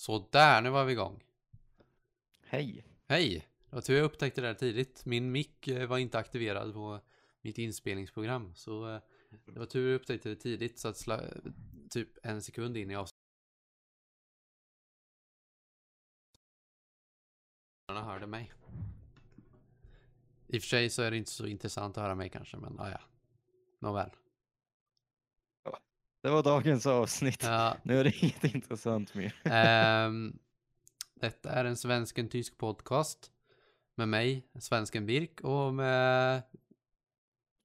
Så 0.00 0.28
där, 0.30 0.62
nu 0.62 0.70
var 0.70 0.84
vi 0.84 0.92
igång. 0.92 1.24
Hej! 2.42 2.84
Hej! 3.08 3.48
Det 3.68 3.74
var 3.76 3.82
tur 3.82 3.96
jag 3.96 4.04
upptäckte 4.04 4.40
det 4.40 4.46
där 4.46 4.54
tidigt. 4.54 5.04
Min 5.04 5.32
mick 5.32 5.68
eh, 5.68 5.88
var 5.88 5.98
inte 5.98 6.18
aktiverad 6.18 6.72
på 6.72 7.00
mitt 7.40 7.58
inspelningsprogram. 7.58 8.54
Så 8.54 8.94
eh, 8.94 9.00
det 9.46 9.58
var 9.58 9.66
tur 9.66 9.90
jag 9.90 9.94
upptäckte 9.94 10.28
det 10.28 10.36
tidigt. 10.36 10.78
Så 10.78 10.88
att 10.88 11.08
typ 11.90 12.08
en 12.22 12.42
sekund 12.42 12.76
in 12.76 12.90
i 12.90 12.96
avsnittet. 12.96 13.20
hörde 17.88 18.26
mig. 18.26 18.52
I 20.46 20.58
och 20.58 20.62
för 20.62 20.68
sig 20.68 20.90
så 20.90 21.02
är 21.02 21.10
det 21.10 21.16
inte 21.16 21.30
så 21.30 21.46
intressant 21.46 21.98
att 21.98 22.02
höra 22.02 22.14
mig 22.14 22.30
kanske, 22.30 22.56
men 22.56 22.74
ja, 22.78 22.90
ja. 22.90 23.00
Nåväl. 23.78 24.10
Det 26.22 26.30
var 26.30 26.42
dagens 26.42 26.86
avsnitt. 26.86 27.42
Ja, 27.42 27.76
Nu 27.82 28.00
är 28.00 28.04
det 28.04 28.16
inget 28.22 28.44
intressant 28.44 29.14
mer. 29.14 29.34
Ehm, 29.44 30.38
detta 31.14 31.50
är 31.50 31.64
en 31.64 31.76
svensk-tysk 31.76 32.58
podcast. 32.58 33.32
Med 33.94 34.08
mig, 34.08 34.50
svensken 34.58 35.06
Birk, 35.06 35.40
och 35.40 35.74
med, 35.74 36.42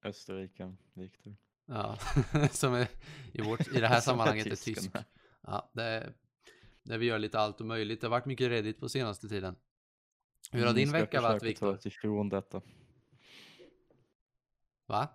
Österrike, 0.04 0.74
Viktor. 0.94 1.36
ja, 1.66 1.98
som 2.50 2.74
är 2.74 2.88
i, 3.32 3.42
vårt, 3.42 3.68
i 3.76 3.80
det 3.80 3.88
här 3.88 3.96
är 3.96 4.00
sammanhanget 4.00 4.46
är 4.46 4.56
tysk. 4.56 4.90
Ja, 5.42 5.70
det, 5.72 6.12
där 6.82 6.98
vi 6.98 7.06
gör 7.06 7.18
lite 7.18 7.38
allt 7.38 7.60
och 7.60 7.66
möjligt. 7.66 8.00
Det 8.00 8.06
har 8.06 8.10
varit 8.10 8.26
mycket 8.26 8.48
redigt 8.48 8.80
på 8.80 8.88
senaste 8.88 9.28
tiden. 9.28 9.56
Hur 10.52 10.66
har 10.66 10.72
Vi 10.74 10.80
din 10.80 10.88
ska 10.88 10.98
vecka 10.98 11.20
varit, 11.20 11.42
försöka 11.42 11.58
ta 11.58 11.66
Viktor? 11.70 11.74
oss 11.74 11.86
ifrån 11.86 12.28
detta. 12.28 12.62
Va? 14.86 15.08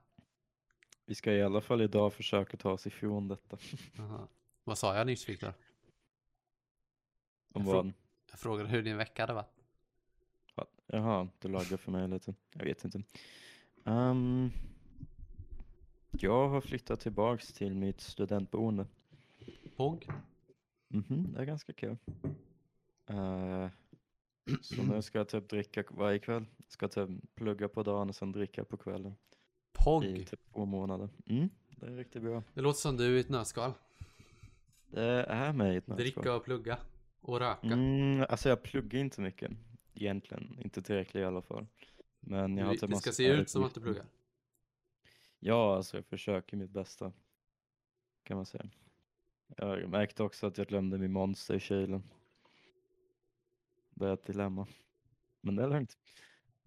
Vi 1.06 1.16
ska 1.16 1.34
i 1.34 1.44
alla 1.44 1.62
fall 1.62 1.82
idag 1.82 2.14
försöka 2.14 2.58
ta 2.58 2.72
oss 2.72 2.88
ifrån 2.88 3.28
detta. 3.28 3.58
Jaha. 3.98 4.28
Vad 4.64 4.78
sa 4.78 4.98
jag 4.98 5.08
nyss, 5.08 5.30
Viktor? 5.30 5.54
Om 7.54 7.66
Jag 7.66 7.74
vad? 7.74 7.94
Jag 8.30 8.40
frågade 8.40 8.70
hur 8.70 8.84
din 8.84 8.98
vecka 8.98 9.24
hade 9.24 9.34
varit. 9.34 9.62
Jaha, 10.94 11.28
du 11.40 11.48
laggar 11.48 11.78
för 11.78 11.92
mig 11.92 12.08
lite. 12.08 12.34
Jag 12.54 12.66
vet 12.66 12.86
inte. 12.86 13.04
Ehm, 13.86 14.50
jag 16.12 16.50
har 16.50 16.62
flyttat 16.62 17.00
tillbaks 17.00 17.54
till 17.54 17.76
mitt 17.76 18.02
studentboende. 18.02 18.88
Påg? 19.76 20.08
Mhm, 20.88 21.34
det 21.34 21.42
är 21.42 21.46
ganska 21.46 21.74
kul. 21.74 21.98
Eh, 23.06 23.70
så 24.62 24.84
nu 24.84 25.02
ska 25.02 25.18
jag 25.18 25.30
typ 25.30 25.50
dricka 25.50 25.84
varje 25.90 26.20
kväll. 26.20 26.46
Ska 26.68 26.88
typ 26.88 27.10
plugga 27.36 27.68
på 27.70 27.84
dagen 27.84 28.10
och 28.10 28.16
sen 28.16 28.32
dricka 28.32 28.66
på 28.66 28.78
kvällen. 28.78 29.16
I 29.72 29.84
Pogg? 29.84 30.28
typ 30.30 30.54
två 30.54 30.66
månader. 30.66 31.10
Mm, 31.26 31.50
det 31.70 31.86
är 31.86 31.96
riktigt 31.96 32.22
bra. 32.22 32.44
Det 32.54 32.62
låter 32.62 32.80
som 32.80 32.98
du 32.98 33.18
i 33.18 33.20
ett 33.20 33.30
nötskal. 33.30 33.74
Det 34.88 35.24
är 35.24 35.54
mig 35.54 35.74
i 35.74 35.78
ett 35.78 35.88
nötskal. 35.88 36.06
Dricka 36.06 36.36
och 36.36 36.44
plugga. 36.44 36.78
Och 37.22 37.40
röka. 37.40 37.68
Mm, 37.68 38.26
alltså 38.30 38.50
jag 38.50 38.64
pluggar 38.64 39.00
inte 39.00 39.22
mycket. 39.22 39.52
Egentligen. 39.94 40.60
Inte 40.62 40.82
tillräckligt 40.82 41.22
i 41.22 41.26
alla 41.26 41.42
fall. 41.42 41.68
Men 42.20 42.58
jag 42.58 42.66
har 42.66 42.74
det 42.74 42.80
typ 42.80 42.90
det 42.90 42.96
ska 42.96 43.12
se 43.12 43.28
ut 43.28 43.50
som 43.50 43.64
att 43.64 43.74
du 43.74 43.82
pluggar. 43.82 44.06
Ja, 45.40 45.76
alltså 45.76 45.98
jag 45.98 46.06
försöker 46.06 46.58
mitt 46.58 46.72
bästa. 46.72 47.14
Kan 48.24 48.38
man 48.38 48.46
säga. 48.46 48.70
Jag 49.58 49.90
märkte 49.90 50.24
också 50.24 50.48
att 50.48 50.58
jag 50.58 50.68
glömde 50.68 50.98
min 50.98 51.12
monster 51.12 51.56
i 51.56 51.60
kylen. 51.60 52.04
Det 53.90 54.08
är 54.08 54.14
ett 54.14 54.26
dilemma. 54.26 54.68
Men 55.42 55.56
det 55.56 55.64
är 55.64 55.68
lugnt. 55.68 55.98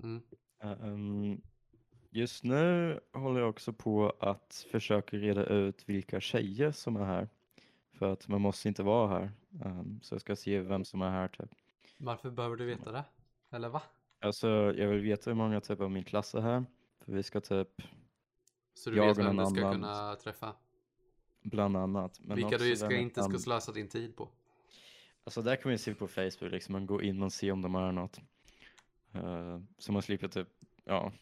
Mm. 0.03 0.23
Ehm, 0.61 1.41
just 2.15 2.45
nu 2.45 3.01
håller 3.13 3.41
jag 3.41 3.51
också 3.51 3.73
på 3.73 4.13
att 4.21 4.67
försöka 4.71 5.17
reda 5.17 5.47
ut 5.47 5.89
vilka 5.89 6.21
tjejer 6.21 6.73
som 6.73 6.97
är 6.97 7.05
här. 7.05 7.29
För 7.93 8.13
att 8.13 8.29
man 8.29 8.41
måste 8.41 8.69
inte 8.69 8.83
vara 8.83 9.09
här. 9.09 9.31
Ehm, 9.65 10.01
så 10.03 10.15
jag 10.15 10.21
ska 10.21 10.37
se 10.37 10.61
vem 10.61 10.85
som 10.85 11.03
är 11.03 11.11
här 11.11 11.29
typ. 11.29 11.51
Varför 11.99 12.31
behöver 12.31 12.57
du 12.57 12.65
veta 12.67 12.93
det? 12.93 13.05
Eller 13.51 13.69
va? 13.69 13.83
Alltså 14.21 14.49
jag 14.49 14.89
vill 14.89 15.01
veta 15.01 15.31
hur 15.31 15.35
många 15.37 15.61
typ 15.61 15.81
av 15.81 15.91
min 15.91 16.05
klass 16.05 16.35
är 16.35 16.41
här. 16.41 16.65
För 17.05 17.13
vi 17.13 17.23
ska 17.23 17.41
typ 17.41 17.69
Så 18.75 18.91
du 18.91 18.97
Jag 18.97 19.07
vet 19.07 19.19
vem 19.19 19.37
du 19.37 19.47
ska 19.47 19.61
annan. 19.61 19.73
kunna 19.73 20.17
träffa? 20.17 20.55
bland 21.43 21.77
annat. 21.77 22.21
Men 22.21 22.37
Vilka 22.37 22.59
du 22.59 22.77
ska 22.77 22.97
inte 22.97 23.23
ska 23.23 23.39
slösa 23.39 23.73
din 23.73 23.89
tid 23.89 24.17
på? 24.17 24.29
Alltså 25.25 25.43
där 25.43 25.57
kan 25.57 25.63
man 25.65 25.73
ju 25.73 25.79
se 25.79 25.95
på 25.95 26.09
Facebook 26.09 26.53
liksom, 26.53 26.73
man 26.73 26.87
går 26.87 27.03
in 27.03 27.23
och 27.23 27.33
ser 27.33 27.53
om 27.53 27.63
de 27.63 27.75
har 27.75 27.93
något. 27.93 28.21
Eh, 29.13 29.61
så 29.79 29.93
man 29.93 30.03
slipper 30.03 30.29
typ, 30.29 30.49
ja. 30.85 31.13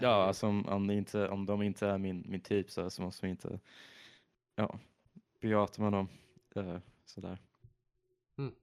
Ja, 0.00 0.24
alltså 0.24 0.46
om, 0.46 0.66
om, 0.66 0.86
det 0.86 0.94
inte, 0.94 1.28
om 1.28 1.46
de 1.46 1.62
inte 1.62 1.86
är 1.86 1.98
min, 1.98 2.24
min 2.28 2.40
typ 2.40 2.70
så, 2.70 2.90
så 2.90 3.02
måste 3.02 3.24
man 3.24 3.30
inte, 3.30 3.60
ja, 4.54 4.78
prata 5.40 5.82
med 5.82 5.92
dem. 5.92 6.08
Uh, 6.56 6.78
sådär. 7.04 7.38
Mm. 8.38 8.54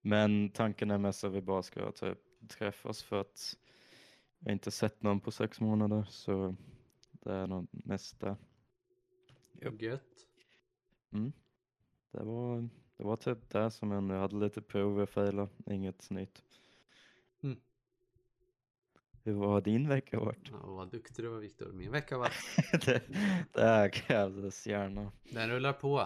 Men 0.00 0.50
tanken 0.50 0.90
är 0.90 0.98
mest 0.98 1.24
att 1.24 1.32
vi 1.32 1.40
bara 1.40 1.62
ska 1.62 1.92
typ 1.92 2.18
träffas 2.48 3.02
för 3.02 3.20
att 3.20 3.56
jag 4.38 4.52
inte 4.52 4.70
sett 4.70 5.02
någon 5.02 5.20
på 5.20 5.30
sex 5.30 5.60
månader 5.60 6.06
så 6.10 6.54
det 7.12 7.32
är 7.32 7.46
nog 7.46 7.66
mest 7.70 8.20
det. 8.20 8.36
Gött. 9.78 10.26
Mm. 11.10 11.32
Det 12.10 12.24
var, 12.24 12.68
det 12.96 13.04
var 13.04 13.16
typ 13.16 13.50
det 13.50 13.70
som 13.70 13.90
hände. 13.90 14.14
Jag 14.14 14.20
hade 14.20 14.36
lite 14.36 14.62
prov, 14.62 14.98
jag 14.98 15.08
failade, 15.08 15.48
inget 15.66 16.10
nytt. 16.10 16.44
Hur 19.28 19.46
har 19.46 19.60
din 19.60 19.88
vecka 19.88 20.20
varit? 20.20 20.48
Ja, 20.50 20.58
vad 20.66 20.90
duktig 20.90 21.24
du 21.24 21.28
var 21.28 21.38
Viktor. 21.38 21.72
Min 21.72 21.90
vecka 21.92 22.18
var... 22.18 22.32
det, 22.86 23.02
det 23.52 23.64
här 23.64 23.88
krävdes 23.88 24.66
gärna. 24.66 25.12
Den 25.32 25.50
rullar 25.50 25.72
på. 25.72 26.00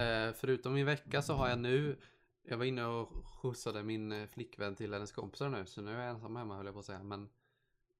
Eh, 0.00 0.32
förutom 0.34 0.74
min 0.74 0.86
vecka 0.86 1.22
så 1.22 1.32
har 1.34 1.48
jag 1.48 1.58
nu... 1.58 1.96
Jag 2.42 2.56
var 2.58 2.64
inne 2.64 2.84
och 2.86 3.26
skjutsade 3.26 3.82
min 3.82 4.12
eh, 4.12 4.26
flickvän 4.26 4.74
till 4.74 4.92
hennes 4.92 5.12
kompisar 5.12 5.48
nu. 5.48 5.66
Så 5.66 5.82
nu 5.82 5.90
är 5.94 6.00
jag 6.00 6.10
ensam 6.10 6.36
hemma 6.36 6.56
höll 6.56 6.66
jag 6.66 6.74
på 6.74 6.78
att 6.80 6.86
säga. 6.86 7.02
Men 7.02 7.28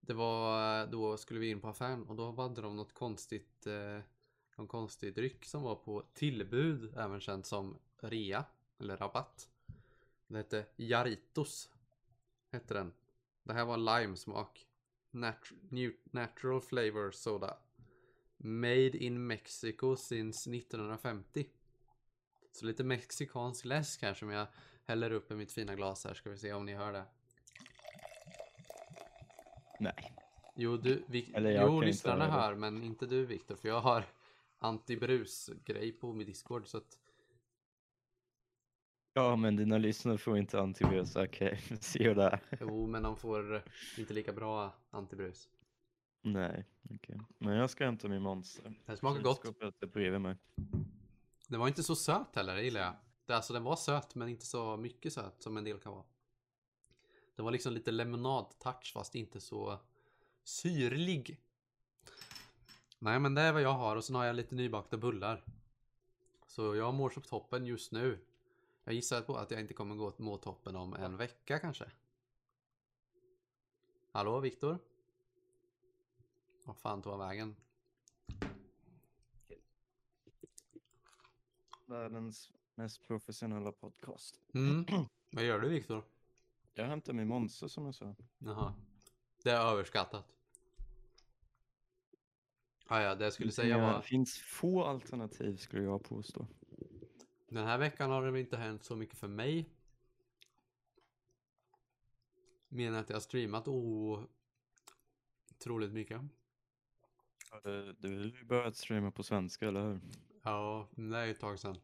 det 0.01 0.15
var... 0.15 0.81
eh, 0.83 0.89
Då 0.91 1.17
skulle 1.17 1.41
vi 1.41 1.51
in 1.51 1.61
på 1.61 1.69
affären 1.69 2.03
och 2.05 2.17
då 2.17 2.33
hade 2.43 2.61
de 2.63 2.77
något 2.77 2.95
konstigt... 2.95 3.67
Eh, 3.67 4.03
någon 4.57 4.69
konstig 4.69 5.15
dryck 5.15 5.45
som 5.45 5.63
var 5.63 5.75
på 5.75 6.03
tillbud. 6.15 6.95
Även 6.97 7.21
känt 7.21 7.47
som 7.47 7.79
rea. 8.01 8.45
Eller 8.81 8.97
rabatt. 8.97 9.49
Det 10.27 10.37
hette 10.37 10.67
Jaritos. 10.77 11.71
Hette 12.53 12.75
den. 12.75 12.93
Det 13.45 13.53
här 13.53 13.65
var 13.65 14.01
limesmak. 14.01 14.67
Nat- 15.11 15.97
natural 16.05 16.61
flavor 16.61 17.11
soda. 17.11 17.57
Made 18.37 18.97
in 18.97 19.27
Mexico 19.27 19.97
since 19.97 20.51
1950. 20.51 21.47
Så 22.53 22.67
lite 22.67 22.85
mexikansk 22.85 23.65
läsk 23.65 24.03
här 24.03 24.15
som 24.15 24.31
jag 24.31 24.47
häller 24.85 25.11
upp 25.11 25.31
i 25.31 25.35
mitt 25.35 25.53
fina 25.53 25.75
glas 25.75 26.05
här. 26.05 26.15
Ska 26.15 26.31
vi 26.31 26.39
se 26.39 26.53
om 26.53 26.67
ni 26.67 26.75
hör 26.75 26.93
det. 26.93 27.05
Nej. 29.81 30.15
Jo, 30.57 30.77
du, 30.77 31.03
vi, 31.07 31.33
jo 31.37 31.81
lyssnarna 31.81 32.31
hör, 32.31 32.55
men 32.55 32.83
inte 32.83 33.07
du 33.07 33.27
Viktor. 33.27 33.57
För 33.57 33.69
jag 33.69 33.81
har 33.81 34.05
antibrus-grej 34.59 35.93
på 35.93 36.13
min 36.13 36.27
Discord. 36.27 36.67
Så 36.67 36.79
att, 36.79 36.99
Ja, 39.17 39.37
men 39.37 39.57
dina 39.57 39.79
lyssnare 39.79 40.19
får 40.19 40.39
inte 40.39 40.61
antivirus. 40.61 41.17
Okej, 41.17 41.61
ser 41.81 42.05
du 42.05 42.15
det? 42.15 42.41
jo, 42.61 42.87
men 42.87 43.03
de 43.03 43.17
får 43.17 43.63
inte 43.99 44.15
lika 44.15 44.33
bra 44.33 44.73
antibrus. 44.91 45.49
Nej, 46.23 46.65
okej. 46.95 47.21
Men 47.39 47.57
jag 47.57 47.71
ska 47.71 47.85
hämta 47.85 48.09
min 48.09 48.23
monster. 48.23 48.75
Det 48.87 48.97
smakar 48.97 49.23
gott. 49.23 49.45
Är 49.83 49.87
bredvid 49.87 50.21
mig. 50.21 50.37
Den 51.49 51.61
var 51.61 51.69
inte 51.69 51.83
så 51.83 51.97
söt 51.97 52.37
heller, 52.37 52.55
det 52.55 52.63
gillar 52.63 52.81
jag. 52.81 52.95
Det, 53.27 53.37
alltså 53.37 53.53
den 53.53 53.63
var 53.63 53.77
söt, 53.77 54.15
men 54.15 54.29
inte 54.29 54.47
så 54.47 54.77
mycket 54.77 55.13
söt 55.13 55.43
som 55.43 55.57
en 55.57 55.65
del 55.65 55.79
kan 55.79 55.93
vara. 55.93 56.05
Den 57.37 57.45
var 57.45 57.53
liksom 57.53 57.73
lite 57.73 57.91
lemonad-touch, 57.91 58.93
fast 58.93 59.15
inte 59.15 59.41
så 59.41 59.79
syrlig. 60.45 61.41
Nej, 62.99 63.21
men 63.21 63.35
det 63.35 63.41
är 63.41 63.53
vad 63.53 63.63
jag 63.63 63.73
har 63.73 63.97
och 63.97 64.05
sen 64.05 64.17
har 64.17 64.25
jag 64.25 64.37
lite 64.37 64.55
nybakta 64.55 64.97
bullar. 64.97 65.45
Så 66.47 66.75
jag 66.75 66.95
mår 66.95 67.11
som 67.11 67.23
toppen 67.23 67.67
just 67.67 67.93
nu. 67.93 68.19
Jag 68.85 68.95
gissar 68.95 69.23
på 69.23 69.37
att 69.37 69.51
jag 69.51 69.61
inte 69.61 69.75
kommer 69.75 69.95
gå 69.95 70.13
må 70.19 70.37
toppen 70.37 70.77
om 70.77 70.95
en 70.95 71.17
vecka 71.17 71.59
kanske. 71.59 71.91
Hallå, 74.11 74.41
Viktor? 74.41 74.79
Vad 76.65 76.77
fan 76.77 77.03
tog 77.03 77.13
jag 77.13 77.19
vägen? 77.19 77.57
Världens 81.87 82.51
mest 82.75 83.07
professionella 83.07 83.73
podcast. 83.73 84.41
Mm. 84.55 84.87
Vad 85.31 85.45
gör 85.45 85.61
du, 85.61 85.69
Viktor? 85.69 86.05
Jag 86.75 86.85
hämtar 86.85 87.13
min 87.13 87.29
monster 87.29 87.69
som 87.69 87.85
jag 87.85 87.95
sa. 87.95 88.15
Jaha. 88.39 88.75
Det 89.43 89.51
är 89.51 89.73
överskattat. 89.73 90.37
Ah, 92.87 93.01
ja, 93.01 93.15
det 93.15 93.25
jag 93.25 93.33
skulle 93.33 93.53
säga 93.53 93.77
Det 93.77 93.83
var 93.83 94.03
finns 94.03 94.39
få 94.39 94.85
alternativ 94.85 95.57
skulle 95.57 95.83
jag 95.83 96.05
påstå. 96.05 96.47
Den 97.55 97.67
här 97.67 97.79
veckan 97.79 98.11
har 98.11 98.25
det 98.25 98.31
väl 98.31 98.41
inte 98.41 98.57
hänt 98.57 98.85
så 98.85 98.97
mycket 98.97 99.19
för 99.19 99.29
mig. 99.29 99.71
Än 102.71 102.95
att 102.95 103.09
jag 103.09 103.17
har 103.17 103.21
streamat 103.21 103.69
otroligt 103.69 104.29
mycket. 105.93 106.21
Du, 107.63 107.97
du 107.99 108.09
ju 108.09 108.45
börjat 108.45 108.77
streama 108.77 109.11
på 109.11 109.23
svenska, 109.23 109.69
eller 109.69 109.83
hur? 109.83 110.01
Ja, 110.43 110.89
det 110.95 111.19
är 111.19 111.29
ett 111.29 111.41
tag 111.41 111.59
sedan. 111.59 111.79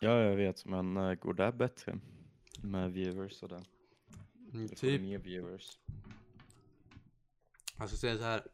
Ja, 0.00 0.22
jag 0.22 0.36
vet, 0.36 0.64
men 0.64 0.96
uh, 0.96 1.14
går 1.14 1.34
det 1.34 1.52
bättre? 1.52 2.00
Med 2.62 2.92
viewers 2.92 3.42
och 3.42 3.48
det? 3.48 3.64
Mm, 4.52 4.68
Typ. 4.68 5.00
Mer 5.00 5.18
viewers. 5.18 5.78
jag 7.78 7.88
ska 7.88 7.96
säga 7.96 8.18
så 8.18 8.24
här. 8.24 8.46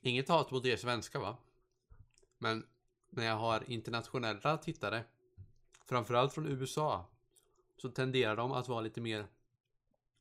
Inget 0.00 0.28
hat 0.28 0.50
mot 0.50 0.66
er 0.66 0.76
svenskar 0.76 1.20
va? 1.20 1.36
Men 2.38 2.66
när 3.16 3.26
jag 3.26 3.36
har 3.36 3.70
internationella 3.70 4.56
tittare, 4.58 5.04
framförallt 5.84 6.32
från 6.32 6.46
USA, 6.46 7.06
så 7.76 7.88
tenderar 7.90 8.36
de 8.36 8.52
att 8.52 8.68
vara 8.68 8.80
lite 8.80 9.00
mer 9.00 9.26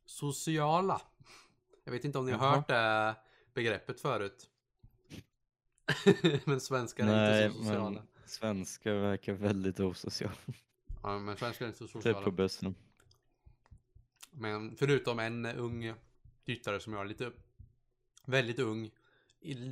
sociala. 0.05 1.01
Jag 1.83 1.91
vet 1.91 2.05
inte 2.05 2.17
om 2.19 2.25
ni 2.25 2.31
har 2.31 2.45
Jaha. 2.47 2.55
hört 2.55 2.67
det 2.67 3.15
begreppet 3.53 4.01
förut. 4.01 4.49
men 6.45 6.59
svenskar 6.61 7.03
är 7.07 7.07
Nej, 7.07 7.45
inte 7.45 7.57
så 7.57 7.63
sociala. 7.63 7.89
men 7.89 8.07
svenskar 8.25 8.93
verkar 8.93 9.33
väldigt 9.33 9.79
osociala. 9.79 10.35
Ja, 11.03 11.19
men 11.19 11.37
svenskar 11.37 11.65
är 11.65 11.69
inte 11.69 11.77
så 11.77 11.85
Typ 11.85 11.91
sociala. 11.93 12.21
på 12.21 12.31
bussen. 12.31 12.75
Men 14.31 14.75
förutom 14.75 15.19
en 15.19 15.45
ung 15.45 15.93
tittare 16.45 16.79
som 16.79 16.93
jag 16.93 17.01
är 17.01 17.05
lite 17.05 17.31
väldigt 18.25 18.59
ung, 18.59 18.91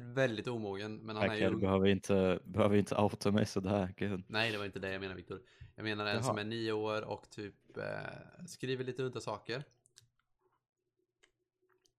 väldigt 0.04 0.48
omogen, 0.48 0.98
men 0.98 1.16
han 1.16 1.30
är 1.30 1.36
ju 1.36 1.50
du 1.50 1.58
behöver 1.58 1.88
inte, 1.88 2.40
behöver 2.44 2.76
inte 2.76 2.96
outa 2.96 3.32
mig 3.32 3.46
sådär. 3.46 3.94
Gud. 3.98 4.24
Nej, 4.28 4.52
det 4.52 4.58
var 4.58 4.66
inte 4.66 4.80
det 4.80 4.92
jag 4.92 5.00
menade 5.00 5.18
Viktor. 5.18 5.42
Jag 5.76 5.84
menar 5.84 6.06
en 6.06 6.14
Jaha. 6.14 6.24
som 6.24 6.38
är 6.38 6.44
nio 6.44 6.72
år 6.72 7.02
och 7.02 7.30
typ 7.30 7.78
eh, 7.78 8.46
skriver 8.48 8.84
lite 8.84 9.04
udda 9.04 9.20
saker. 9.20 9.64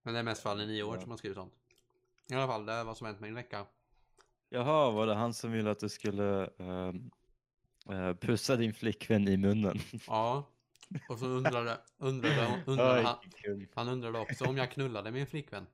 Men 0.02 0.14
det 0.14 0.20
är 0.20 0.24
mest 0.24 0.42
för 0.42 0.50
är 0.50 0.66
nio 0.66 0.82
år 0.82 0.94
Ja. 0.94 1.00
som 1.00 1.10
han 1.10 1.18
skriver 1.18 1.34
sånt. 1.34 1.54
I 2.30 2.34
alla 2.34 2.46
fall, 2.46 2.66
det 2.66 2.72
är 2.72 2.84
vad 2.84 2.96
som 2.96 3.06
hänt 3.06 3.20
mig 3.20 3.28
en 3.28 3.34
vecka. 3.34 3.66
Jaha, 4.48 4.90
var 4.90 5.06
det 5.06 5.14
han 5.14 5.34
som 5.34 5.52
ville 5.52 5.70
att 5.70 5.80
du 5.80 5.88
skulle 5.88 6.50
ehm, 6.58 7.10
eh, 7.90 8.14
pussa 8.14 8.56
din 8.56 8.74
flickvän 8.74 9.28
i 9.28 9.36
munnen? 9.36 9.78
Ja, 10.06 10.50
och 11.08 11.18
så 11.18 11.26
undrade, 11.26 11.78
undrade, 11.98 12.62
undrade 12.66 12.98
Oj, 12.98 13.04
han, 13.04 13.66
han 13.74 13.88
undrade 13.88 14.18
också 14.18 14.44
om 14.44 14.56
jag 14.56 14.70
knullade 14.70 15.10
min 15.10 15.26
flickvän. 15.26 15.66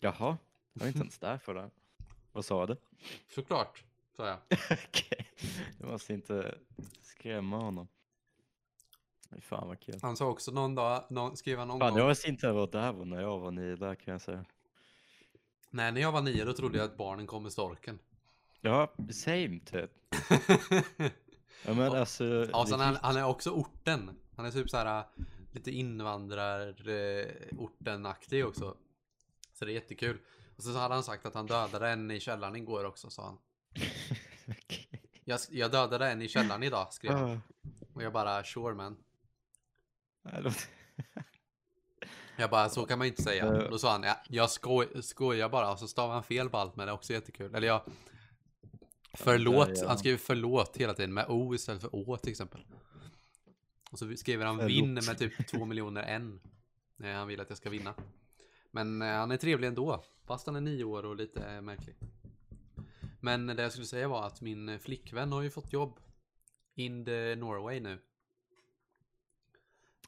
Jaha, 0.00 0.38
jag 0.74 0.80
var 0.80 0.86
inte 0.86 0.98
ens 0.98 1.18
där 1.18 1.38
för 1.38 1.54
det. 1.54 1.70
Vad 2.32 2.44
sa 2.44 2.66
du? 2.66 2.76
Såklart, 3.28 3.84
sa 4.16 4.26
jag. 4.26 4.38
Okej, 4.88 5.26
du 5.78 5.86
måste 5.86 6.12
inte 6.12 6.58
skrämma 7.02 7.58
honom. 7.58 7.88
Fy 9.30 9.40
Fan 9.40 9.68
vad 9.68 9.80
kul. 9.80 9.98
Han 10.02 10.16
sa 10.16 10.26
också 10.26 10.50
någon 10.52 10.74
dag, 10.74 11.04
någon, 11.10 11.36
skrev 11.36 11.58
han 11.58 11.68
någon 11.68 11.80
Fan, 11.80 11.90
gång. 11.90 11.98
jag 11.98 12.08
visste 12.08 12.28
inte 12.28 12.52
vad 12.52 12.72
det 12.72 12.92
var 12.92 13.04
när 13.04 13.20
jag 13.20 13.38
var 13.38 13.50
nio 13.50 13.76
där 13.76 13.94
kan 13.94 14.12
jag 14.12 14.20
säga. 14.20 14.44
Nej, 15.70 15.92
när 15.92 16.00
jag 16.00 16.12
var 16.12 16.22
nio 16.22 16.44
då 16.44 16.52
trodde 16.52 16.78
jag 16.78 16.84
att 16.84 16.96
barnen 16.96 17.26
kom 17.26 17.42
med 17.42 17.52
storken. 17.52 17.98
Ja, 18.60 18.92
same 19.12 19.60
typ. 19.60 19.90
Ja 21.66 21.74
men 21.74 21.92
alltså. 21.92 22.24
Ja, 22.52 22.66
sen 22.66 22.80
han, 22.80 22.96
han 23.02 23.16
är 23.16 23.24
också 23.24 23.50
orten. 23.50 24.10
Han 24.36 24.46
är 24.46 24.50
typ 24.50 24.70
så 24.70 24.76
här 24.76 25.04
lite 25.52 25.70
invandrarorten-aktig 25.70 28.46
också. 28.46 28.76
Så 29.52 29.64
det 29.64 29.72
är 29.72 29.74
jättekul. 29.74 30.18
Och 30.56 30.62
så 30.62 30.78
hade 30.78 30.94
han 30.94 31.04
sagt 31.04 31.26
att 31.26 31.34
han 31.34 31.46
dödade 31.46 31.88
en 31.88 32.10
i 32.10 32.20
källaren 32.20 32.56
igår 32.56 32.84
också, 32.84 33.10
sa 33.10 33.24
han. 33.24 33.38
Okej. 34.48 35.02
Jag, 35.24 35.40
jag 35.50 35.70
dödade 35.70 36.10
en 36.10 36.22
i 36.22 36.28
källaren 36.28 36.62
idag, 36.62 36.92
skrev 36.92 37.12
han. 37.12 37.42
Och 37.94 38.02
jag 38.02 38.12
bara, 38.12 38.44
sure 38.44 38.74
man. 38.74 38.96
Jag 42.36 42.50
bara, 42.50 42.68
så 42.68 42.86
kan 42.86 42.98
man 42.98 43.06
inte 43.06 43.22
säga. 43.22 43.68
Då 43.70 43.78
sa 43.78 43.92
han, 43.92 44.02
ja, 44.02 44.16
jag 44.28 44.50
skoj, 44.50 45.02
skojar 45.02 45.48
bara. 45.48 45.72
Och 45.72 45.78
så 45.78 45.88
stavade 45.88 46.14
han 46.14 46.22
fel 46.22 46.50
på 46.50 46.58
allt, 46.58 46.76
men 46.76 46.86
det 46.86 46.92
är 46.92 46.94
också 46.94 47.12
jättekul. 47.12 47.54
Eller 47.54 47.66
jag... 47.66 47.82
Förlåt, 49.12 49.70
ja. 49.74 49.88
han 49.88 49.98
skriver 49.98 50.18
förlåt 50.18 50.76
hela 50.76 50.94
tiden 50.94 51.14
med 51.14 51.26
O 51.28 51.54
istället 51.54 51.82
för 51.82 51.94
Å 51.94 52.16
till 52.16 52.30
exempel. 52.30 52.64
Och 53.90 53.98
så 53.98 54.16
skriver 54.16 54.46
han 54.46 54.56
Förlåt. 54.56 54.70
vinn 54.70 54.94
med 54.94 55.18
typ 55.18 55.48
två 55.48 55.64
miljoner 55.64 56.02
en. 56.02 56.40
Nej, 56.96 57.14
han 57.14 57.28
vill 57.28 57.40
att 57.40 57.48
jag 57.48 57.58
ska 57.58 57.70
vinna. 57.70 57.94
Men 58.74 59.02
eh, 59.02 59.08
han 59.08 59.30
är 59.30 59.36
trevlig 59.36 59.68
ändå. 59.68 60.04
Fast 60.24 60.46
han 60.46 60.56
är 60.56 60.60
nio 60.60 60.84
år 60.84 61.04
och 61.04 61.16
lite 61.16 61.44
eh, 61.44 61.60
märklig. 61.60 61.96
Men 63.20 63.46
det 63.46 63.62
jag 63.62 63.72
skulle 63.72 63.86
säga 63.86 64.08
var 64.08 64.26
att 64.26 64.40
min 64.40 64.68
eh, 64.68 64.78
flickvän 64.78 65.32
har 65.32 65.42
ju 65.42 65.50
fått 65.50 65.72
jobb. 65.72 66.00
In 66.74 67.04
the 67.04 67.34
Norway 67.36 67.80
nu. 67.80 67.98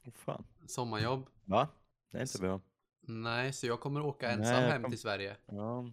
Åh, 0.05 0.13
fan. 0.15 0.45
Sommarjobb. 0.67 1.27
Va? 1.45 1.69
Det 2.11 2.19
är 2.19 2.23
inte 2.23 2.39
bra. 2.41 2.61
Nej, 3.01 3.53
så 3.53 3.67
jag 3.67 3.81
kommer 3.81 4.01
åka 4.01 4.31
ensam 4.31 4.53
Nej, 4.53 4.71
hem 4.71 4.83
kom- 4.83 4.91
till 4.91 5.01
Sverige. 5.01 5.37
Ja. 5.47 5.93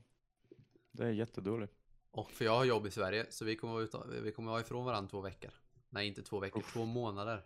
Det 0.92 1.04
är 1.04 1.12
jättedåligt. 1.12 1.74
Och 2.12 2.32
för 2.32 2.46
jag 2.46 2.56
har 2.58 2.66
jobb 2.66 2.88
i 2.88 2.92
Sverige, 2.92 3.26
så 3.30 3.46
vi 3.46 3.56
kommer 3.56 3.82
ute, 3.82 3.98
vi 4.24 4.32
kommer 4.32 4.52
vara 4.52 4.62
ifrån 4.62 4.86
varandra 4.86 5.10
två 5.10 5.22
veckor. 5.22 5.52
Nej, 5.90 6.08
inte 6.08 6.22
två 6.24 6.40
veckor, 6.40 6.64
två 6.74 6.86
månader. 6.86 7.46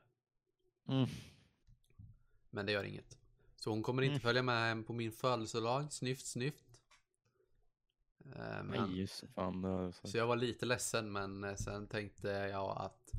Mm. 0.87 1.07
Men 2.49 2.65
det 2.65 2.71
gör 2.71 2.83
inget. 2.83 3.17
Så 3.59 3.69
hon 3.69 3.83
kommer 3.83 4.01
inte 4.01 4.11
Mm. 4.11 4.19
följa 4.19 4.41
med 4.43 4.67
hem 4.67 4.83
på 4.83 4.93
min 4.93 5.11
födelsedag, 5.11 5.91
snyft 5.93 6.25
snyft. 6.27 6.81
Eh, 8.35 8.63
Men, 8.63 8.89
Nej, 8.89 8.99
just 8.99 9.23
fan. 9.35 9.93
Så. 9.93 10.07
så 10.07 10.17
jag 10.17 10.27
var 10.27 10.35
lite 10.35 10.65
ledsen, 10.65 11.11
men 11.11 11.43
eh, 11.43 11.55
sen 11.55 11.87
tänkte 11.87 12.27
jag 12.29 12.77
att 12.81 13.11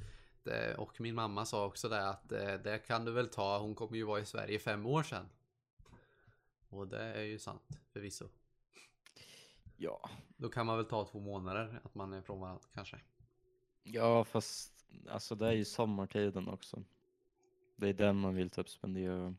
det, 0.42 0.74
och 0.76 1.00
min 1.00 1.14
mamma 1.14 1.44
sa 1.46 1.66
också 1.66 1.88
det 1.88 2.08
att 2.08 2.32
eh, 2.32 2.54
det 2.54 2.86
kan 2.86 3.04
du 3.04 3.12
väl 3.12 3.28
ta, 3.28 3.58
hon 3.58 3.74
kommer 3.74 3.96
ju 3.96 4.04
vara 4.04 4.20
i 4.20 4.26
Sverige 4.26 4.58
fem 4.58 4.86
år 4.86 5.02
sedan. 5.02 5.28
Och 6.68 6.88
det 6.88 7.02
är 7.02 7.22
ju 7.22 7.38
sant, 7.38 7.68
förvisso. 7.92 8.28
Ja. 9.76 10.10
Då 10.36 10.48
kan 10.48 10.66
man 10.66 10.76
väl 10.76 10.86
ta 10.86 11.04
två 11.04 11.20
månader, 11.20 11.80
att 11.84 11.94
man 11.94 12.12
är 12.12 12.22
från 12.22 12.40
varandra 12.40 12.64
kanske. 12.74 13.00
Ja, 13.82 14.24
fast 14.24 14.86
alltså 15.10 15.34
det 15.34 15.46
är 15.46 15.52
ju 15.52 15.64
sommartiden 15.64 16.48
också. 16.48 16.84
Det 17.76 17.88
är 17.88 17.92
den 17.94 18.16
man 18.16 18.34
vill 18.34 18.50
typ 18.50 18.68
spendera. 18.68 19.34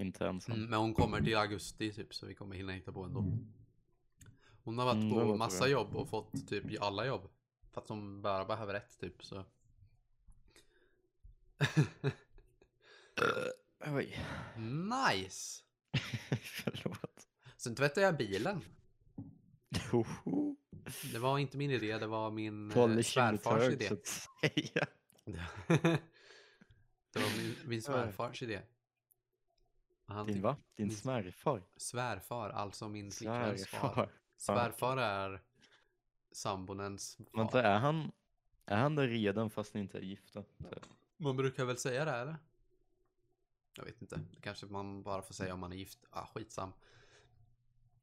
Inte 0.00 0.26
ensam. 0.26 0.54
Mm, 0.54 0.70
men 0.70 0.78
hon 0.78 0.94
kommer 0.94 1.20
till 1.20 1.36
augusti 1.36 1.92
typ 1.92 2.14
så 2.14 2.26
vi 2.26 2.34
kommer 2.34 2.56
hinna 2.56 2.72
hitta 2.72 2.92
på 2.92 3.02
ändå. 3.04 3.24
Hon 4.64 4.78
har 4.78 4.84
varit 4.84 4.96
Mm, 4.96 5.10
på 5.10 5.16
låter 5.20 5.38
massa 5.38 5.58
bra. 5.58 5.68
jobb 5.68 5.96
och 5.96 6.08
fått 6.08 6.48
typ 6.48 6.82
alla 6.82 7.06
jobb. 7.06 7.30
För 7.72 7.80
att 7.80 7.88
hon 7.88 8.22
bara 8.22 8.44
behöver 8.44 8.74
ett 8.74 8.98
typ 9.00 9.24
så. 9.24 9.44
Oj. 13.86 14.18
nice! 14.56 15.62
Förlåt. 16.42 17.26
Sen 17.56 17.74
tvättade 17.74 18.06
jag 18.06 18.16
bilen. 18.16 18.60
Det 21.12 21.18
var 21.18 21.38
inte 21.38 21.56
min 21.56 21.70
idé, 21.70 21.98
det 21.98 22.06
var 22.06 22.30
min 22.30 22.70
eh, 22.70 22.96
the 22.96 23.02
svärfars 23.02 23.72
idé. 23.72 23.88
det 27.12 27.18
var 27.20 27.38
min, 27.38 27.54
min 27.64 27.82
svärfars 27.82 28.42
idé. 28.42 28.62
Han 30.10 30.26
Din 30.26 30.42
va? 30.42 30.56
Din 30.76 30.90
svärfar? 30.90 31.62
Svärfar, 31.76 32.50
alltså 32.50 32.88
min 32.88 33.10
flickväns 33.10 33.66
far. 33.66 34.08
Svärfar. 34.36 34.96
Är 34.96 35.42
sambonens 36.32 37.20
far. 37.34 37.42
inte 37.42 37.60
är 37.60 37.78
han, 37.78 38.12
är 38.66 38.76
han 38.76 38.94
där 38.94 39.08
redan 39.08 39.50
fast 39.50 39.74
ni 39.74 39.80
inte 39.80 39.98
är 39.98 40.02
gifta? 40.02 40.42
Typ. 40.42 40.86
Man 41.16 41.36
brukar 41.36 41.64
väl 41.64 41.76
säga 41.76 42.04
det 42.04 42.10
eller? 42.10 42.36
Jag 43.76 43.84
vet 43.84 44.02
inte. 44.02 44.20
Det 44.30 44.40
kanske 44.40 44.66
man 44.66 45.02
bara 45.02 45.22
får 45.22 45.34
säga 45.34 45.54
om 45.54 45.60
man 45.60 45.72
är 45.72 45.76
gift. 45.76 45.98
Ah, 46.10 46.26
skitsam. 46.26 46.72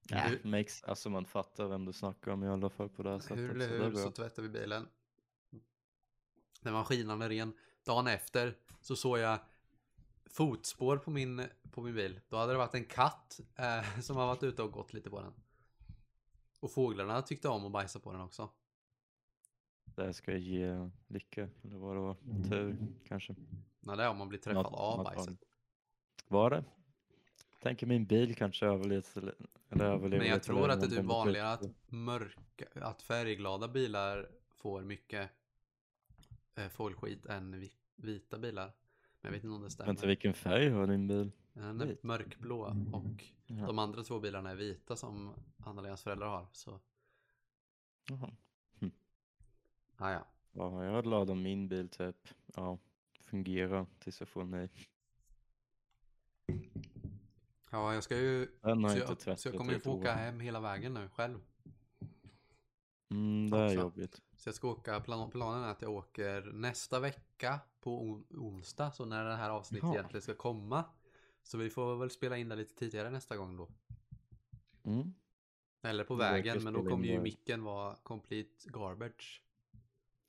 Ja, 0.10 0.18
Hur- 0.18 0.42
makes, 0.44 0.84
alltså 0.84 1.10
man 1.10 1.26
fattar 1.26 1.68
vem 1.68 1.86
du 1.86 1.94
snackar 1.94 2.32
om 2.32 2.44
i 2.44 2.48
alla 2.48 2.70
fall 2.70 2.90
på 2.90 3.04
det 3.04 3.10
här 3.10 3.20
sättet. 3.20 3.38
Hur 3.38 3.50
så 3.50 3.56
eller 3.56 3.84
hur 3.84 3.92
bra. 3.92 4.04
så 4.04 4.12
tvättar 4.12 4.44
vi 4.44 4.50
bilen. 4.50 4.88
Den 6.62 6.74
var 6.74 6.84
skinande 6.84 7.30
ren. 7.30 7.54
Dagen 7.84 8.08
efter 8.08 8.58
så 8.82 8.96
såg 8.96 9.20
jag 9.20 9.40
fotspår 10.30 10.98
på 10.98 11.12
min, 11.12 11.44
på 11.72 11.82
min 11.82 11.96
bil. 11.96 12.20
Då 12.30 12.38
hade 12.38 12.52
det 12.52 12.58
varit 12.58 12.74
en 12.76 12.86
katt 12.86 13.40
eh, 13.56 14.00
som 14.02 14.16
har 14.18 14.28
varit 14.28 14.44
ute 14.44 14.64
och 14.64 14.72
gått 14.72 14.94
lite 14.94 15.10
på 15.10 15.22
den. 15.22 15.34
Och 16.60 16.72
fåglarna 16.72 17.22
tyckte 17.22 17.50
om 17.50 17.66
att 17.66 17.72
bajsa 17.72 18.00
på 18.00 18.12
den 18.12 18.22
också. 18.22 18.50
Det 19.86 20.04
här 20.04 20.12
ska 20.12 20.36
ge 20.38 20.90
lycka, 21.08 21.50
eller 21.64 21.78
vad 21.78 21.96
det 21.96 22.00
var. 22.00 22.16
Tur, 22.50 22.78
kanske. 23.08 23.36
När 23.80 23.96
det 23.98 24.04
är 24.04 24.10
om 24.10 24.18
man 24.18 24.30
blir 24.30 24.40
träffad 24.40 24.64
Något- 24.64 24.74
av 24.80 24.98
något 24.98 25.06
bajset. 25.16 25.40
Var 26.28 26.50
det? 26.50 26.64
Tänker 27.62 27.88
min 27.88 28.06
bil 28.06 28.36
kanske 28.36 28.66
överlevt 28.66 29.18
eller, 29.18 29.36
överlever 29.70 30.18
Men 30.18 30.28
jag 30.28 30.44
tror 30.44 30.70
att 30.70 30.80
det 30.80 30.86
är 30.86 30.90
typ 30.90 31.06
vanligare 31.06 31.52
att 31.54 31.64
mörka, 31.88 32.66
att 32.82 33.02
färgglada 33.02 33.68
bilar 33.68 34.30
får 34.50 34.82
mycket 34.82 35.30
eh, 36.56 36.68
fågelskit 36.68 37.26
än 37.26 37.60
vi- 37.60 37.74
vita 37.96 38.38
bilar. 38.38 38.72
Men 39.22 39.30
jag 39.30 39.32
vet 39.32 39.44
inte 39.44 39.56
om 39.56 39.62
det 39.62 39.70
stämmer. 39.70 39.88
Vänta, 39.88 40.08
vilken 40.08 40.34
färg 40.34 40.70
har 40.70 40.88
din 40.88 41.08
bil? 41.08 41.32
Den 41.54 41.82
är 41.82 41.98
mörkblå 42.02 42.62
och 42.94 43.24
Ja. 43.50 43.66
de 43.68 43.80
andra 43.80 44.04
två 44.04 44.20
bilarna 44.20 44.50
är 44.52 44.56
vita 44.56 44.96
som 44.96 45.34
Anna-Lenas 45.58 46.04
föräldrar 46.04 46.28
har. 46.28 46.48
Så, 46.52 46.80
Jaha. 48.10 48.32
ah, 49.98 50.12
ja. 50.12 50.28
Ja, 50.52 50.84
jag 50.84 50.98
är 50.98 51.02
glad 51.02 51.30
om 51.30 51.42
min 51.42 51.68
bil 51.68 51.90
typ, 51.90 52.28
ja, 52.56 52.78
fungerar 53.22 53.86
tills 54.00 54.20
jag 54.20 54.30
får 54.30 54.44
nej. 54.44 54.70
ja, 57.72 57.94
jag 57.94 58.04
ska 58.04 58.18
ju... 58.18 58.48
Den 58.62 58.84
har 58.84 58.92
Så 58.92 58.98
jag 58.98 59.10
inte 59.10 59.30
jag, 59.30 59.40
så 59.40 59.48
jag 59.50 59.58
kommer 59.58 59.74
ju 59.74 59.80
få 59.80 59.92
åka 59.92 60.14
hem 60.14 60.40
hela 60.40 60.60
vägen 60.60 60.94
nu 60.94 61.10
själv. 61.10 61.40
Mm, 63.12 63.50
det 63.50 63.58
är 63.58 63.74
jobbigt. 63.74 64.22
Så 64.38 64.48
jag 64.48 64.56
ska 64.56 64.68
åka, 64.70 65.00
plan, 65.00 65.30
planen 65.32 65.64
är 65.64 65.72
att 65.72 65.82
jag 65.82 65.92
åker 65.92 66.42
nästa 66.42 67.00
vecka 67.00 67.60
på 67.80 68.02
on, 68.02 68.26
onsdag. 68.30 68.92
Så 68.92 69.06
när 69.06 69.26
det 69.26 69.36
här 69.36 69.50
avsnittet 69.50 69.84
Jaha. 69.84 69.94
egentligen 69.94 70.22
ska 70.22 70.36
komma. 70.36 70.84
Så 71.44 71.58
vi 71.58 71.70
får 71.70 71.96
väl 71.96 72.10
spela 72.10 72.38
in 72.38 72.50
det 72.50 72.56
lite 72.56 72.76
tidigare 72.76 73.10
nästa 73.10 73.38
gång 73.38 73.58
då. 73.58 73.70
Mm. 74.84 75.14
Eller 75.82 76.04
på 76.04 76.16
vägen, 76.16 76.64
men 76.64 76.74
då 76.74 76.90
kommer 76.90 77.06
ju 77.06 77.22
micken 77.22 77.64
vara 77.64 77.96
complete 77.96 78.70
garbage. 78.70 79.44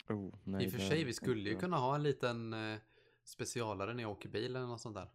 Oh, 0.09 0.35
nej, 0.45 0.65
I 0.65 0.69
och 0.69 0.73
för 0.73 0.79
sig, 0.79 1.05
vi 1.05 1.13
skulle 1.13 1.51
ju 1.51 1.59
kunna 1.59 1.77
ha 1.77 1.95
en 1.95 2.03
liten 2.03 2.53
eh, 2.55 2.79
specialare 3.25 3.95
när 3.95 4.03
jag 4.03 4.13
åker 4.13 4.29
bil 4.29 4.57
eller 4.57 4.67
något 4.67 4.81
sånt 4.81 4.97
där. 4.97 5.11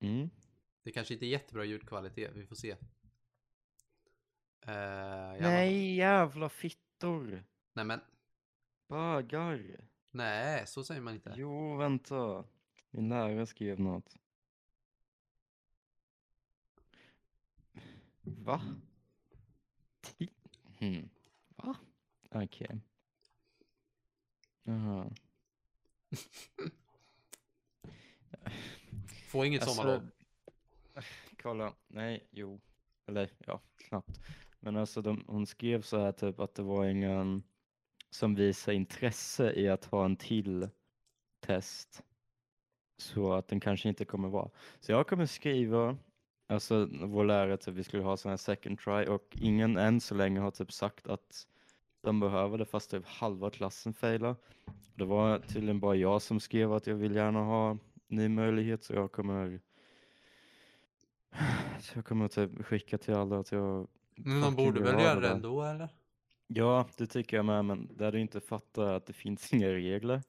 Mm. 0.00 0.30
Det 0.82 0.92
kanske 0.92 1.14
inte 1.14 1.26
är 1.26 1.28
jättebra 1.28 1.64
ljudkvalitet, 1.64 2.30
vi 2.34 2.46
får 2.46 2.56
se. 2.56 2.76
Jag- 4.66 5.40
Nej, 5.40 5.96
jävla 5.96 6.48
fittor! 6.48 7.44
Nej 7.76 7.84
men, 7.84 8.00
Bögar! 8.88 9.80
nej, 10.10 10.66
så 10.66 10.84
säger 10.84 11.00
man 11.00 11.14
inte. 11.14 11.34
Jo, 11.36 11.76
vänta. 11.76 12.44
Min 12.90 13.08
lärare 13.08 13.46
skrev 13.46 13.80
något. 13.80 14.16
Va? 18.22 18.60
Ti- 20.02 20.30
Hmm. 20.78 21.08
Va? 21.56 21.76
Okej. 22.30 22.80
Jaha. 24.62 25.10
Få 29.28 29.44
inget 29.44 29.62
Alltså, 29.62 29.76
sommarlov. 29.76 30.10
Kolla, 31.42 31.74
nej, 31.86 32.28
jo. 32.30 32.60
Eller 33.06 33.30
ja, 33.38 33.60
knappt. 33.76 34.20
Men 34.60 34.76
alltså 34.76 35.02
de, 35.02 35.24
hon 35.28 35.46
skrev 35.46 35.82
så 35.82 35.98
här 36.00 36.12
typ 36.12 36.40
att 36.40 36.54
det 36.54 36.62
var 36.62 36.84
ingen 36.86 37.42
som 38.10 38.34
visar 38.34 38.72
intresse 38.72 39.52
i 39.52 39.68
att 39.68 39.84
ha 39.84 40.04
en 40.04 40.16
till 40.16 40.68
test. 41.40 42.02
Så 42.98 43.32
att 43.32 43.48
den 43.48 43.60
kanske 43.60 43.88
inte 43.88 44.04
kommer 44.04 44.28
vara. 44.28 44.50
Så 44.80 44.92
jag 44.92 45.06
kommer 45.06 45.26
skriva, 45.26 45.96
alltså 46.46 46.88
vår 46.92 47.24
lärare 47.24 47.56
typ 47.56 47.74
vi 47.74 47.84
skulle 47.84 48.02
ha 48.02 48.16
sån 48.16 48.30
här 48.30 48.36
second 48.36 48.78
try 48.78 49.06
och 49.06 49.36
ingen 49.40 49.76
än 49.76 50.00
så 50.00 50.14
länge 50.14 50.40
har 50.40 50.50
typ 50.50 50.72
sagt 50.72 51.06
att 51.06 51.46
de 52.02 52.20
behöver 52.20 52.58
det 52.58 52.64
fast 52.64 52.90
typ 52.90 53.06
halva 53.06 53.50
klassen 53.50 53.94
failar. 53.94 54.36
Det 54.94 55.04
var 55.04 55.38
tydligen 55.38 55.80
bara 55.80 55.94
jag 55.94 56.22
som 56.22 56.40
skrev 56.40 56.72
att 56.72 56.86
jag 56.86 56.94
vill 56.94 57.14
gärna 57.14 57.40
ha 57.40 57.78
ny 58.08 58.28
möjlighet 58.28 58.84
så 58.84 58.92
jag 58.92 59.12
kommer 59.12 59.60
så 61.80 61.98
jag 61.98 62.04
kommer 62.04 62.28
typ 62.28 62.64
skicka 62.66 62.98
till 62.98 63.14
alla 63.14 63.38
att 63.38 63.52
jag 63.52 63.88
Men 64.14 64.38
man 64.38 64.54
borde 64.54 64.80
väl 64.80 65.00
göra 65.02 65.20
det 65.20 65.28
ändå 65.28 65.62
eller? 65.62 65.88
Ja, 66.46 66.88
det 66.96 67.06
tycker 67.06 67.36
jag 67.36 67.46
med, 67.46 67.64
men 67.64 67.96
där 67.96 68.12
du 68.12 68.20
inte 68.20 68.40
fattar 68.40 68.92
att 68.92 69.06
det 69.06 69.12
finns 69.12 69.52
inga 69.52 69.68
regler. 69.68 70.22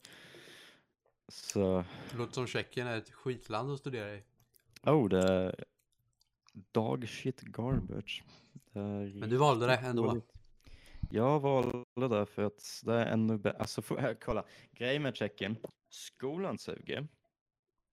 Så, 1.28 1.84
Det 2.10 2.18
låter 2.18 2.32
som 2.32 2.46
Tjeckien 2.46 2.86
är 2.86 2.98
ett 2.98 3.10
skitland 3.10 3.72
att 3.72 3.78
studera 3.78 4.14
i. 4.14 4.22
oh, 4.82 5.08
det 5.08 5.32
är 5.32 5.64
dog 6.72 7.08
shit 7.08 7.40
garbage. 7.40 8.24
Men 8.72 9.30
du 9.30 9.36
valde 9.36 9.66
det 9.66 9.76
ändå. 9.76 10.06
dåligt. 10.06 10.32
Jag 11.10 11.40
valde 11.40 11.84
det 12.08 12.26
för 12.26 12.42
att 12.42 12.82
det 12.84 12.94
är 12.94 13.06
ännu 13.06 13.38
bättre. 13.38 13.58
Alltså, 13.58 13.82
jag 13.88 14.20
kolla. 14.20 14.44
Grejen 14.72 15.02
med 15.02 15.16
Tjeckien, 15.16 15.56
skolan 15.90 16.58
suger. 16.58 17.08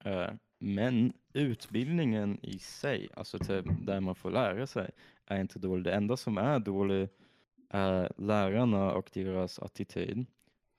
Eh, 0.03 0.29
men 0.59 1.13
utbildningen 1.33 2.39
i 2.41 2.59
sig, 2.59 3.09
alltså 3.15 3.39
typ 3.39 3.65
där 3.81 3.99
man 3.99 4.15
får 4.15 4.31
lära 4.31 4.67
sig, 4.67 4.91
är 5.25 5.41
inte 5.41 5.59
dålig. 5.59 5.83
Det 5.83 5.93
enda 5.93 6.17
som 6.17 6.37
är 6.37 6.59
dåligt 6.59 7.24
är 7.69 8.11
lärarna 8.17 8.91
och 8.93 9.09
deras 9.13 9.59
attityd 9.59 10.25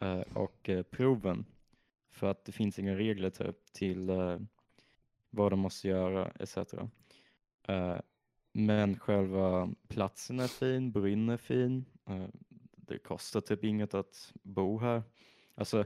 eh, 0.01 0.21
och 0.21 0.69
eh, 0.69 0.83
proven. 0.83 1.45
För 2.11 2.31
att 2.31 2.45
det 2.45 2.53
finns 2.53 2.79
inga 2.79 2.95
regler 2.95 3.31
typ 3.31 3.73
till 3.73 4.09
eh, 4.09 4.39
vad 5.31 5.53
de 5.53 5.61
måste 5.61 5.89
göra 5.89 6.31
etc. 6.31 6.59
Men 8.53 8.99
själva 8.99 9.71
platsen 9.89 10.41
är 10.41 10.49
fin, 10.49 10.93
Brynn 10.93 11.29
är 11.29 11.37
fin. 11.37 11.85
det 12.77 12.99
kostar 12.99 13.41
typ 13.41 13.65
inget 13.65 13.95
att 13.95 14.33
bo 14.43 14.79
här. 14.79 15.03
Alltså 15.55 15.85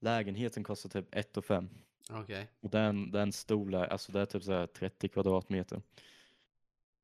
lägenheten 0.00 0.64
kostar 0.64 0.90
typ 0.90 1.14
1 1.14 1.36
och 1.36 1.44
5. 1.44 1.68
Okej. 2.10 2.48
Och 2.60 2.70
den, 2.70 3.10
den 3.10 3.32
stor, 3.32 3.74
alltså 3.74 4.12
det 4.12 4.20
är 4.20 4.26
typ 4.26 4.42
så 4.42 4.52
här 4.52 4.66
30 4.66 5.08
kvadratmeter. 5.08 5.82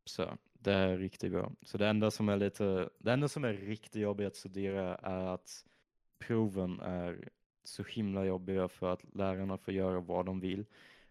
Så 0.05 0.39
det 0.63 0.73
är 0.73 0.99
riktigt 0.99 1.33
bra. 1.33 1.53
Så 1.63 1.79
det 1.79 1.89
enda 1.89 2.11
som 2.11 2.29
är 2.29 2.37
lite, 2.37 2.89
det 2.99 3.13
enda 3.13 3.29
som 3.29 3.45
är 3.45 3.53
riktigt 3.53 4.03
jobbigt 4.03 4.27
att 4.27 4.37
studera 4.37 4.97
är 4.97 5.27
att 5.27 5.67
proven 6.19 6.81
är 6.81 7.29
så 7.65 7.83
himla 7.83 8.25
jobbiga 8.25 8.69
för 8.69 8.93
att 8.93 9.15
lärarna 9.15 9.59
får 9.59 9.75
göra 9.75 10.01
vad 10.01 10.27
de 10.27 10.41
vill. 10.41 10.65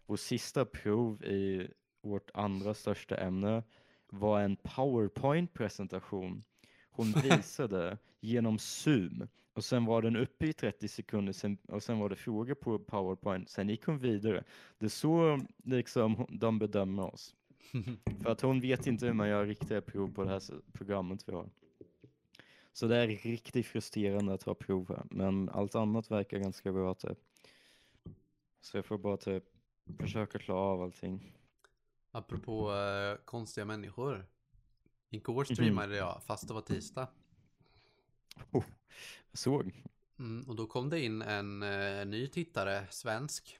Vår 0.06 0.16
sista 0.16 0.64
prov 0.64 1.24
i 1.24 1.68
vårt 2.02 2.30
andra 2.34 2.74
största 2.74 3.16
ämne 3.16 3.62
var 4.10 4.40
en 4.40 4.56
powerpoint-presentation. 4.56 6.42
Hon 6.90 7.12
visade 7.22 7.98
genom 8.20 8.58
zoom 8.58 9.28
och 9.54 9.64
sen 9.64 9.84
var 9.84 10.02
den 10.02 10.16
uppe 10.16 10.46
i 10.46 10.52
30 10.52 10.88
sekunder 10.88 11.32
sen, 11.32 11.58
och 11.68 11.82
sen 11.82 11.98
var 11.98 12.08
det 12.08 12.16
frågor 12.16 12.54
på 12.54 12.78
powerpoint. 12.78 13.50
Sen 13.50 13.68
gick 13.68 13.84
hon 13.84 13.98
vidare. 13.98 14.44
Det 14.78 14.84
är 14.84 14.90
så 14.90 15.40
liksom 15.64 16.26
de 16.30 16.58
bedömer 16.58 17.14
oss. 17.14 17.34
För 18.22 18.30
att 18.30 18.40
hon 18.40 18.60
vet 18.60 18.86
inte 18.86 19.06
hur 19.06 19.12
man 19.12 19.28
gör 19.28 19.46
riktiga 19.46 19.80
prov 19.82 20.14
på 20.14 20.24
det 20.24 20.30
här 20.30 20.42
programmet 20.72 21.28
vi 21.28 21.32
har. 21.32 21.50
Så 22.72 22.86
det 22.86 22.96
är 22.96 23.06
riktigt 23.06 23.66
frustrerande 23.66 24.34
att 24.34 24.42
ha 24.42 24.54
prov 24.54 24.88
här. 24.88 25.02
Men 25.10 25.48
allt 25.48 25.74
annat 25.74 26.10
verkar 26.10 26.38
ganska 26.38 26.72
bra 26.72 26.94
typ. 26.94 27.18
Så 28.60 28.76
jag 28.76 28.84
får 28.86 28.98
bara 28.98 29.16
typ 29.16 29.44
försöka 29.98 30.38
klara 30.38 30.58
av 30.58 30.82
allting. 30.82 31.32
Apropå 32.10 32.72
eh, 32.72 33.16
konstiga 33.24 33.64
människor. 33.64 34.26
Igår 35.10 35.34
Mhm. 35.48 35.54
streamade 35.56 35.96
jag 35.96 36.22
fast 36.22 36.48
det 36.48 36.54
var 36.54 36.60
tisdag. 36.60 37.08
Jag 38.50 38.64
såg. 39.32 39.82
Mm, 40.18 40.48
och 40.48 40.56
då 40.56 40.66
kom 40.66 40.90
det 40.90 41.00
in 41.00 41.22
en 41.22 41.62
eh, 41.62 42.06
ny 42.06 42.26
tittare, 42.26 42.86
svensk. 42.90 43.58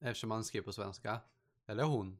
Eftersom 0.00 0.30
han 0.30 0.44
skrev 0.44 0.62
på 0.62 0.72
svenska. 0.72 1.20
Eller 1.66 1.84
hon. 1.84 2.18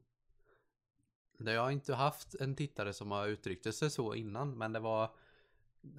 Jag 1.37 1.61
har 1.61 1.71
inte 1.71 1.93
haft 1.93 2.35
en 2.35 2.55
tittare 2.55 2.93
som 2.93 3.11
har 3.11 3.27
uttryckt 3.27 3.75
sig 3.75 3.89
så 3.89 4.15
innan. 4.15 4.57
Men 4.57 4.73
det 4.73 4.79
var 4.79 5.15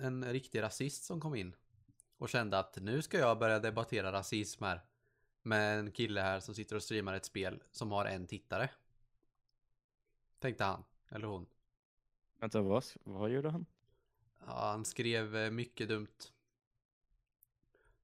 en 0.01 0.33
riktig 0.33 0.63
rasist 0.63 1.05
som 1.05 1.21
kom 1.21 1.35
in. 1.35 1.57
Och 2.19 2.29
kände 2.29 2.59
att 2.59 2.77
nu 2.77 3.03
ska 3.03 3.19
jag 3.19 3.39
börja 3.39 3.59
debattera 3.59 4.13
rasism 4.13 4.65
här. 4.65 4.81
Med 5.43 5.79
en 5.79 5.93
kille 5.93 6.21
här 6.21 6.41
som 6.41 6.55
sitter 6.55 6.77
och 6.77 6.83
streamar 6.83 7.15
ett 7.15 7.25
spel 7.25 7.63
som 7.73 7.93
har 7.93 8.05
en 8.05 8.27
tittare. 8.27 8.71
Tänkte 10.39 10.65
han. 10.65 10.85
Eller 11.09 11.27
hon. 11.27 11.47
Vänta, 12.41 12.63
vad, 12.63 12.85
vad 13.05 13.31
gjorde 13.31 13.51
han? 13.51 13.67
Ja, 14.47 14.71
han 14.71 14.85
skrev 14.85 15.37
eh, 15.37 15.51
mycket 15.51 15.89
dumt. 15.89 16.17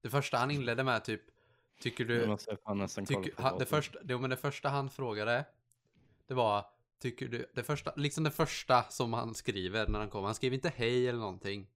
Det 0.01 0.09
första 0.09 0.37
han 0.37 0.51
inledde 0.51 0.83
med 0.83 1.03
typ 1.03 1.21
Tycker 1.79 2.05
du 2.05 2.37
tycker, 3.05 3.41
han, 3.41 3.57
det, 3.59 3.65
första, 3.65 4.03
det, 4.03 4.17
men 4.17 4.29
det 4.29 4.37
första 4.37 4.69
han 4.69 4.89
frågade 4.89 5.45
Det 6.27 6.33
var 6.33 6.65
Tycker 7.03 7.27
du 7.27 7.45
Det 7.53 7.63
första 7.63 7.93
Liksom 7.95 8.23
det 8.23 8.31
första 8.31 8.83
som 8.83 9.13
han 9.13 9.35
skriver 9.35 9.87
när 9.87 9.99
han 9.99 10.09
kommer 10.09 10.25
Han 10.25 10.35
skrev 10.35 10.53
inte 10.53 10.69
hej 10.75 11.07
eller 11.07 11.19
någonting 11.19 11.67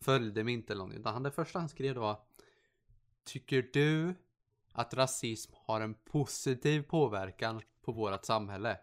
Följde 0.00 0.44
mig 0.44 0.54
inte 0.54 0.72
eller 0.72 0.78
någonting 0.78 1.00
Utan 1.00 1.22
det 1.22 1.30
första 1.30 1.58
han 1.58 1.68
skrev 1.68 1.96
var 1.96 2.20
Tycker 3.24 3.70
du 3.72 4.14
Att 4.72 4.94
rasism 4.94 5.52
har 5.56 5.80
en 5.80 5.94
positiv 5.94 6.82
påverkan 6.82 7.62
På 7.82 7.92
vårat 7.92 8.24
samhälle? 8.24 8.78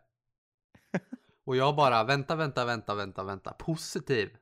Och 1.44 1.56
jag 1.56 1.76
bara 1.76 2.04
vänta, 2.04 2.36
vänta, 2.36 2.66
vänta, 2.66 2.96
vänta, 2.96 3.24
vänta 3.24 3.54
Positiv 3.54 4.38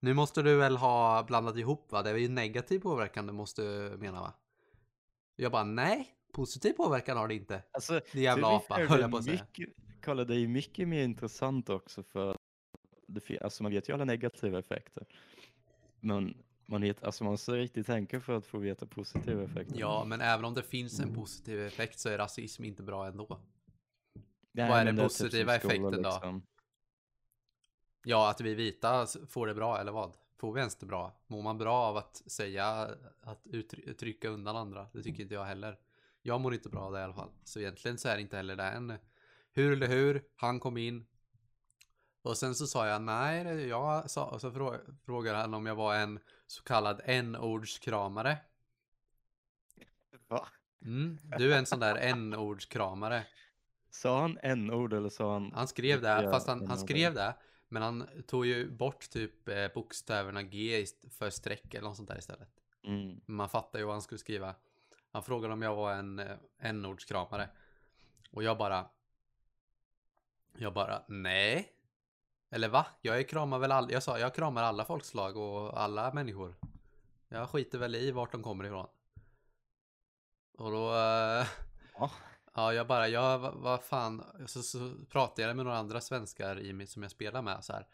nu 0.00 0.14
måste 0.14 0.42
du 0.42 0.56
väl 0.56 0.76
ha 0.76 1.22
blandat 1.22 1.56
ihop 1.56 1.92
va? 1.92 2.02
Det 2.02 2.10
är 2.10 2.14
ju 2.14 2.28
negativ 2.28 2.78
påverkan 2.78 3.26
du 3.26 3.32
måste 3.32 3.62
mena 3.98 4.20
va? 4.20 4.34
Jag 5.36 5.52
bara 5.52 5.64
nej, 5.64 6.08
positiv 6.32 6.72
påverkan 6.72 7.16
har 7.16 7.28
det 7.28 7.34
inte. 7.34 7.62
Alltså, 7.72 8.00
Det 8.12 8.20
jävla 8.20 8.56
apa 8.56 8.74
höll 8.74 9.00
jag 9.00 9.10
på 9.10 9.16
att 9.16 9.24
säga. 9.24 9.46
mycket, 9.56 9.74
det 10.14 10.36
är 10.36 10.48
mycket 10.48 10.88
mer 10.88 11.04
intressant 11.04 11.68
också 11.68 12.02
för 12.02 12.36
det, 13.06 13.40
alltså 13.40 13.62
man 13.62 13.72
vet 13.72 13.88
ju 13.88 13.92
alla 13.92 14.04
negativa 14.04 14.58
effekter. 14.58 15.06
Men 16.00 16.34
man, 16.66 16.80
vet, 16.80 17.04
alltså 17.04 17.24
man 17.24 17.30
måste 17.30 17.52
riktigt 17.52 17.86
tänka 17.86 18.20
för 18.20 18.36
att 18.36 18.46
få 18.46 18.58
veta 18.58 18.86
positiva 18.86 19.42
effekter. 19.42 19.80
Ja, 19.80 20.04
men 20.06 20.20
även 20.20 20.44
om 20.44 20.54
det 20.54 20.62
finns 20.62 21.00
en 21.00 21.14
positiv 21.14 21.60
effekt 21.66 21.98
så 21.98 22.08
är 22.08 22.18
rasism 22.18 22.64
inte 22.64 22.82
bra 22.82 23.06
ändå. 23.06 23.40
Nej, 24.52 24.70
vad 24.70 24.80
är 24.80 24.84
den 24.84 24.96
typ 24.96 25.02
positiva 25.04 25.58
skola, 25.58 25.74
effekten 25.74 26.02
då? 26.02 26.10
liksom. 26.10 26.42
Ja, 28.04 28.30
att 28.30 28.40
vi 28.40 28.54
vita 28.54 29.06
får 29.28 29.46
det 29.46 29.54
bra 29.54 29.80
eller 29.80 29.92
vad? 29.92 30.16
Får 30.36 30.52
vi 30.52 30.60
ens 30.60 30.76
det 30.76 30.86
bra? 30.86 31.12
Mår 31.26 31.42
man 31.42 31.58
bra 31.58 31.74
av 31.74 31.96
att 31.96 32.16
säga, 32.16 32.66
att 33.20 33.46
uttry- 33.46 33.94
trycka 33.94 34.28
undan 34.28 34.56
andra? 34.56 34.86
Det 34.92 35.02
tycker 35.02 35.22
inte 35.22 35.34
jag 35.34 35.44
heller. 35.44 35.78
Jag 36.22 36.40
mår 36.40 36.54
inte 36.54 36.68
bra 36.68 36.80
av 36.80 36.92
det 36.92 37.00
i 37.00 37.02
alla 37.02 37.14
fall. 37.14 37.30
Så 37.44 37.60
egentligen 37.60 37.98
så 37.98 38.08
är 38.08 38.14
det 38.14 38.22
inte 38.22 38.36
heller 38.36 38.56
det 38.56 38.62
än. 38.62 38.92
Hur 39.58 39.72
eller 39.72 39.86
hur, 39.86 40.24
han 40.36 40.60
kom 40.60 40.76
in. 40.76 41.06
Och 42.22 42.38
sen 42.38 42.54
så 42.54 42.66
sa 42.66 42.86
jag 42.86 43.02
nej, 43.02 43.68
jag 43.68 44.10
sa, 44.10 44.24
och 44.24 44.40
så 44.40 44.50
frå- 44.50 44.96
frågade 45.04 45.38
han 45.38 45.54
om 45.54 45.66
jag 45.66 45.74
var 45.74 45.94
en 45.94 46.20
så 46.46 46.62
kallad 46.62 47.00
n-ordskramare. 47.04 48.38
Va? 50.28 50.48
Mm, 50.84 51.18
du 51.38 51.52
är 51.54 51.58
en 51.58 51.66
sån 51.66 51.80
där 51.80 51.96
n-ordskramare. 51.96 53.26
Sa 53.90 54.20
han 54.20 54.38
n-ord 54.42 54.92
eller 54.92 55.08
sa 55.08 55.32
han? 55.32 55.52
Han 55.54 55.68
skrev 55.68 56.00
det, 56.00 56.28
fast 56.32 56.48
han, 56.48 56.66
han 56.66 56.78
skrev 56.78 57.14
det, 57.14 57.34
men 57.68 57.82
han 57.82 58.08
tog 58.26 58.46
ju 58.46 58.70
bort 58.70 59.10
typ 59.10 59.48
eh, 59.48 59.68
bokstäverna 59.74 60.42
G 60.42 60.84
för 61.10 61.30
streck 61.30 61.74
eller 61.74 61.88
något 61.88 61.96
sånt 61.96 62.08
där 62.08 62.18
istället. 62.18 62.48
Mm. 62.84 63.20
Man 63.26 63.48
fattar 63.48 63.78
ju 63.78 63.84
vad 63.84 63.94
han 63.94 64.02
skulle 64.02 64.18
skriva. 64.18 64.54
Han 65.12 65.22
frågade 65.22 65.52
om 65.52 65.62
jag 65.62 65.76
var 65.76 65.92
en 65.92 66.18
eh, 66.18 66.36
n-ordskramare. 66.58 67.48
Och 68.30 68.42
jag 68.42 68.58
bara... 68.58 68.90
Jag 70.56 70.72
bara, 70.72 71.02
nej. 71.08 71.72
Eller 72.50 72.68
va? 72.68 72.86
Jag 73.00 73.28
kramar 73.28 73.58
väl 73.58 73.72
alla, 73.72 73.90
jag 73.90 74.02
sa, 74.02 74.18
jag 74.18 74.34
kramar 74.34 74.62
alla 74.62 74.84
folkslag 74.84 75.36
och 75.36 75.80
alla 75.80 76.12
människor. 76.12 76.54
Jag 77.28 77.50
skiter 77.50 77.78
väl 77.78 77.94
i 77.94 78.10
vart 78.10 78.32
de 78.32 78.42
kommer 78.42 78.64
ifrån. 78.64 78.86
Och 80.58 80.70
då... 80.70 80.94
eh, 80.94 81.46
Ja. 81.94 82.10
Ja, 82.54 82.72
jag 82.72 82.86
bara, 82.86 83.08
ja, 83.08 83.38
vad, 83.56 83.82
fan. 83.84 84.24
Så, 84.46 84.62
så 84.62 84.94
pratade 85.10 85.42
jag 85.42 85.56
med 85.56 85.64
några 85.64 85.78
andra 85.78 86.00
svenskar 86.00 86.60
i, 86.60 86.72
mitt- 86.72 86.90
som 86.90 87.02
jag 87.02 87.10
spelar 87.10 87.42
med 87.42 87.64
så 87.64 87.72
här. 87.72 87.86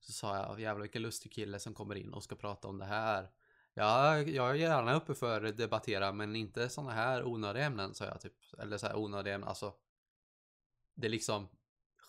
Så 0.00 0.12
sa 0.12 0.36
jag, 0.36 0.60
jävlar 0.60 0.82
vilken 0.82 1.02
lustig 1.02 1.32
kille 1.32 1.58
som 1.58 1.74
kommer 1.74 1.94
in 1.94 2.12
och 2.12 2.24
ska 2.24 2.34
prata 2.36 2.68
om 2.68 2.78
det 2.78 2.84
här. 2.84 3.30
Ja, 3.74 4.18
jag 4.18 4.50
är 4.50 4.54
gärna 4.54 4.94
uppe 4.94 5.14
för 5.14 5.44
att 5.44 5.56
debattera, 5.56 6.12
men 6.12 6.36
inte 6.36 6.68
sådana 6.68 6.92
här 6.92 7.24
onödiga 7.24 7.64
ämnen, 7.64 7.94
sa 7.94 8.04
jag 8.04 8.20
typ. 8.20 8.34
Eller 8.58 8.78
så 8.78 8.86
här 8.86 8.96
onödiga 8.96 9.34
ämnen, 9.34 9.48
alltså. 9.48 9.74
Det 10.94 11.06
är 11.06 11.10
liksom 11.10 11.48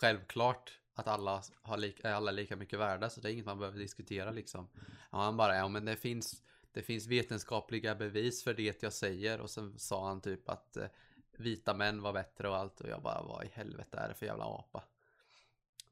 självklart 0.03 0.79
att 0.93 1.07
alla 1.07 1.43
har 1.61 1.77
lika, 1.77 2.09
är 2.09 2.13
alla 2.13 2.31
lika 2.31 2.55
mycket 2.55 2.79
värda, 2.79 3.09
så 3.09 3.21
det 3.21 3.29
är 3.29 3.33
inget 3.33 3.45
man 3.45 3.59
behöver 3.59 3.79
diskutera 3.79 4.31
liksom. 4.31 4.67
Ja, 5.11 5.17
han 5.17 5.37
bara, 5.37 5.55
ja 5.55 5.67
men 5.67 5.85
det 5.85 5.95
finns, 5.95 6.43
det 6.71 6.81
finns 6.81 7.07
vetenskapliga 7.07 7.95
bevis 7.95 8.43
för 8.43 8.53
det 8.53 8.83
jag 8.83 8.93
säger 8.93 9.41
och 9.41 9.49
sen 9.49 9.79
sa 9.79 10.07
han 10.07 10.21
typ 10.21 10.49
att 10.49 10.77
eh, 10.77 10.87
vita 11.31 11.73
män 11.73 12.01
var 12.01 12.13
bättre 12.13 12.49
och 12.49 12.57
allt 12.57 12.81
och 12.81 12.89
jag 12.89 13.01
bara, 13.01 13.21
vad 13.23 13.45
i 13.45 13.49
helvete 13.53 13.97
är 13.97 14.09
det 14.09 14.15
för 14.15 14.25
jävla 14.25 14.45
apa? 14.45 14.83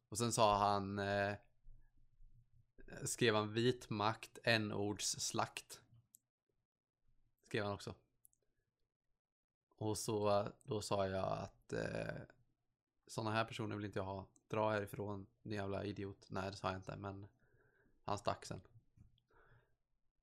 Och 0.10 0.18
sen 0.18 0.32
sa 0.32 0.58
han, 0.58 1.00
eh, 1.00 1.36
skrev 3.04 3.36
han 3.36 3.54
vit 3.54 3.90
makt, 3.90 4.40
n-ords 4.44 5.20
slakt. 5.20 5.82
Skrev 7.46 7.64
han 7.64 7.74
också. 7.74 7.96
Och 9.78 9.98
så, 9.98 10.48
då 10.64 10.82
sa 10.82 11.08
jag 11.08 11.38
att 11.38 11.74
eh, 11.74 12.41
sådana 13.12 13.32
här 13.32 13.46
personer 13.46 13.76
vill 13.76 13.86
inte 13.86 14.00
jag 14.00 14.04
ha. 14.04 14.28
Dra 14.48 14.70
härifrån, 14.70 15.28
din 15.44 15.54
jävla 15.54 15.86
idiot. 15.86 16.26
Nej, 16.30 16.52
det 16.52 16.58
sa 16.58 16.68
jag 16.68 16.80
inte, 16.80 16.96
men 16.96 17.28
han 18.04 18.18
stack 18.18 18.46
sen. 18.46 18.62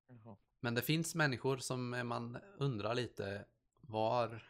Jaha. 0.07 0.37
Men 0.59 0.75
det 0.75 0.81
finns 0.81 1.15
människor 1.15 1.57
som 1.57 1.89
man 1.89 2.37
undrar 2.57 2.95
lite 2.95 3.45
var 3.81 4.43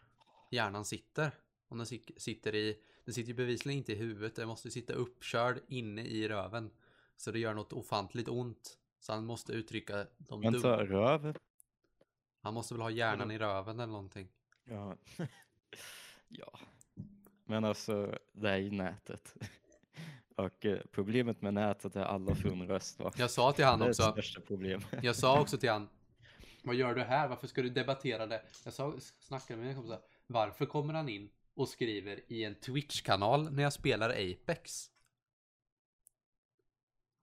hjärnan 0.51 0.85
sitter. 0.85 1.31
Om 1.67 1.77
den 1.77 1.87
sitter 2.17 2.55
i, 2.55 2.81
den 3.05 3.13
sitter 3.13 3.27
ju 3.27 3.33
bevisligen 3.33 3.77
inte 3.77 3.91
i 3.91 3.95
huvudet, 3.95 4.35
den 4.35 4.47
måste 4.47 4.71
sitta 4.71 4.93
uppkörd 4.93 5.59
inne 5.67 6.05
i 6.05 6.27
röven. 6.27 6.71
Så 7.15 7.31
det 7.31 7.39
gör 7.39 7.53
något 7.53 7.73
ofantligt 7.73 8.29
ont. 8.29 8.77
Så 8.99 9.13
han 9.13 9.25
måste 9.25 9.53
uttrycka 9.53 10.07
de 10.17 10.41
Vänta, 10.41 10.59
dumma. 10.59 10.83
röv? 10.83 11.37
Han 12.41 12.53
måste 12.53 12.73
väl 12.73 12.81
ha 12.81 12.89
hjärnan 12.89 13.31
i 13.31 13.37
röven 13.37 13.79
eller 13.79 13.91
någonting. 13.93 14.29
Ja. 14.63 14.97
ja. 16.27 16.59
Men 17.49 17.65
alltså, 17.65 18.17
det 18.31 18.49
är 18.49 18.57
ju 18.57 18.71
nätet. 18.71 19.35
Och 20.35 20.65
eh, 20.65 20.79
problemet 20.91 21.41
med 21.41 21.53
nätet 21.53 21.95
är 21.95 22.01
alla 22.01 22.35
får 22.35 22.51
en 22.51 22.67
röst 22.67 22.99
va? 22.99 23.11
Jag 23.17 23.31
sa 23.31 23.51
till 23.51 23.65
han 23.65 23.79
det 23.79 23.85
är 23.85 23.89
också. 23.89 24.03
det 24.03 24.11
största 24.11 24.41
problemet. 24.41 24.85
Jag 25.03 25.15
sa 25.15 25.41
också 25.41 25.57
till 25.57 25.69
han. 25.69 25.89
Vad 26.63 26.75
gör 26.75 26.95
du 26.95 27.01
här? 27.01 27.27
Varför 27.27 27.47
ska 27.47 27.61
du 27.61 27.69
debattera 27.69 28.25
det? 28.25 28.41
Jag 28.63 28.73
sa, 28.73 28.93
snackade 29.19 29.57
med 29.57 29.67
min 29.67 29.75
kompis. 29.75 29.99
Varför 30.27 30.65
kommer 30.65 30.93
han 30.93 31.09
in 31.09 31.29
och 31.55 31.67
skriver 31.67 32.19
i 32.27 32.43
en 32.43 32.55
Twitch-kanal 32.55 33.51
när 33.51 33.63
jag 33.63 33.73
spelar 33.73 34.09
Apex? 34.09 34.89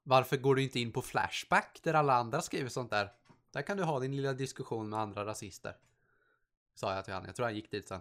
Varför 0.03 0.37
går 0.37 0.55
du 0.55 0.63
inte 0.63 0.81
in 0.81 0.93
på 0.93 1.03
Flashback 1.03 1.81
där 1.83 1.95
alla 1.95 2.15
andra 2.15 2.41
skriver 2.41 2.69
sånt 2.69 2.91
där? 2.91 3.13
Där 3.53 3.63
kan 3.63 3.77
du 3.77 3.83
ha 3.83 4.01
din 4.01 4.17
lilla 4.17 4.33
diskussion 4.33 4.89
med 4.89 4.99
andra 4.99 5.25
rasister. 5.25 5.77
Sa 6.75 6.95
jag 6.95 7.05
till 7.05 7.15
han. 7.15 7.25
Jag 7.25 7.37
tror 7.37 7.47
han 7.47 7.55
gick 7.55 7.71
dit 7.71 7.89
sen. 7.89 8.01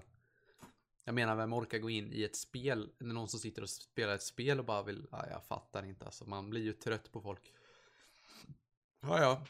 Jag 1.08 1.16
menar, 1.16 1.36
vem 1.36 1.54
orkar 1.54 1.80
gå 1.80 1.90
in 1.90 2.14
i 2.14 2.24
ett 2.24 2.36
spel 2.36 2.92
när 2.98 3.14
någon 3.14 3.30
som 3.30 3.40
sitter 3.40 3.62
och 3.62 3.70
spelar 3.70 4.16
ett 4.16 4.24
spel 4.24 4.60
och 4.60 4.66
bara 4.66 4.84
vill... 4.84 5.08
Ja, 5.12 5.28
jag 5.30 5.44
fattar 5.44 5.86
inte 5.86 6.06
alltså. 6.06 6.26
Man 6.26 6.50
blir 6.50 6.62
ju 6.62 6.74
trött 6.74 7.12
på 7.12 7.22
folk. 7.22 7.54
Ja, 9.00 9.20
ja. 9.20 9.46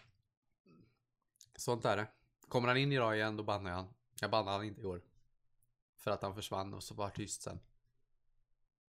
Sånt 1.55 1.85
är 1.85 1.97
det. 1.97 2.07
Kommer 2.47 2.67
han 2.67 2.77
in 2.77 2.91
idag 2.91 3.15
igen, 3.15 3.37
då 3.37 3.43
bannar 3.43 3.69
jag 3.69 3.77
han. 3.77 3.93
Jag 4.21 4.31
bannade 4.31 4.57
han 4.57 4.65
inte 4.65 4.81
igår. 4.81 5.01
För 5.95 6.11
att 6.11 6.21
han 6.21 6.35
försvann 6.35 6.73
och 6.73 6.83
så 6.83 6.93
var 6.93 7.09
tyst 7.09 7.41
sen. 7.41 7.59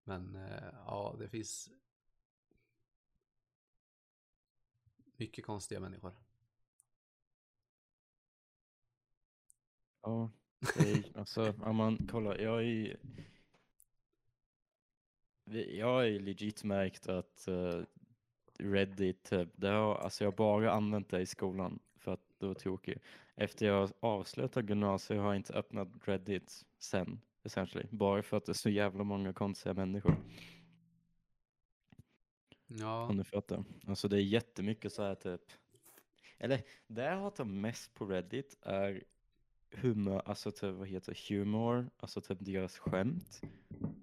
Men 0.04 0.36
eh, 0.36 0.74
ja, 0.74 1.16
det 1.20 1.30
finns 1.30 1.70
mycket 5.16 5.46
konstiga 5.46 5.80
människor. 5.80 6.16
Ja, 10.02 10.32
alltså 11.16 11.54
om 11.62 11.76
man 11.76 12.08
kollar, 12.12 12.38
jag 12.38 12.64
är 12.64 12.98
jag 15.56 16.10
ju 16.10 16.20
legit 16.20 16.64
märkt 16.64 17.08
att 17.10 17.48
eh, 17.48 17.82
Reddit, 18.60 19.24
typ, 19.24 19.50
det 19.56 19.68
har, 19.68 19.96
alltså 19.96 20.24
jag 20.24 20.32
har 20.32 20.38
bara 20.38 20.72
använt 20.72 21.10
det 21.10 21.22
i 21.22 21.26
skolan 21.26 21.80
för 21.98 22.14
att 22.14 22.20
det 22.38 22.46
var 22.46 22.54
tråkigt. 22.54 23.02
Efter 23.36 23.66
jag 23.66 23.90
avslutade 24.00 24.68
gymnasiet 24.68 25.20
har 25.20 25.28
jag 25.28 25.36
inte 25.36 25.54
öppnat 25.54 25.88
Reddit 26.04 26.66
sen, 26.80 27.22
essentially. 27.44 27.86
Bara 27.92 28.24
för 28.24 28.38
att 28.38 28.46
det 28.46 28.52
är 28.52 28.54
så 28.54 28.70
jävla 28.70 29.04
många 29.04 29.34
konstiga 29.34 29.74
människor. 29.74 30.16
Ja, 32.68 33.04
Om 33.04 33.18
du 33.18 33.24
fattar. 33.24 33.64
Alltså 33.88 34.08
det 34.08 34.18
är 34.18 34.22
jättemycket 34.22 34.94
så 34.94 35.04
här 35.04 35.16
typ. 35.16 35.42
Eller 36.38 36.62
det 36.88 37.04
jag 37.04 37.18
hatar 37.18 37.46
mest 37.46 37.94
på 37.94 38.06
Reddit 38.06 38.58
är 38.62 39.04
humor, 39.72 40.22
alltså 40.26 40.52
typ 40.52 40.76
vad 40.76 40.88
heter 40.88 41.18
humor, 41.30 41.90
alltså 41.98 42.22
typ 42.22 42.38
deras 42.42 42.78
skämt. 42.78 43.42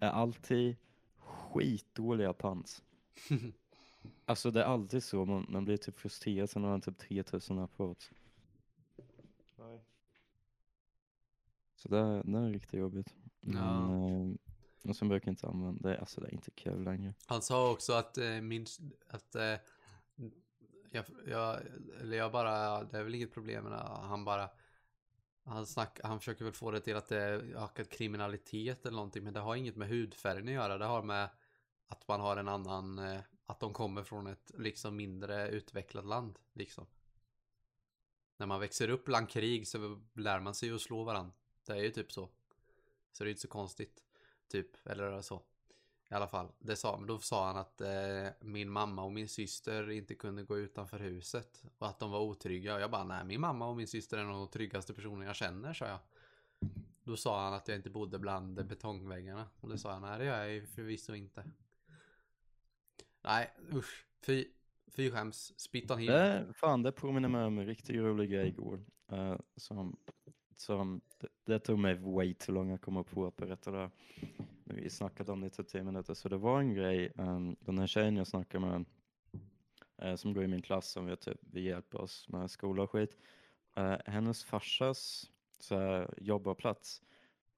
Är 0.01 0.11
alltid 0.11 0.77
skitdåliga 1.19 2.33
pants. 2.33 2.83
Alltså 4.29 4.51
det 4.51 4.61
är 4.61 4.65
alltid 4.65 5.03
så, 5.03 5.25
man, 5.25 5.47
man 5.49 5.65
blir 5.65 5.77
typ 5.77 5.99
frustrerad 5.99 6.51
sen 6.51 6.63
har 6.63 6.71
man 6.71 6.81
typ 6.81 6.99
3000 6.99 7.59
upvotes. 7.59 8.11
Så 11.77 11.89
det, 11.89 12.23
det 12.23 12.39
är 12.39 12.51
riktigt 12.53 12.81
jobbigt. 12.81 13.15
Ja. 13.41 13.89
Men, 13.89 14.31
eh, 14.83 14.91
och 14.91 14.97
sen 14.97 15.09
brukar 15.09 15.29
jag 15.29 15.33
inte 15.33 15.47
använda 15.47 15.89
det, 15.89 15.99
alltså 15.99 16.21
det 16.21 16.27
är 16.27 16.35
inte 16.35 16.51
kul 16.51 16.85
längre. 16.85 17.15
Han 17.27 17.43
sa 17.43 17.71
också 17.71 17.93
att 17.93 18.19
eh, 18.19 18.41
min, 18.41 18.67
att 19.09 19.35
eh, 19.35 19.55
jag, 20.91 21.05
jag, 21.27 21.61
eller 22.01 22.17
jag 22.17 22.33
bara, 22.33 22.85
det 22.85 22.99
är 22.99 23.03
väl 23.03 23.15
inget 23.15 23.35
problem. 23.35 23.67
Han 24.03 24.25
bara, 24.25 24.49
han 25.47 25.67
snack, 25.67 26.01
han 26.03 26.19
försöker 26.19 26.45
väl 26.45 26.55
få 26.55 26.71
det 26.71 26.81
till 26.81 26.97
att 26.97 27.09
det 27.09 27.23
är 27.23 27.57
ökad 27.65 27.91
kriminalitet 27.91 28.87
eller 28.87 28.97
någonting, 28.97 29.25
men 29.25 29.35
det 29.35 29.41
har 29.41 29.57
inget 29.57 29.77
med 29.77 29.89
hudfärgen 29.89 30.49
att 30.49 30.55
göra. 30.55 30.79
Det 30.79 30.85
har 30.85 31.03
med 31.03 31.29
att 31.87 32.09
man 32.09 32.21
har 32.21 32.37
en 32.37 32.49
annan, 32.49 32.99
eh, 32.99 33.21
att 33.47 33.61
de 33.61 33.73
kommer 33.73 34.03
från 34.03 34.27
ett 34.27 34.51
liksom 34.59 34.97
mindre 34.97 35.49
utvecklat 35.49 36.05
land, 36.05 36.39
liksom. 36.53 36.87
När 38.37 38.47
man 38.47 38.61
växer 38.61 38.89
upp 38.89 39.05
bland 39.05 39.29
krig 39.29 39.69
så 39.69 40.01
lär 40.15 40.41
man 40.41 40.55
sig 40.55 40.71
att 40.71 40.81
slå 40.81 41.05
varandra. 41.05 41.33
Det 41.67 41.73
är 41.73 41.83
ju 41.83 41.91
typ 41.91 42.13
så. 42.13 42.31
Så 43.13 43.25
det 43.25 43.29
är 43.29 43.31
inte 43.31 43.43
så 43.43 43.49
konstigt. 43.49 44.05
Typ, 44.49 44.87
eller 44.87 45.23
så. 45.23 45.43
I 46.11 46.15
alla 46.15 46.29
fall, 46.29 46.49
det 46.59 46.77
sa, 46.77 47.01
då 47.09 47.19
sa 47.19 47.47
han 47.47 47.57
att 47.57 47.81
eh, 47.81 48.27
min 48.41 48.71
mamma 48.71 49.03
och 49.05 49.13
min 49.13 49.29
syster 49.29 49.91
inte 49.91 50.15
kunde 50.15 50.43
gå 50.43 50.59
utanför 50.59 50.99
huset 50.99 51.65
och 51.79 51.89
att 51.89 51.99
de 51.99 52.11
var 52.11 52.21
otrygga. 52.21 52.75
Och 52.75 52.81
jag 52.81 52.91
bara, 52.91 53.05
nej 53.05 53.25
min 53.25 53.41
mamma 53.41 53.69
och 53.69 53.77
min 53.77 53.87
syster 53.87 54.19
är 54.19 54.25
nog 54.25 54.37
de 54.37 54.49
tryggaste 54.49 54.95
personer 54.95 55.27
jag 55.27 55.37
känner, 55.37 55.75
sa 55.75 55.87
jag. 55.87 55.99
Då 57.05 57.17
sa 57.17 57.45
han 57.45 57.55
att 57.55 57.69
jag 57.69 57.77
inte 57.77 57.91
bodde 57.91 58.19
bland 58.19 58.67
betongväggarna. 58.67 59.49
Och 59.61 59.69
det 59.69 59.79
sa 59.79 59.93
jag, 59.93 60.03
nej 60.03 60.19
det 60.19 60.25
gör 60.25 60.39
jag 60.39 60.53
ju 60.53 60.67
förvisso 60.67 61.15
inte. 61.15 61.45
Nej, 63.25 63.51
usch. 63.73 64.07
Fy, 64.27 64.45
fy 64.97 65.11
skäms. 65.11 65.61
Spit 65.61 65.91
on 65.91 65.99
him. 65.99 66.13
Det, 66.13 66.47
fan, 66.55 66.83
det 66.83 66.93
påminner 66.93 67.29
mig 67.29 67.45
om 67.45 67.59
en 67.59 67.67
riktigt 67.67 67.97
rolig 67.97 68.31
grej 68.31 68.49
igår. 68.49 68.85
eh, 69.13 69.37
som, 69.57 69.97
som, 70.57 71.01
det, 71.21 71.29
det 71.45 71.59
tog 71.59 71.79
mig 71.79 71.95
way 71.95 72.35
too 72.35 72.55
lång 72.55 72.71
att 72.71 72.81
komma 72.81 73.03
på 73.05 73.27
att 73.27 73.37
berätta 73.37 73.71
det. 73.71 73.79
Men 73.79 74.56
Vi 74.69 74.91
snackade 74.91 75.33
om 75.33 75.41
det 75.41 75.47
i 75.47 75.51
typ 75.51 75.69
10 75.69 75.83
minuter. 75.83 76.15
Så 76.15 76.29
det 76.29 76.37
var 76.37 76.61
en 76.61 76.75
grej, 76.75 77.13
um, 77.17 77.57
den 77.61 77.79
här 77.79 77.87
tjejen 77.87 78.17
jag 78.17 78.27
snackade 78.27 78.67
med, 78.67 78.85
eh, 79.99 80.17
som 80.17 80.33
går 80.35 80.45
i 80.45 80.49
min 80.49 80.63
klass, 80.63 80.91
som 80.91 81.07
vi, 81.07 81.17
typ, 81.17 81.39
vi 81.41 81.61
hjälper 81.61 82.01
oss 82.01 82.29
med 82.29 82.51
skola 82.51 82.83
och 82.83 82.91
skit. 82.91 83.17
eh, 83.77 83.97
hennes 84.07 84.45
farsas 84.45 85.31
så 85.59 85.79
här, 85.79 86.15
jobbarplats, 86.19 87.03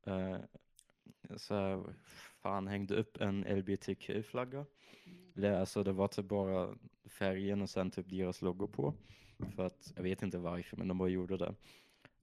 eh, 0.06 0.38
så 1.36 1.54
här, 1.54 1.84
fan 2.42 2.66
hängde 2.68 2.94
upp 2.94 3.20
en 3.20 3.44
LBTQ-flagga. 3.44 4.66
Eller 5.36 5.52
alltså 5.60 5.82
det 5.82 5.92
var 5.92 6.08
typ 6.08 6.26
bara 6.28 6.74
färgen 7.04 7.62
och 7.62 7.70
sen 7.70 7.90
typ 7.90 8.10
deras 8.10 8.42
logo 8.42 8.66
på. 8.68 8.94
För 9.56 9.66
att, 9.66 9.92
jag 9.96 10.02
vet 10.02 10.22
inte 10.22 10.38
varför, 10.38 10.76
men 10.76 10.88
de 10.88 10.98
bara 10.98 11.08
gjorde 11.08 11.36
det. 11.36 11.54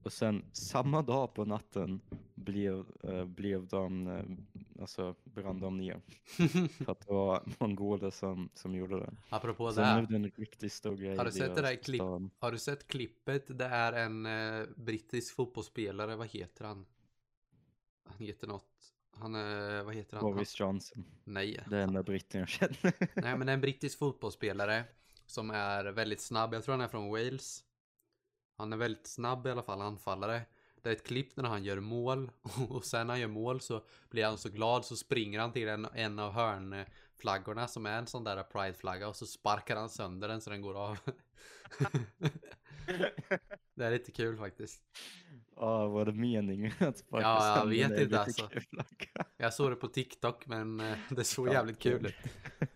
Och 0.06 0.14
sen 0.14 0.46
samma 0.52 1.02
dag 1.02 1.34
på 1.34 1.46
natten 1.46 2.02
blev, 2.36 2.86
eh, 3.04 3.26
blev 3.26 3.68
de, 3.68 4.08
eh, 4.08 4.82
alltså 4.82 5.16
brann 5.24 5.60
de 5.60 5.78
ner. 5.78 6.02
För 6.86 6.92
att 6.92 7.00
det 7.08 7.14
var 7.14 7.44
mongoler 7.60 8.10
som, 8.12 8.50
som 8.54 8.76
gjorde 8.76 9.00
det. 9.00 9.14
Apropå 9.30 9.72
Så 9.72 9.80
det 9.80 9.86
nu 9.86 9.92
är 9.92 10.08
här. 10.08 10.16
en 10.16 10.32
riktigt 10.36 10.74
stor 10.74 10.96
grej. 10.98 11.18
Har 11.18 11.26
du 11.26 11.32
sett 11.32 11.56
det 11.56 11.62
där 11.62 11.70
deras 11.72 11.86
klipp- 11.86 12.02
stad. 12.02 12.30
Har 12.40 12.52
du 12.52 12.58
sett 12.60 12.88
klippet? 12.88 13.58
Det 13.60 13.66
är 13.66 13.94
en 13.94 14.26
eh, 14.26 14.66
brittisk 14.76 15.36
fotbollsspelare. 15.36 16.16
Vad 16.16 16.28
heter 16.28 16.66
han? 16.66 16.86
Han 18.08 18.18
heter 18.18 18.48
något. 18.48 18.94
Han 19.12 19.36
är, 19.36 19.84
vad 19.84 19.96
heter 19.96 20.18
han? 20.18 20.24
Boris 20.34 20.60
Johnson. 20.60 21.06
nej. 21.24 21.60
Det 21.70 21.78
är 21.78 21.82
enda 21.82 22.04
britten 22.04 22.40
jag 22.40 22.50
känner. 22.50 22.94
Nej, 23.22 23.38
men 23.38 23.50
en 23.50 23.62
brittisk 23.62 23.98
fotbollsspelare 24.00 24.84
som 25.26 25.52
är 25.52 25.86
väldigt 25.86 26.22
snabb. 26.22 26.54
Jag 26.54 26.64
tror 26.64 26.74
han 26.74 26.82
är 26.82 26.88
från 26.88 27.10
Wales. 27.10 27.64
Han 28.56 28.74
är 28.74 28.78
väldigt 28.78 29.08
snabb 29.08 29.48
i 29.48 29.52
alla 29.52 29.64
fall, 29.64 29.82
anfallare. 29.82 30.42
Det 30.82 30.90
är 30.90 30.94
ett 30.94 31.08
klipp 31.08 31.38
när 31.38 31.44
han 31.44 31.64
gör 31.64 31.80
mål 31.80 32.32
och 32.70 32.86
sen 32.86 33.08
när 33.08 33.14
han 33.14 33.22
gör 33.22 33.28
mål 33.28 33.62
så 33.62 33.84
blir 34.10 34.26
han 34.26 34.38
så 34.38 34.50
glad 34.50 34.86
så 34.86 34.96
springer 34.96 35.40
han 35.40 35.52
till 35.52 35.68
en, 35.68 35.88
en 35.94 36.20
av 36.20 36.32
hörnflaggorna 36.32 37.68
som 37.68 37.86
är 37.86 37.98
en 37.98 38.08
sån 38.08 38.24
där 38.24 38.44
prideflagga 38.44 39.08
och 39.08 39.16
så 39.16 39.26
sparkar 39.26 39.76
han 39.76 39.90
sönder 39.90 40.28
den 40.28 40.42
så 40.42 40.50
den 40.50 40.62
går 40.62 40.78
av. 40.78 40.98
det 43.76 43.86
är 43.86 43.92
lite 43.92 44.12
kul 44.12 44.38
faktiskt. 44.38 44.82
Ja, 45.56 45.88
var 45.88 46.06
det 46.06 46.12
meningen 46.12 46.74
att 46.80 46.98
sparka 46.98 47.28
Ja, 47.28 47.48
jag 47.48 47.58
sönder 47.58 47.76
vet 47.76 47.92
en 47.92 48.04
inte, 48.04 48.20
alltså. 48.20 48.50
Jag 49.38 49.54
såg 49.54 49.72
det 49.72 49.76
på 49.76 49.88
TikTok 49.88 50.46
men 50.46 50.80
eh, 50.80 50.98
det 51.10 51.24
såg 51.24 51.48
jävligt 51.48 51.80
kul 51.80 52.06
ut. 52.06 52.16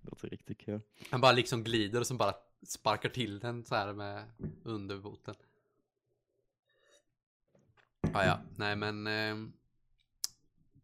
Låter 0.00 0.28
riktigt 0.28 0.58
kul. 0.58 0.80
Han 1.10 1.20
bara 1.20 1.32
liksom 1.32 1.64
glider 1.64 2.00
och 2.00 2.06
så 2.06 2.14
bara 2.14 2.34
sparkar 2.62 3.08
till 3.08 3.38
den 3.38 3.64
så 3.64 3.74
här 3.74 3.92
med 3.92 4.32
underboten. 4.62 5.34
Ah, 8.00 8.24
ja, 8.24 8.40
nej 8.56 8.76
men 8.76 9.06
eh, 9.06 9.36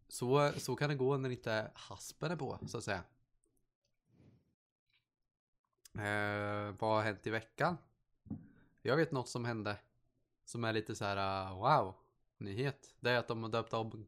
så, 0.09 0.53
så 0.57 0.77
kan 0.77 0.89
det 0.89 0.97
gå 0.97 1.17
när 1.17 1.31
inte 1.31 1.71
haspen 1.75 2.31
är 2.31 2.37
på 2.37 2.59
så 2.67 2.79
att 2.79 2.85
säga. 2.85 3.05
Eh, 5.95 6.75
vad 6.79 6.97
har 6.97 7.03
hänt 7.03 7.27
i 7.27 7.31
veckan? 7.31 7.77
Jag 8.83 8.97
vet 8.97 9.13
något 9.13 9.29
som 9.29 9.45
hände 9.45 9.79
som 10.45 10.65
är 10.65 10.73
lite 10.73 10.95
så 10.95 11.05
här 11.05 11.51
uh, 11.51 11.59
wow 11.59 11.95
nyhet. 12.39 12.95
Det 13.01 13.11
är 13.11 13.19
att 13.19 13.29
de 13.29 13.43
har 13.43 13.51
döpt 13.51 13.73
om 13.73 14.07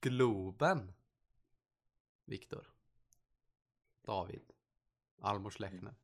Globen. 0.00 0.92
Viktor. 2.24 2.72
David. 4.02 4.52
Almors 5.20 5.58
Lechner. 5.58 5.94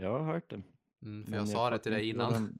Jag 0.00 0.18
har 0.18 0.32
hört 0.32 0.48
det. 0.50 0.62
Mm, 1.02 1.24
för 1.24 1.30
men 1.30 1.38
jag 1.40 1.48
sa 1.48 1.70
det 1.70 1.78
till 1.78 1.92
dig 1.92 2.08
innan. 2.08 2.32
vad 2.32 2.42
de- 2.42 2.58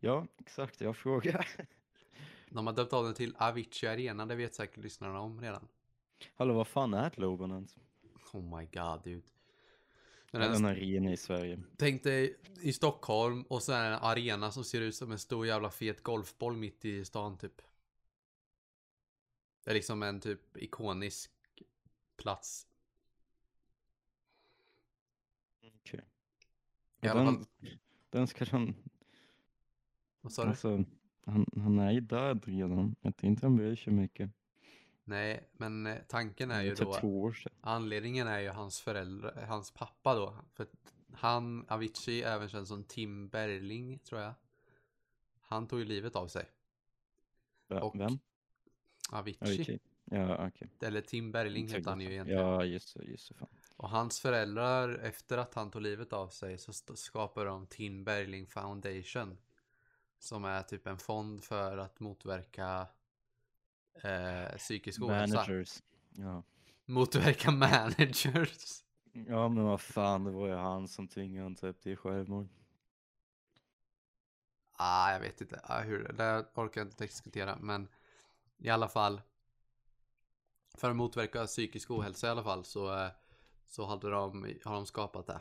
Ja, 0.00 0.26
exakt. 0.38 0.80
Jag 0.80 0.96
frågar. 0.96 1.48
De 2.50 2.66
har 2.66 2.74
döpt 2.74 2.92
av 2.92 3.04
den 3.04 3.14
till 3.14 3.36
Avicii 3.38 3.88
Arena, 3.88 4.26
det 4.26 4.34
vet 4.34 4.54
säkert 4.54 4.76
lyssnarna 4.76 5.20
om 5.20 5.40
redan. 5.40 5.68
Hallå, 6.34 6.54
vad 6.54 6.68
fan 6.68 6.94
är 6.94 7.10
Globen 7.10 7.50
ens? 7.50 7.76
Oh 8.32 8.58
my 8.58 8.66
god 8.66 9.02
dude. 9.04 9.26
Den 10.30 10.42
är 10.42 10.50
är 10.50 10.54
en 10.54 10.64
arena 10.64 11.12
i 11.12 11.16
Sverige. 11.16 11.62
Tänk 11.76 12.02
dig 12.02 12.40
i 12.62 12.72
Stockholm 12.72 13.42
och 13.42 13.62
så 13.62 13.72
är 13.72 13.90
det 13.90 13.96
en 13.96 14.02
arena 14.02 14.50
som 14.50 14.64
ser 14.64 14.80
ut 14.80 14.94
som 14.94 15.12
en 15.12 15.18
stor 15.18 15.46
jävla 15.46 15.70
fet 15.70 16.02
golfboll 16.02 16.56
mitt 16.56 16.84
i 16.84 17.04
stan 17.04 17.38
typ. 17.38 17.62
Det 19.64 19.70
är 19.70 19.74
liksom 19.74 20.02
en 20.02 20.20
typ 20.20 20.56
ikonisk 20.56 21.30
plats. 22.16 22.66
Okej. 25.62 26.04
I 27.00 27.08
alla 27.08 27.24
fall, 27.24 27.44
Den, 27.60 27.78
den 28.10 28.26
ska 28.26 28.44
de... 28.44 28.74
vad 30.20 30.32
sa 30.32 30.42
du? 30.42 30.48
Alltså, 30.48 30.84
han, 31.24 31.46
han 31.56 31.78
är 31.78 31.90
ju 31.92 32.00
död 32.00 32.42
redan. 32.46 32.96
Jag 33.00 33.16
tror 33.16 33.30
inte 33.30 33.46
han 33.46 33.56
bryr 33.56 33.76
sig 33.76 33.92
mycket. 33.92 34.30
Nej, 35.04 35.48
men 35.52 35.86
eh, 35.86 35.96
tanken 36.08 36.50
är 36.50 36.62
ju 36.62 36.70
typ 36.74 36.86
då, 36.86 36.94
två 36.94 37.22
år 37.22 37.32
sedan. 37.32 37.52
anledningen 37.60 38.26
är 38.26 38.38
ju 38.40 38.48
hans 38.48 38.80
föräldrar, 38.80 39.46
hans 39.46 39.70
pappa 39.70 40.14
då. 40.14 40.36
För 40.54 40.66
han, 41.12 41.64
Avicii, 41.68 42.22
även 42.22 42.48
känd 42.48 42.68
som 42.68 42.84
Tim 42.84 43.28
Berling 43.28 43.98
tror 43.98 44.20
jag. 44.20 44.34
Han 45.40 45.66
tog 45.66 45.78
ju 45.78 45.84
livet 45.84 46.16
av 46.16 46.28
sig. 46.28 46.44
Va- 47.68 47.80
och- 47.82 48.00
Vem? 48.00 48.18
Avicii. 49.10 49.44
Avicii? 49.48 49.78
Ja, 50.04 50.46
okej. 50.48 50.68
Eller 50.80 51.00
Tim 51.00 51.32
Berling 51.32 51.68
heter 51.68 51.90
han 51.90 52.00
ju 52.00 52.12
egentligen. 52.12 52.40
Ja, 52.42 52.64
just 52.64 52.96
det, 52.96 53.04
just 53.04 53.28
det. 53.28 53.34
Fan. 53.34 53.48
Och 53.78 53.90
hans 53.90 54.20
föräldrar, 54.20 54.88
efter 54.88 55.38
att 55.38 55.54
han 55.54 55.70
tog 55.70 55.82
livet 55.82 56.12
av 56.12 56.28
sig, 56.28 56.58
så 56.58 56.72
skapade 56.96 57.46
de 57.46 57.66
Tim 57.66 58.04
Berling 58.04 58.46
Foundation. 58.46 59.38
Som 60.18 60.44
är 60.44 60.62
typ 60.62 60.86
en 60.86 60.98
fond 60.98 61.44
för 61.44 61.78
att 61.78 62.00
motverka 62.00 62.86
eh, 64.02 64.56
psykisk 64.56 65.02
ohälsa. 65.02 65.36
Managers. 65.36 65.82
Ja. 66.10 66.42
Motverka 66.84 67.50
managers. 67.50 68.84
ja, 69.12 69.48
men 69.48 69.64
vad 69.64 69.80
fan, 69.80 70.24
det 70.24 70.30
var 70.30 70.46
ju 70.46 70.54
han 70.54 70.88
som 70.88 71.08
tvingade 71.08 71.42
honom 71.42 71.56
typ 71.56 71.80
till 71.80 71.96
självmord. 71.96 72.48
Ah, 74.72 75.12
jag 75.12 75.20
vet 75.20 75.40
inte 75.40 75.60
ah, 75.64 75.80
hur, 75.80 76.12
det 76.12 76.46
orkar 76.54 76.80
jag 76.80 76.88
inte 76.88 77.04
diskutera, 77.04 77.56
men 77.60 77.88
i 78.56 78.68
alla 78.68 78.88
fall. 78.88 79.20
För 80.74 80.90
att 80.90 80.96
motverka 80.96 81.46
psykisk 81.46 81.90
ohälsa 81.90 82.26
i 82.26 82.30
alla 82.30 82.44
fall 82.44 82.64
så, 82.64 82.94
eh, 82.94 83.10
så 83.68 83.86
hade 83.86 84.10
de, 84.10 84.54
har 84.64 84.74
de 84.74 84.86
skapat 84.86 85.26
det. 85.26 85.40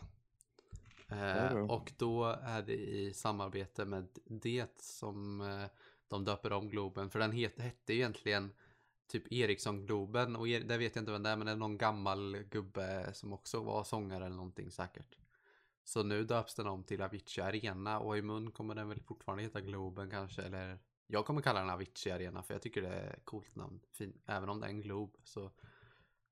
Eh, 1.09 1.57
och 1.57 1.93
då 1.97 2.25
är 2.25 2.61
det 2.61 2.77
i 2.77 3.13
samarbete 3.13 3.85
med 3.85 4.07
det 4.25 4.81
som 4.81 5.41
eh, 5.41 5.65
de 6.07 6.25
döper 6.25 6.53
om 6.53 6.69
Globen. 6.69 7.09
För 7.09 7.19
den 7.19 7.31
het, 7.31 7.59
hette 7.59 7.93
egentligen 7.93 8.51
typ 9.07 9.31
Ericsson 9.31 9.85
Globen 9.85 10.35
och 10.35 10.47
er, 10.47 10.59
det 10.59 10.77
vet 10.77 10.95
jag 10.95 11.01
inte 11.01 11.11
vem 11.11 11.23
det 11.23 11.29
är 11.29 11.37
men 11.37 11.45
det 11.45 11.51
är 11.51 11.55
någon 11.55 11.77
gammal 11.77 12.37
gubbe 12.37 13.13
som 13.13 13.33
också 13.33 13.59
var 13.63 13.83
sångare 13.83 14.25
eller 14.25 14.35
någonting 14.35 14.71
säkert. 14.71 15.17
Så 15.83 16.03
nu 16.03 16.23
döps 16.23 16.55
den 16.55 16.67
om 16.67 16.83
till 16.83 17.01
Avicii 17.01 17.43
Arena 17.43 17.99
och 17.99 18.17
i 18.17 18.21
mun 18.21 18.51
kommer 18.51 18.75
den 18.75 18.89
väl 18.89 19.01
fortfarande 19.01 19.43
heta 19.43 19.61
Globen 19.61 20.09
kanske 20.09 20.41
eller 20.41 20.79
jag 21.07 21.25
kommer 21.25 21.41
kalla 21.41 21.59
den 21.59 21.69
Avicii 21.69 22.11
Arena 22.11 22.43
för 22.43 22.53
jag 22.53 22.61
tycker 22.61 22.81
det 22.81 22.87
är 22.87 23.13
ett 23.13 23.25
coolt 23.25 23.55
namn. 23.55 23.79
Fin. 23.91 24.21
Även 24.25 24.49
om 24.49 24.59
det 24.59 24.65
är 24.65 24.69
en 24.69 24.81
glob 24.81 25.17
så 25.23 25.51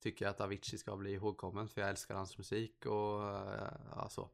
tycker 0.05 0.25
jag 0.25 0.29
att 0.29 0.41
Avicii 0.41 0.77
ska 0.77 0.95
bli 0.95 1.13
ihågkommen 1.13 1.67
för 1.67 1.81
jag 1.81 1.89
älskar 1.89 2.15
hans 2.15 2.37
musik 2.37 2.85
och 2.85 3.21
ja, 3.95 4.07
så. 4.09 4.29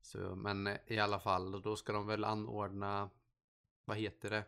så. 0.00 0.18
Men 0.18 0.68
i 0.86 0.98
alla 0.98 1.20
fall 1.20 1.62
då 1.62 1.76
ska 1.76 1.92
de 1.92 2.06
väl 2.06 2.24
anordna 2.24 3.10
vad 3.84 3.96
heter 3.96 4.30
det? 4.30 4.44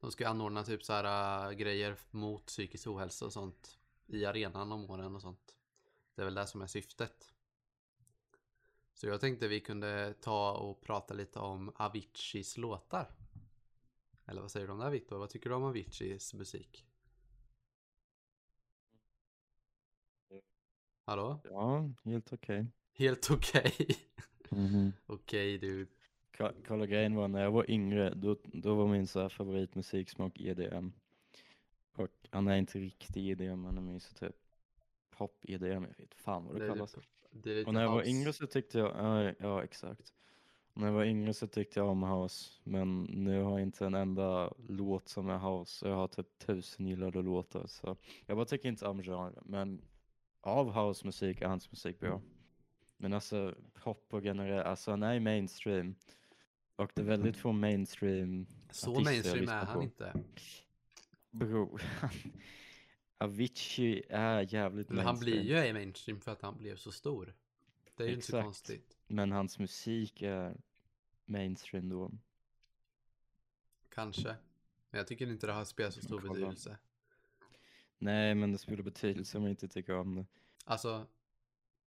De 0.00 0.10
ska 0.10 0.28
anordna 0.28 0.64
typ 0.64 0.84
så 0.84 0.92
här 0.92 1.48
äh, 1.50 1.56
grejer 1.56 1.96
mot 2.10 2.46
psykisk 2.46 2.86
ohälsa 2.86 3.26
och 3.26 3.32
sånt 3.32 3.78
i 4.06 4.24
arenan 4.24 4.72
om 4.72 4.90
åren 4.90 5.14
och 5.14 5.22
sånt. 5.22 5.54
Det 6.14 6.22
är 6.22 6.24
väl 6.24 6.34
det 6.34 6.46
som 6.46 6.62
är 6.62 6.66
syftet. 6.66 7.32
Så 8.94 9.06
jag 9.06 9.20
tänkte 9.20 9.48
vi 9.48 9.60
kunde 9.60 10.14
ta 10.20 10.52
och 10.52 10.80
prata 10.80 11.14
lite 11.14 11.38
om 11.38 11.72
Aviciis 11.76 12.56
låtar. 12.56 13.10
Eller 14.26 14.40
vad 14.40 14.50
säger 14.50 14.66
du 14.66 14.72
om 14.72 14.78
det 14.78 14.84
här 14.84 14.92
Viktor? 14.92 15.18
Vad 15.18 15.30
tycker 15.30 15.50
du 15.50 15.56
om 15.56 15.64
Aviciis 15.64 16.34
musik? 16.34 16.84
Hallå? 21.08 21.40
Ja, 21.44 21.90
helt 22.04 22.32
okej. 22.32 22.66
Helt 22.94 23.30
okej. 23.30 23.72
Mhm. 24.50 24.92
okej 25.06 25.58
du. 25.58 25.86
Kolla 26.66 26.86
grejen 26.86 27.14
var 27.14 27.28
när 27.28 27.42
jag 27.42 27.50
var 27.50 27.70
yngre, 27.70 28.14
då, 28.14 28.36
då 28.44 28.74
var 28.74 28.88
min 28.88 29.06
så 29.06 29.20
här 29.20 29.28
favoritmusiksmak 29.28 30.40
EDM. 30.40 30.92
Och 31.96 32.08
han 32.30 32.48
är 32.48 32.56
inte 32.56 32.78
riktig 32.78 33.30
EDM, 33.30 33.64
han 33.64 33.76
är 33.76 33.80
mer 33.80 33.98
så 33.98 34.14
typ 34.14 34.36
pop-EDM, 35.10 35.82
jag 35.84 35.96
vet 35.98 36.14
fan 36.14 36.44
vad 36.44 36.54
det, 36.54 36.60
Det 36.60 36.68
kallas. 36.68 36.96
Det 37.30 37.50
är 37.50 37.54
lite 37.54 37.68
Och 37.68 37.74
när 37.74 37.82
jag 37.82 37.92
var 37.92 38.08
yngre 38.08 38.32
så 38.32 38.46
tyckte 38.46 38.78
jag, 38.78 38.96
ja, 38.96 39.32
ja 39.38 39.64
exakt. 39.64 40.12
När 40.74 40.86
jag 40.86 40.94
var 40.94 41.04
yngre 41.04 41.34
så 41.34 41.46
tyckte 41.46 41.80
jag 41.80 41.88
om 41.88 42.02
house, 42.02 42.50
men 42.64 43.02
nu 43.02 43.42
har 43.42 43.50
jag 43.50 43.60
inte 43.60 43.86
en 43.86 43.94
enda 43.94 44.54
låt 44.68 45.08
som 45.08 45.28
är 45.28 45.38
house. 45.38 45.88
Jag 45.88 45.96
har 45.96 46.08
typ 46.08 46.38
tusen 46.38 46.86
gillade 46.86 47.22
låtar, 47.22 47.66
så 47.66 47.96
jag 48.26 48.36
bara 48.36 48.46
tycker 48.46 48.68
inte 48.68 48.86
om 48.88 49.02
genre. 49.02 49.42
Men 49.44 49.82
av 50.48 50.70
housemusik 50.72 51.40
är 51.40 51.46
hans 51.48 51.70
musik 51.70 52.00
bra. 52.00 52.20
Men 52.96 53.12
alltså 53.12 53.54
pop 53.74 54.06
och 54.14 54.24
generellt, 54.24 54.66
alltså 54.66 54.90
han 54.90 55.02
är 55.02 55.20
mainstream. 55.20 55.94
Och 56.76 56.90
det 56.94 57.02
är 57.02 57.06
väldigt 57.06 57.36
få 57.36 57.52
mainstream 57.52 58.46
Så 58.70 59.00
mainstream 59.00 59.48
är 59.48 59.64
han 59.64 59.76
på. 59.76 59.82
inte. 59.82 60.12
Bro, 61.30 61.78
Avicii 63.18 64.02
är 64.08 64.54
jävligt 64.54 64.88
Men 64.88 64.98
han 65.06 65.18
blir 65.18 65.34
mainstream. 65.34 65.64
ju 65.64 65.68
i 65.70 65.72
mainstream 65.72 66.20
för 66.20 66.32
att 66.32 66.42
han 66.42 66.56
blev 66.58 66.76
så 66.76 66.92
stor. 66.92 67.34
Det 67.96 68.02
är 68.02 68.06
ju 68.06 68.12
inte 68.14 68.24
Exakt. 68.26 68.44
konstigt. 68.44 68.98
Men 69.06 69.32
hans 69.32 69.58
musik 69.58 70.22
är 70.22 70.56
mainstream 71.24 71.88
då. 71.88 72.10
Kanske. 73.88 74.36
Men 74.90 74.98
jag 74.98 75.06
tycker 75.06 75.26
inte 75.30 75.46
det 75.46 75.52
har 75.52 75.64
spelat 75.64 75.94
så 75.94 76.02
stor 76.02 76.20
betydelse. 76.20 76.78
Nej, 77.98 78.34
men 78.34 78.52
det 78.52 78.58
spelar 78.58 78.82
betydelse 78.82 79.38
om 79.38 79.44
jag 79.44 79.50
inte 79.50 79.68
tycker 79.68 79.94
om 79.94 80.14
det. 80.14 80.26
Alltså, 80.64 81.06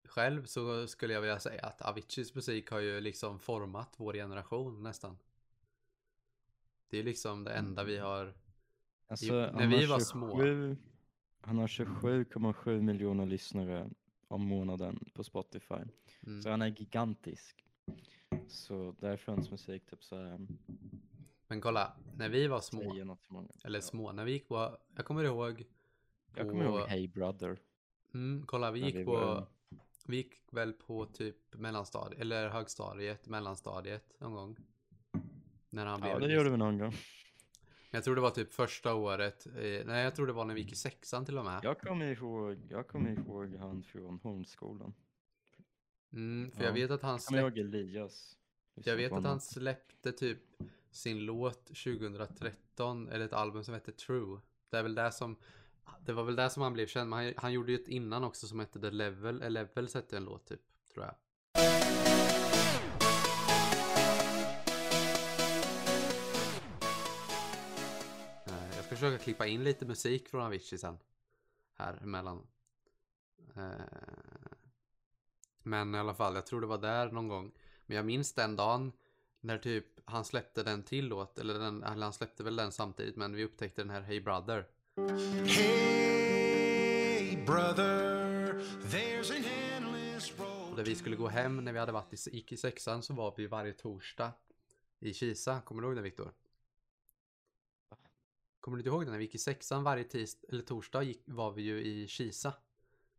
själv 0.05 0.45
så 0.45 0.87
skulle 0.87 1.15
jag 1.15 1.21
vilja 1.21 1.41
säga 1.41 1.67
att 1.67 1.83
Aviciis 1.83 2.35
musik 2.35 2.71
har 2.71 2.81
ju 2.81 3.01
liksom 3.01 3.39
format 3.39 3.95
vår 3.97 4.13
generation 4.13 4.83
nästan. 4.83 5.19
Det 6.89 6.99
är 6.99 7.03
liksom 7.03 7.45
det 7.45 7.53
enda 7.53 7.85
vi 7.85 7.99
har. 7.99 8.35
Alltså, 9.07 9.33
när 9.33 9.67
vi 9.67 9.87
var 9.87 9.99
små. 9.99 10.31
27 10.31 10.77
Han 11.41 11.59
har 11.59 11.67
27,7 11.67 12.81
miljoner 12.81 13.27
lyssnare 13.27 13.91
om 14.29 14.43
månaden 14.43 15.11
på 15.15 15.25
Spotify. 15.25 15.75
Mm. 16.27 16.43
Så 16.43 16.51
han 16.51 16.63
är 16.63 16.67
gigantisk. 16.67 17.65
Så 18.49 18.95
därför 18.99 19.33
är 19.33 19.37
hans 19.37 19.51
musik 19.51 19.87
typ 19.91 20.05
så 20.05 20.17
här, 20.17 20.47
Men 21.49 21.61
kolla, 21.61 21.97
när 22.17 22.29
vi 22.29 22.47
var 22.47 22.61
små, 22.61 22.95
eller 23.65 23.81
små, 23.81 24.13
när 24.13 24.25
vi 24.25 24.33
gick 24.33 24.49
på, 24.49 24.79
jag 24.97 25.05
kommer 25.05 25.25
ihåg. 25.25 25.67
Jag 26.35 26.49
kommer 26.49 26.65
ihåg 26.65 26.81
Hey 26.89 27.09
Brother. 27.09 27.59
Mm, 28.15 28.45
kolla, 28.47 28.71
vi 28.71 28.81
gick 28.81 28.95
vi 28.95 29.05
på, 29.05 29.11
var- 29.13 29.47
vi 30.07 30.17
gick 30.17 30.41
väl 30.51 30.73
på 30.73 31.07
typ 31.07 31.37
mellanstadiet, 31.55 32.21
eller 32.21 32.49
högstadiet, 32.49 33.27
mellanstadiet 33.29 34.13
någon 34.21 34.33
gång. 34.33 34.57
När 35.71 35.87
han 35.87 36.01
blev 36.01 36.13
Ja, 36.13 36.19
det 36.19 36.35
gjorde 36.35 36.51
vi 36.51 36.57
någon 36.57 36.79
gång. 36.79 36.95
Jag 37.91 38.05
tror 38.05 38.15
det 38.15 38.21
var 38.21 38.31
typ 38.31 38.53
första 38.55 38.95
året, 38.95 39.47
eh, 39.47 39.87
nej 39.87 40.05
jag 40.05 40.15
tror 40.15 40.27
det 40.27 40.33
var 40.33 40.45
när 40.45 40.55
vi 40.55 40.61
gick 40.61 40.73
i 40.73 40.77
sexan 40.77 41.25
till 41.25 41.39
och 41.39 41.45
med. 41.45 41.61
Jag 41.65 41.79
kommer 41.81 42.07
ihåg, 42.13 42.59
jag 42.71 42.89
kommer 42.89 43.11
ihåg 43.11 43.55
han 43.57 43.83
från 43.83 44.19
Hornskolan. 44.23 44.95
Mm, 46.13 46.51
för 46.51 46.61
Ja. 46.61 46.67
jag 46.67 46.73
vet 46.75 46.91
att 46.91 47.03
han 47.03 47.11
Jag 47.13 47.23
släppte, 47.23 47.41
ihåg 47.41 47.59
Elias. 47.59 48.37
jag 48.75 48.97
vet 48.97 49.13
att 49.13 49.25
han 49.25 49.41
släppte 49.41 50.13
typ 50.13 50.39
sin 50.91 51.25
låt 51.25 51.65
2013, 51.67 53.09
eller 53.09 53.25
ett 53.25 53.33
album 53.33 53.65
som 53.65 53.75
hette 53.75 53.93
True. 53.93 54.41
Det 54.71 54.77
är 54.79 54.83
väl 54.83 54.95
det 54.95 55.13
som, 55.13 55.37
det 56.01 56.13
var 56.13 56.25
väl 56.25 56.37
där 56.37 56.49
som 56.49 56.63
han 56.63 56.73
blev 56.73 56.87
känd, 56.87 57.11
men 57.11 57.25
han, 57.25 57.35
han 57.37 57.53
gjorde 57.53 57.73
ju 57.73 57.79
ett 57.79 57.89
innan 57.89 58.25
också 58.25 58.47
som 58.47 58.61
hette 58.61 58.81
The 58.81 58.91
Level, 58.91 59.43
eller 59.43 59.61
Level 59.75 59.89
hette 59.95 60.17
en 60.17 60.25
låt 60.25 60.47
typ, 60.47 60.61
tror 60.95 61.05
jag. 61.05 61.15
Eh, 68.47 68.77
jag 68.77 68.85
ska 68.85 68.95
försöka 68.95 69.19
klippa 69.19 69.47
in 69.47 69.65
lite 69.65 69.87
musik 69.87 70.29
från 70.29 70.43
Avicii 70.43 70.79
sen. 70.79 70.99
Här 71.75 71.99
emellan. 72.03 72.47
Eh, 73.57 73.71
men 75.63 75.95
i 75.95 75.99
alla 75.99 76.15
fall, 76.15 76.35
jag 76.35 76.47
tror 76.47 76.61
det 76.61 76.67
var 76.67 76.79
där 76.79 77.11
någon 77.11 77.29
gång. 77.29 77.53
Men 77.87 77.97
jag 77.97 78.07
minns 78.07 78.33
den 78.33 78.57
dagen 78.57 78.93
när 79.41 79.59
typ 79.59 80.01
han 80.05 80.25
släppte 80.25 80.63
den 80.63 80.83
till 80.83 81.09
låt, 81.09 81.39
eller, 81.39 81.59
den, 81.59 81.83
eller 81.83 82.03
han 82.03 82.13
släppte 82.13 82.43
väl 82.43 82.57
den 82.57 82.73
samtidigt, 82.73 83.17
men 83.17 83.35
vi 83.35 83.45
upptäckte 83.45 83.83
den 83.83 83.91
här 83.91 84.01
Hey 84.01 84.21
Brother. 84.21 84.67
Hey, 85.99 87.37
brother, 87.47 88.55
there's 88.91 89.31
an 89.31 89.45
endless 89.77 90.33
Och 90.33 90.39
road. 90.39 90.77
där 90.77 90.85
vi 90.85 90.95
skulle 90.95 91.17
gå 91.17 91.29
hem 91.29 91.57
när 91.65 91.73
vi 91.73 91.79
hade 91.79 91.93
varit 91.93 92.13
i, 92.29 92.31
gick 92.37 92.53
i 92.53 92.57
sexan 92.57 93.03
så 93.03 93.15
var 93.15 93.35
vi 93.37 93.47
varje 93.47 93.73
torsdag 93.73 94.33
i 95.01 95.15
Kisa. 95.15 95.61
Kommer 95.61 95.83
du 95.83 95.89
ihåg 95.89 95.97
det 95.97 96.03
Viktor? 96.03 96.33
Kommer 98.61 98.77
du 98.77 98.81
inte 98.81 98.89
ihåg 98.89 99.05
det? 99.07 99.11
När 99.11 99.19
vi 99.19 99.25
gick 99.25 99.35
i 99.35 99.39
sexan 99.39 99.85
varje 99.85 100.05
tis, 100.05 100.45
eller 100.49 100.63
torsdag 100.63 101.03
gick, 101.03 101.23
var 101.25 101.53
vi 101.53 101.63
ju 101.63 101.81
i 101.83 102.09
Kisa. 102.09 102.53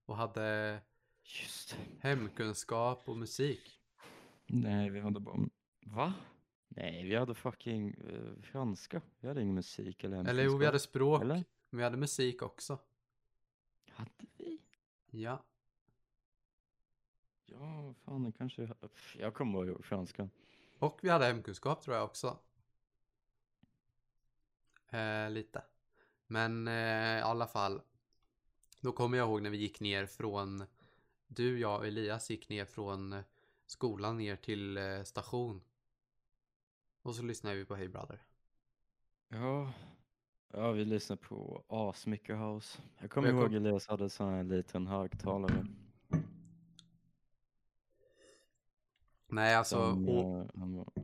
Och 0.05 0.15
hade 0.17 0.79
Just 1.23 1.77
hemkunskap 1.99 3.09
och 3.09 3.17
musik. 3.17 3.79
Nej, 4.47 4.89
vi 4.89 4.99
hade 4.99 5.19
bara... 5.19 5.37
Va? 5.85 6.13
Nej, 6.67 7.03
vi 7.03 7.15
hade 7.15 7.35
fucking 7.35 7.95
uh, 7.97 8.41
franska. 8.41 9.01
Vi 9.19 9.27
hade 9.27 9.41
ingen 9.41 9.55
musik 9.55 10.03
eller 10.03 10.17
Eller 10.17 10.29
jo, 10.29 10.33
vi 10.33 10.41
hemkunskap. 10.43 10.65
hade 10.65 10.79
språk. 10.79 11.21
Eller? 11.21 11.43
Men 11.69 11.77
vi 11.77 11.83
hade 11.83 11.97
musik 11.97 12.41
också. 12.41 12.79
Hade 13.89 14.11
vi? 14.37 14.59
Ja. 15.09 15.43
Ja, 17.45 17.93
fan, 18.05 18.23
det 18.23 18.31
kanske... 18.31 18.69
Jag 19.17 19.33
kommer 19.33 19.65
ihåg 19.65 19.85
franska. 19.85 20.29
Och 20.79 20.99
vi 21.01 21.09
hade 21.09 21.25
hemkunskap 21.25 21.81
tror 21.81 21.95
jag 21.95 22.05
också. 22.05 22.37
Eh, 24.89 25.29
lite. 25.29 25.63
Men 26.27 26.67
eh, 26.67 27.17
i 27.17 27.21
alla 27.21 27.47
fall. 27.47 27.81
Då 28.81 28.91
kommer 28.91 29.17
jag 29.17 29.27
ihåg 29.27 29.41
när 29.41 29.49
vi 29.49 29.57
gick 29.57 29.79
ner 29.79 30.05
från. 30.05 30.63
Du, 31.27 31.59
jag 31.59 31.79
och 31.79 31.87
Elias 31.87 32.29
gick 32.29 32.49
ner 32.49 32.65
från 32.65 33.13
eh, 33.13 33.23
skolan 33.65 34.17
ner 34.17 34.35
till 34.35 34.77
eh, 34.77 35.03
station. 35.03 35.61
Och 37.01 37.15
så 37.15 37.23
lyssnade 37.23 37.55
vi 37.55 37.65
på 37.65 37.75
Hey 37.75 37.87
Brother. 37.87 38.23
Ja. 39.27 39.73
Ja, 40.53 40.71
vi 40.71 40.85
lyssnade 40.85 41.21
på 41.21 41.63
asmycket 41.67 42.37
house. 42.37 42.81
Jag 42.97 43.11
kommer 43.11 43.27
Jag 43.27 43.35
ihåg 43.37 43.45
kom- 43.45 43.55
Elias 43.55 43.87
hade 43.87 44.09
sån 44.09 44.33
här 44.33 44.43
liten 44.43 44.87
högtalare. 44.87 45.65
Nej, 49.27 49.55
alltså. 49.55 49.75
som, 49.75 50.09
och 50.09 50.49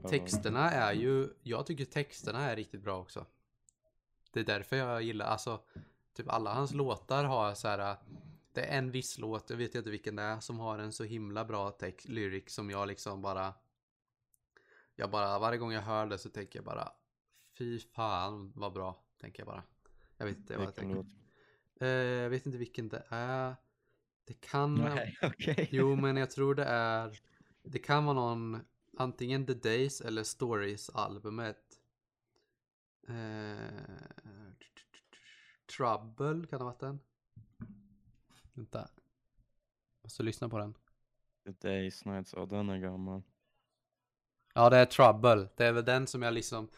ja, 0.01 0.09
texterna 0.09 0.71
är 0.71 0.93
ju. 0.93 1.29
Jag 1.43 1.65
tycker 1.65 1.85
texterna 1.85 2.39
är 2.51 2.55
riktigt 2.55 2.81
bra 2.81 2.99
också. 2.99 3.25
Det 4.31 4.39
är 4.39 4.43
därför 4.43 4.75
jag 4.75 5.01
gillar, 5.01 5.25
alltså. 5.25 5.59
Typ 6.13 6.29
alla 6.29 6.53
hans 6.53 6.73
låtar 6.73 7.23
har 7.23 7.53
så 7.53 7.67
här. 7.67 7.95
Det 8.53 8.65
är 8.65 8.77
en 8.77 8.91
viss 8.91 9.17
låt, 9.17 9.49
jag 9.49 9.57
vet 9.57 9.75
inte 9.75 9.89
vilken 9.89 10.15
det 10.15 10.23
är, 10.23 10.39
som 10.39 10.59
har 10.59 10.79
en 10.79 10.91
så 10.93 11.03
himla 11.03 11.45
bra 11.45 11.71
text, 11.71 12.07
lyric 12.07 12.53
som 12.53 12.69
jag 12.69 12.87
liksom 12.87 13.21
bara. 13.21 13.53
Jag 14.95 15.11
bara, 15.11 15.39
varje 15.39 15.57
gång 15.57 15.71
jag 15.71 15.81
hör 15.81 16.05
det 16.05 16.17
så 16.17 16.29
tänker 16.29 16.59
jag 16.59 16.65
bara. 16.65 16.91
Fy 17.57 17.79
fan 17.79 18.51
vad 18.55 18.73
bra, 18.73 19.03
tänker 19.25 19.41
jag 19.41 19.47
bara. 19.47 19.63
Jag 20.17 20.25
vet 20.25 20.37
inte 20.37 20.57
vad 20.57 20.67
jag 20.67 20.67
Vilken 20.67 21.03
tänker. 21.03 21.85
Eh, 21.85 21.87
jag 21.87 22.29
vet 22.29 22.45
inte 22.45 22.57
vilken 22.57 22.89
det 22.89 23.03
är. 23.09 23.55
Det 24.25 24.33
kan... 24.33 24.75
Nej, 24.75 25.17
okej. 25.21 25.69
Jo, 25.71 25.95
men 25.95 26.17
jag 26.17 26.31
tror 26.31 26.55
det 26.55 26.65
är... 26.65 27.19
Det 27.63 27.79
kan 27.79 28.05
vara 28.05 28.15
någon... 28.15 28.59
Antingen 28.97 29.45
The 29.45 29.53
Days 29.53 30.01
eller 30.01 30.23
Stories-albumet. 30.23 31.79
Eh, 33.07 33.55
Trouble, 35.77 36.47
kan 36.47 36.59
det 36.59 36.65
ha 36.65 36.71
varit 36.71 36.79
den? 36.79 36.99
Vänta. 38.53 38.89
Måste 40.03 40.23
lyssna 40.23 40.49
på 40.49 40.57
den. 40.57 40.73
The 41.45 41.67
Days 41.67 42.05
Nights, 42.05 42.33
ja 42.37 42.45
den 42.45 42.69
är 42.69 42.77
gammal. 42.77 43.21
Ja, 44.53 44.69
det 44.69 44.77
är 44.77 44.85
Trouble. 44.85 45.49
Det 45.55 45.65
är 45.65 45.71
väl 45.71 45.85
den 45.85 46.07
som 46.07 46.21
jag 46.21 46.33
liksom... 46.33 46.69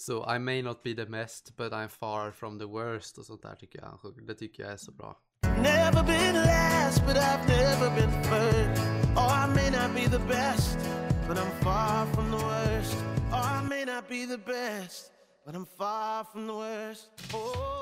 So 0.00 0.24
I 0.24 0.38
may 0.38 0.62
not 0.62 0.82
be 0.82 0.94
the 0.94 1.04
best, 1.04 1.52
but 1.56 1.74
I'm 1.74 1.88
far 1.88 2.32
from 2.32 2.58
the 2.58 2.66
worst 2.66 3.18
och 3.18 3.26
sånt 3.26 3.42
där 3.42 3.54
tycker 3.54 3.78
jag 3.78 3.86
han 3.86 3.98
sjunger. 3.98 4.22
Det 4.22 4.34
tycker 4.34 4.62
jag 4.62 4.72
är 4.72 4.76
så 4.76 4.92
bra. 4.92 5.16
Never 5.42 6.02
been 6.02 6.34
last, 6.34 7.06
but 7.06 7.16
I've 7.16 7.48
never 7.48 7.90
been 7.90 8.22
first. 8.22 8.82
Or 9.16 9.30
I 9.30 9.46
may 9.54 9.70
not 9.70 9.94
be 9.94 10.18
the 10.18 10.24
best, 10.28 10.78
but 11.28 11.38
I'm 11.38 11.50
far 11.62 12.06
from 12.14 12.30
the 12.30 12.44
worst. 12.46 12.96
Or 13.32 13.44
I 13.58 13.68
may 13.68 13.84
not 13.84 14.08
be 14.08 14.26
the 14.26 14.38
best, 14.38 15.12
but 15.44 15.54
I'm 15.54 15.66
far 15.78 16.24
from 16.24 16.46
the 16.46 16.54
worst. 16.54 17.10
Oh, 17.34 17.80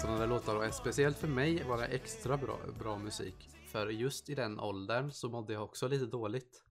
Sådana 0.00 0.18
där 0.18 0.26
låtar 0.26 0.56
och 0.56 0.74
speciellt 0.74 1.18
för 1.18 1.28
mig 1.28 1.64
var 1.64 1.78
det 1.78 1.86
extra 1.86 2.36
bra, 2.36 2.58
bra 2.78 2.98
musik. 2.98 3.48
För 3.66 3.86
just 3.86 4.30
i 4.30 4.34
den 4.34 4.60
åldern 4.60 5.10
så 5.10 5.28
mådde 5.28 5.52
jag 5.52 5.62
också 5.64 5.88
lite 5.88 6.06
dåligt. 6.06 6.62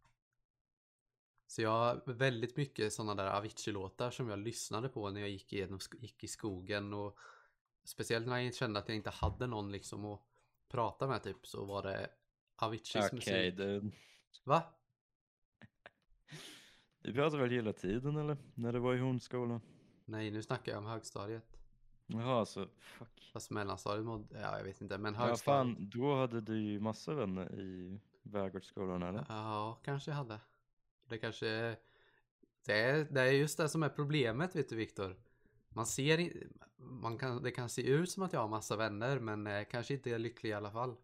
Så 1.52 1.62
jag 1.62 1.70
har 1.70 2.14
väldigt 2.14 2.58
mycket 2.58 2.94
sådana 2.94 3.16
där 3.16 3.30
Avicii-låtar 3.32 4.12
som 4.12 4.30
jag 4.30 4.40
lyssnade 4.40 4.90
på 4.90 5.10
när 5.10 5.22
jag 5.22 5.30
gick, 5.30 5.54
igenom, 5.54 5.80
gick 6.00 6.24
i 6.24 6.28
skogen 6.28 6.94
och 6.94 7.18
speciellt 7.84 8.28
när 8.28 8.38
jag 8.40 8.56
kände 8.56 8.80
att 8.80 8.88
jag 8.90 8.96
inte 8.96 9.10
hade 9.10 9.48
någon 9.48 9.72
liksom 9.72 10.06
att 10.06 10.22
prata 10.68 11.08
med 11.08 11.24
typ 11.24 11.48
så 11.48 11.66
var 11.66 11.84
det 11.84 12.10
Aviciis 12.56 13.06
Okej, 13.06 13.16
musik. 13.16 13.58
du. 13.58 13.92
Va? 14.44 14.64
Du 17.02 17.14
pratade 17.14 17.42
väl 17.42 17.52
hela 17.52 17.74
tiden 17.74 18.16
eller? 18.16 18.38
När 18.56 18.74
du 18.74 18.80
var 18.80 18.94
i 18.94 18.98
hundskolan? 18.98 19.62
Nej, 20.06 20.32
nu 20.32 20.42
snackar 20.44 20.72
jag 20.72 20.80
om 20.80 20.86
högstadiet. 20.86 21.58
Jaha, 22.08 22.40
alltså 22.40 22.70
fuck. 22.80 23.30
Fast 23.34 23.52
mellanstadiet 23.52 24.06
mådde, 24.06 24.40
ja 24.42 24.58
jag 24.58 24.64
vet 24.64 24.82
inte, 24.82 24.98
men 24.98 25.14
Ja 25.14 25.20
högstadiet. 25.20 25.78
fan, 25.78 25.90
då 25.90 26.16
hade 26.16 26.42
du 26.42 26.62
ju 26.62 26.80
massa 26.80 27.14
vänner 27.14 27.60
i 27.60 28.00
Värgårdsskolan 28.24 29.04
eller? 29.04 29.26
Ja, 29.30 29.80
kanske 29.84 30.12
jag 30.12 30.16
hade. 30.16 30.40
Det 31.12 31.18
kanske... 31.18 31.76
Det 32.66 32.74
är, 32.74 33.04
det 33.04 33.22
är 33.22 33.32
just 33.32 33.58
det 33.58 33.70
som 33.70 33.84
är 33.84 33.90
problemet, 33.90 34.56
vet 34.56 34.70
du 34.70 34.76
Viktor. 34.76 35.16
Man 35.70 35.86
ser 35.86 36.34
man 36.78 37.18
kan, 37.18 37.44
Det 37.44 37.52
kan 37.52 37.70
se 37.70 37.82
ut 37.82 38.12
som 38.12 38.24
att 38.24 38.34
jag 38.34 38.40
har 38.40 38.48
massa 38.48 38.76
vänner, 38.76 39.20
men 39.20 39.48
eh, 39.48 39.64
kanske 39.72 39.94
inte 39.94 40.12
är 40.12 40.20
lycklig 40.20 40.50
i 40.50 40.54
alla 40.54 40.72
fall. 40.72 40.96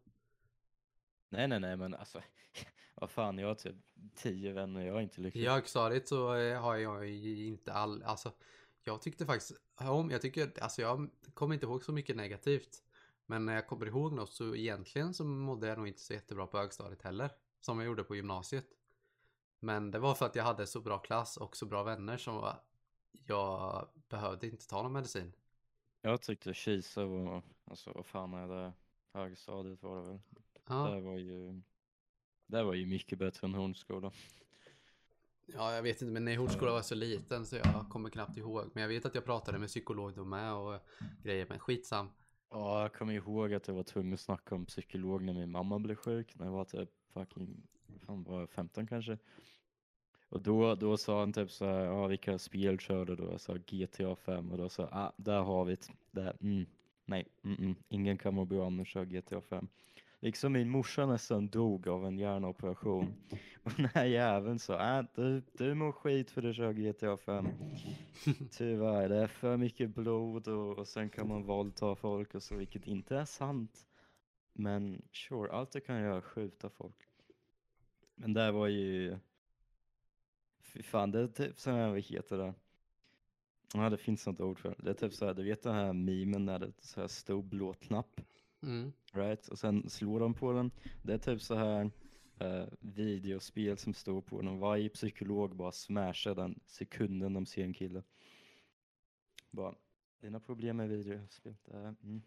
Nej 1.30 1.48
nej 1.48 1.60
nej 1.60 1.78
men 1.78 1.94
alltså, 1.94 2.22
vad 2.96 3.10
fan 3.10 3.38
jag 3.38 3.48
har 3.48 3.56
typ 3.56 3.76
tio 4.16 4.54
vänner, 4.54 4.86
jag 4.86 4.98
är 4.98 5.02
inte 5.02 5.22
lycklig. 5.22 5.44
I 5.44 5.48
högstadiet 5.48 6.08
så 6.08 6.36
eh, 6.36 6.62
har 6.62 6.76
jag 6.76 7.10
inte 7.10 7.74
all... 7.74 8.04
Alltså, 8.04 8.32
jag 8.84 9.02
tyckte 9.02 9.26
faktiskt 9.26 9.62
om... 9.80 10.12
Jag 10.12 10.22
tycker... 10.22 10.52
Alltså 10.62 10.82
jag 10.82 11.10
kommer 11.34 11.54
inte 11.54 11.66
ihåg 11.66 11.84
så 11.84 11.92
mycket 11.92 12.16
negativt. 12.16 12.84
Men 13.26 13.46
när 13.46 13.56
jag 13.56 13.68
kommer 13.68 13.86
ihåg 13.86 14.14
något 14.14 14.34
så 14.34 14.56
egentligen 14.56 15.14
så 15.14 15.24
mådde 15.26 15.68
jag 15.68 15.78
nog 15.78 15.88
inte 15.88 16.02
så 16.02 16.14
jättebra 16.14 16.48
på 16.48 16.58
högstadiet 16.58 17.02
heller. 17.02 17.32
Som 17.60 17.80
jag 17.80 17.86
gjorde 17.86 18.04
på 18.04 18.16
gymnasiet. 18.16 18.66
Men 19.60 19.92
det 19.92 20.00
var 20.00 20.16
för 20.16 20.26
att 20.26 20.36
jag 20.36 20.44
hade 20.44 20.68
så 20.68 20.82
bra 20.82 21.00
klass 21.00 21.38
och 21.38 21.58
så 21.58 21.66
bra 21.66 21.84
vänner 21.84 22.18
som 22.18 22.54
jag 23.26 23.88
behövde 24.10 24.48
inte 24.48 24.68
ta 24.68 24.84
någon 24.84 24.94
medicin. 24.94 25.34
Jag 26.02 26.22
tyckte 26.22 26.54
Kisa 26.54 27.06
var, 27.06 27.42
alltså 27.66 27.92
vad 27.96 28.06
fan 28.06 28.34
är 28.34 28.48
det? 28.48 28.74
Högstadiet 29.14 29.84
var 29.84 30.02
det 30.02 30.08
väl? 30.08 30.20
Ja, 30.68 30.90
Det 30.90 31.02
var 31.02 31.18
ju, 31.18 31.62
det 32.46 32.64
var 32.64 32.74
ju 32.74 32.86
mycket 32.86 33.20
bättre 33.20 33.48
än 33.48 33.54
Hornskola. 33.54 34.12
ja 35.46 35.74
jag 35.74 35.82
vet 35.84 36.02
inte, 36.02 36.12
men 36.14 36.26
nej, 36.26 36.36
Hornskola 36.36 36.72
var 36.72 36.82
så 36.82 36.96
liten 36.96 37.46
så 37.46 37.56
jag 37.56 37.86
kommer 37.90 38.10
knappt 38.10 38.38
ihåg. 38.38 38.70
Men 38.74 38.82
jag 38.82 38.88
vet 38.88 39.06
att 39.06 39.16
jag 39.16 39.26
pratade 39.26 39.60
med 39.60 39.68
psykolog 39.68 40.16
då 40.16 40.26
med 40.26 40.54
och 40.54 40.80
grejer, 41.24 41.46
men 41.50 41.60
skitsam. 41.60 42.10
Ja, 42.50 42.82
jag 42.82 42.94
kommer 42.94 43.14
ihåg 43.14 43.54
att 43.54 43.68
jag 43.68 43.76
var 43.76 43.84
tvungen 43.84 44.14
att 44.14 44.20
snacka 44.20 44.56
om 44.56 44.66
psykolog 44.66 45.22
när 45.24 45.34
min 45.34 45.52
mamma 45.52 45.80
blev 45.80 45.96
sjuk, 45.96 46.36
när 46.40 46.46
jag 46.46 46.54
var 46.54 46.66
typ 46.66 46.90
fucking, 47.14 47.68
fan 48.06 48.24
var 48.24 48.48
15 48.48 48.88
kanske? 48.88 49.18
Och 50.30 50.42
då, 50.42 50.76
då 50.76 50.98
sa 50.98 51.20
han 51.20 51.34
typ 51.34 51.52
så 51.52 51.66
här, 51.66 51.86
ja 51.86 52.08
vilka 52.08 52.38
spel 52.38 52.80
körde 52.80 53.16
du 53.16 53.26
då? 53.26 53.32
Jag 53.32 53.42
sa 53.42 53.58
GTA 53.58 54.16
5 54.16 54.52
och 54.52 54.58
då 54.58 54.70
sa 54.70 54.84
ah, 54.92 55.12
där 55.18 55.42
har 55.42 55.66
vi 55.66 55.78
det. 56.12 56.38
Mm, 56.42 56.66
nej, 57.06 57.28
mm, 57.44 57.58
mm, 57.60 57.76
ingen 57.90 58.18
kan 58.18 58.34
må 58.34 58.46
bra 58.46 58.66
om 58.66 58.78
du 58.78 58.86
kör 58.86 59.06
GTA 59.06 59.42
5. 59.42 59.68
Liksom 60.28 60.54
min 60.54 60.70
morsa 60.70 61.06
nästan 61.06 61.48
dog 61.48 61.88
av 61.88 62.06
en 62.06 62.18
hjärnoperation. 62.18 63.14
Och 63.64 63.72
den 63.78 63.86
här 63.86 64.06
jäveln 64.06 64.60
sa, 64.60 65.00
äh, 65.00 65.06
du, 65.16 65.42
du 65.54 65.74
mår 65.74 65.92
skit 65.92 66.32
för 66.32 66.42
du 66.42 66.54
kör 66.54 66.74
GTA 66.74 67.18
5. 67.18 67.48
Tyvärr, 68.52 69.10
det 69.10 69.16
är 69.16 69.28
för 69.28 69.58
mycket 69.58 69.90
blod 69.90 70.48
och, 70.48 70.78
och 70.78 70.88
sen 70.88 71.10
kan 71.10 71.28
man 71.28 71.44
våldta 71.44 71.96
folk 71.96 72.36
och 72.36 72.44
så, 72.44 72.56
vilket 72.56 72.88
inte 72.88 73.18
är 73.18 73.26
sant. 73.26 73.86
Men 74.54 75.02
sure, 75.12 75.52
allt 75.52 75.72
du 75.72 75.80
kan 75.80 76.02
göra 76.02 76.18
är 76.18 76.22
skjuta 76.22 76.70
folk. 76.70 77.08
Men 78.16 78.34
det 78.34 78.52
var 78.52 78.68
ju, 78.68 79.18
fy 80.60 80.84
fan, 80.84 81.12
det 81.12 81.20
är 81.20 81.28
typ 81.28 81.60
så 81.60 81.72
här, 81.72 81.90
vad 81.90 82.02
heter 82.02 82.38
det? 82.38 82.54
Ja, 83.74 83.90
det 83.90 83.98
finns 83.98 84.28
något 84.28 84.42
ord 84.42 84.60
för 84.60 84.70
det. 84.70 84.76
Det 84.84 84.90
är 84.90 84.94
typ 84.94 85.14
så 85.14 85.26
här, 85.26 85.34
du 85.34 85.44
vet 85.44 85.64
den 85.64 85.76
här 85.76 85.94
memen 85.94 86.46
när 86.46 86.60
det 86.60 86.66
är 86.66 86.74
så 86.80 87.02
här 87.02 87.08
stor 87.08 87.42
blå 87.42 87.74
knapp, 87.74 88.22
Mm. 88.62 88.94
right? 89.12 89.48
Och 89.48 89.60
sen 89.60 89.90
slår 89.90 90.20
de 90.20 90.34
på 90.34 90.52
den. 90.52 90.72
Det 91.04 91.14
är 91.14 91.18
typ 91.18 91.42
så 91.42 91.56
här 91.56 91.92
eh, 92.40 92.66
videospel 92.80 93.78
som 93.78 93.94
står 93.94 94.22
på 94.22 94.42
den. 94.42 94.60
Varje 94.60 94.90
psykolog 94.90 95.56
bara 95.56 95.72
smashar 95.72 96.36
den 96.36 96.60
sekunden 96.66 97.34
de 97.34 97.46
ser 97.46 97.64
en 97.64 97.74
kille. 97.74 98.04
Bara, 99.52 99.76
dina 100.20 100.40
problem 100.40 100.78
med 100.78 100.90
videospel, 100.90 101.56
det 101.66 101.74
är 101.74 101.96
mm, 102.04 102.22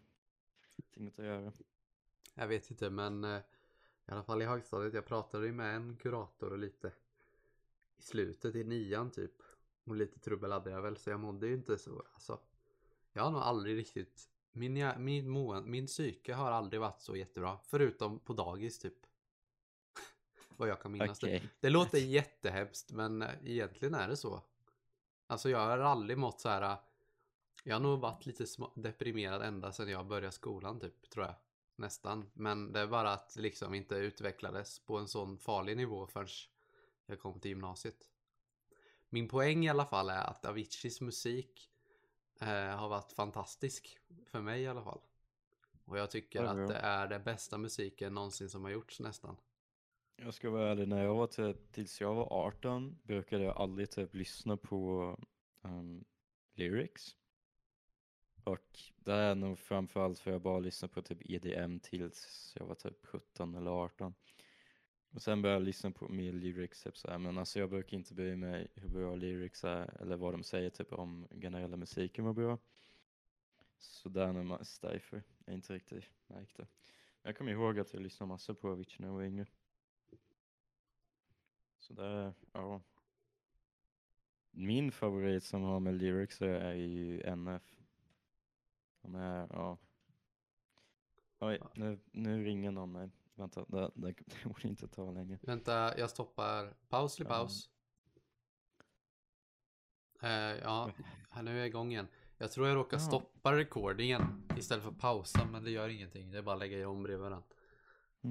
inget 0.93 1.19
att 1.19 1.25
göra. 1.25 1.53
Jag 2.33 2.47
vet 2.47 2.71
inte, 2.71 2.89
men 2.89 3.23
eh, 3.23 3.39
i 4.07 4.11
alla 4.11 4.23
fall 4.23 4.41
i 4.41 4.45
högstadiet. 4.45 4.93
Jag 4.93 5.05
pratade 5.05 5.45
ju 5.45 5.53
med 5.53 5.75
en 5.75 5.95
kurator 5.95 6.51
och 6.51 6.57
lite 6.57 6.91
i 7.97 8.01
slutet 8.01 8.55
i 8.55 8.63
nian 8.63 9.11
typ. 9.11 9.31
Och 9.83 9.95
lite 9.95 10.19
trubbel 10.19 10.51
hade 10.51 10.71
jag 10.71 10.81
väl, 10.81 10.97
så 10.97 11.09
jag 11.09 11.19
mådde 11.19 11.47
ju 11.47 11.53
inte 11.53 11.77
så. 11.77 12.03
Alltså, 12.13 12.39
jag 13.13 13.23
har 13.23 13.31
nog 13.31 13.41
aldrig 13.41 13.77
riktigt, 13.77 14.29
min, 14.51 14.91
min, 14.97 15.29
må, 15.29 15.61
min 15.61 15.87
psyke 15.87 16.33
har 16.33 16.51
aldrig 16.51 16.81
varit 16.81 17.01
så 17.01 17.15
jättebra. 17.15 17.59
Förutom 17.63 18.19
på 18.19 18.33
dagis 18.33 18.79
typ. 18.79 18.97
Vad 20.57 20.69
jag 20.69 20.81
kan 20.81 20.91
minnas 20.91 21.19
det. 21.19 21.27
Okej. 21.27 21.49
Det 21.59 21.69
låter 21.69 21.97
jättehemskt 21.99 22.91
men 22.91 23.21
eh, 23.21 23.29
egentligen 23.45 23.93
är 23.93 24.07
det 24.07 24.17
så. 24.17 24.41
Alltså 25.27 25.49
jag 25.49 25.59
har 25.59 25.77
aldrig 25.79 26.17
mått 26.17 26.39
så 26.41 26.49
här. 26.49 26.61
eh, 26.61 26.77
Jag 27.63 27.75
har 27.75 27.79
nog 27.81 27.99
varit 27.99 28.25
lite 28.25 28.45
deprimerad 28.75 29.41
ända 29.41 29.71
sedan 29.71 29.89
jag 29.89 30.05
började 30.07 30.31
skolan 30.31 30.79
typ, 30.79 31.09
tror 31.09 31.25
jag. 31.25 31.35
Nästan. 31.75 32.29
Men 32.33 32.71
det 32.73 32.79
är 32.79 32.87
bara 32.87 33.11
att 33.13 33.33
det 33.35 33.41
liksom 33.41 33.73
inte 33.73 33.95
utvecklades 33.95 34.79
på 34.79 34.97
en 34.97 35.07
sån 35.07 35.37
farlig 35.37 35.77
nivå 35.77 36.07
förrän 36.07 36.27
jag 37.05 37.19
kom 37.19 37.39
till 37.39 37.49
gymnasiet. 37.49 38.07
Min 39.09 39.27
poäng 39.27 39.65
i 39.65 39.69
alla 39.69 39.85
fall 39.85 40.09
är 40.09 40.23
att 40.23 40.45
Aviciis 40.45 41.01
musik 41.01 41.71
har 42.49 42.89
varit 42.89 43.11
fantastisk. 43.11 43.97
För 44.31 44.41
mig 44.41 44.61
i 44.61 44.67
alla 44.67 44.83
fall. 44.83 45.01
Och 45.85 45.97
jag 45.97 46.11
tycker 46.11 46.43
att 46.43 46.67
det 46.67 46.75
är 46.75 47.07
den 47.07 47.23
bästa 47.23 47.57
musiken 47.57 48.13
någonsin 48.13 48.49
som 48.49 48.63
har 48.63 48.71
gjorts 48.71 48.99
nästan. 48.99 49.37
Jag 50.15 50.33
ska 50.33 50.49
vara 50.49 50.71
ärlig, 50.71 50.87
när 50.87 51.03
jag 51.03 51.15
var 51.15 51.27
typ, 51.27 51.71
tills 51.71 52.01
jag 52.01 52.13
var 52.15 52.33
18 52.33 52.99
brukade 53.03 53.43
jag 53.43 53.57
aldrig 53.57 53.91
typ 53.91 54.13
lyssna 54.13 54.57
på 54.57 55.17
um, 55.61 56.05
lyrics. 56.53 57.15
Och 58.43 58.79
det 58.95 59.13
är 59.13 59.35
nog 59.35 59.59
framförallt 59.59 60.19
för 60.19 60.31
jag 60.31 60.41
bara 60.41 60.59
lyssnade 60.59 60.93
på 60.93 61.01
typ 61.01 61.29
EDM 61.29 61.79
tills 61.79 62.53
jag 62.59 62.65
var 62.65 62.75
typ 62.75 63.05
17 63.05 63.55
eller 63.55 63.71
18. 63.71 64.13
Och 65.13 65.21
sen 65.21 65.41
började 65.41 65.59
jag 65.59 65.65
lyssna 65.65 65.91
på 65.91 66.09
mer 66.09 66.33
lyrics, 66.33 66.83
typ 66.83 66.97
så 66.97 67.11
här. 67.11 67.17
men 67.17 67.37
alltså 67.37 67.59
jag 67.59 67.69
brukar 67.69 67.97
inte 67.97 68.13
bry 68.13 68.35
mig 68.35 68.67
hur 68.75 68.89
bra 68.89 69.15
lyrics 69.15 69.63
är 69.63 70.01
eller 70.01 70.15
vad 70.15 70.33
de 70.33 70.43
säger 70.43 70.69
typ 70.69 70.93
om 70.93 71.27
generella 71.31 71.77
musiken 71.77 72.25
var 72.25 72.33
bra. 72.33 72.57
Så 73.77 74.09
där 74.09 74.27
är 74.27 74.43
mest 74.43 74.81
därför 74.81 75.23
jag 75.45 75.55
inte 75.55 75.73
riktigt 75.73 76.03
märkte. 76.27 76.67
Men 77.21 77.29
jag 77.29 77.37
kommer 77.37 77.51
ihåg 77.51 77.79
att 77.79 77.93
jag 77.93 78.01
lyssnade 78.01 78.27
massor 78.27 78.53
på 78.53 78.69
Avicii 78.69 78.95
när 78.99 79.07
jag 79.07 79.13
var 79.13 79.23
yngre. 79.23 79.45
Så 81.79 81.93
det, 81.93 82.33
ja. 82.51 82.81
Min 84.51 84.91
favorit 84.91 85.43
som 85.43 85.61
har 85.61 85.79
med 85.79 85.93
lyrics 85.93 86.41
är 86.41 86.73
ju 86.73 87.21
NF. 87.21 87.79
De 89.01 89.15
är, 89.15 89.47
ja. 89.49 89.77
Oj, 91.39 91.59
nu, 91.73 91.99
nu 92.11 92.43
ringer 92.43 92.71
någon 92.71 92.91
mig. 92.91 93.09
Vänta, 93.35 93.65
det, 93.67 93.91
det, 93.95 94.13
det 94.25 94.43
borde 94.49 94.67
inte 94.67 94.87
ta 94.87 95.11
länge. 95.11 95.39
Vänta, 95.41 95.97
jag 95.97 96.09
stoppar. 96.09 96.73
Paus 96.89 97.19
i 97.19 97.23
Ja. 97.23 97.29
paus. 97.29 97.69
Eh, 100.21 100.29
ja, 100.63 100.91
här, 101.29 101.43
nu 101.43 101.51
är 101.51 101.55
jag 101.57 101.67
igång 101.67 101.91
igen. 101.91 102.07
Jag 102.37 102.51
tror 102.51 102.67
jag 102.67 102.75
råkar 102.75 102.97
Ja. 102.97 103.01
stoppa 103.03 103.55
recordingen 103.55 104.43
istället 104.57 104.83
för 104.83 104.91
pausa, 104.91 105.45
men 105.51 105.63
det 105.63 105.71
gör 105.71 105.89
ingenting. 105.89 106.31
Det 106.31 106.37
är 106.37 106.41
bara 106.41 106.53
att 106.53 106.59
lägga 106.59 106.77
i 106.77 106.85
om 106.85 107.03
bredvid 107.03 107.31
den. 107.31 107.43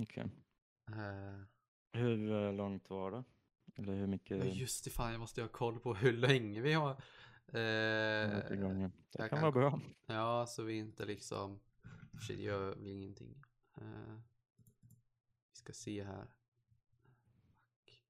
Okej. 0.02 0.24
Eh, 0.88 1.42
Hur 1.92 2.32
eh, 2.46 2.52
långt 2.52 2.90
var 2.90 3.10
det? 3.10 3.24
Eller 3.76 3.94
hur 3.94 4.06
mycket? 4.06 4.54
just 4.54 4.84
det, 4.84 4.90
fan 4.90 5.12
jag 5.12 5.20
måste 5.20 5.42
ha 5.42 5.48
koll 5.48 5.80
på 5.80 5.94
hur 5.94 6.12
länge 6.12 6.60
vi 6.60 6.72
har. 6.72 6.90
Eh, 7.46 8.56
gånger? 8.60 8.90
Det 9.12 9.18
kan 9.18 9.28
kan- 9.28 9.40
vara 9.40 9.52
bra. 9.52 9.80
ja, 10.06 10.46
så 10.46 10.62
vi 10.62 10.74
inte 10.78 11.04
liksom... 11.04 11.60
Shit, 12.26 12.36
det 12.36 12.42
gör 12.42 12.68
väl 12.74 12.86
ingenting. 12.86 13.42
Eh, 13.76 13.82
vi 13.84 14.29
ska 15.60 15.72
se 15.72 16.04
här. 16.04 16.26
Fuck. 17.84 18.02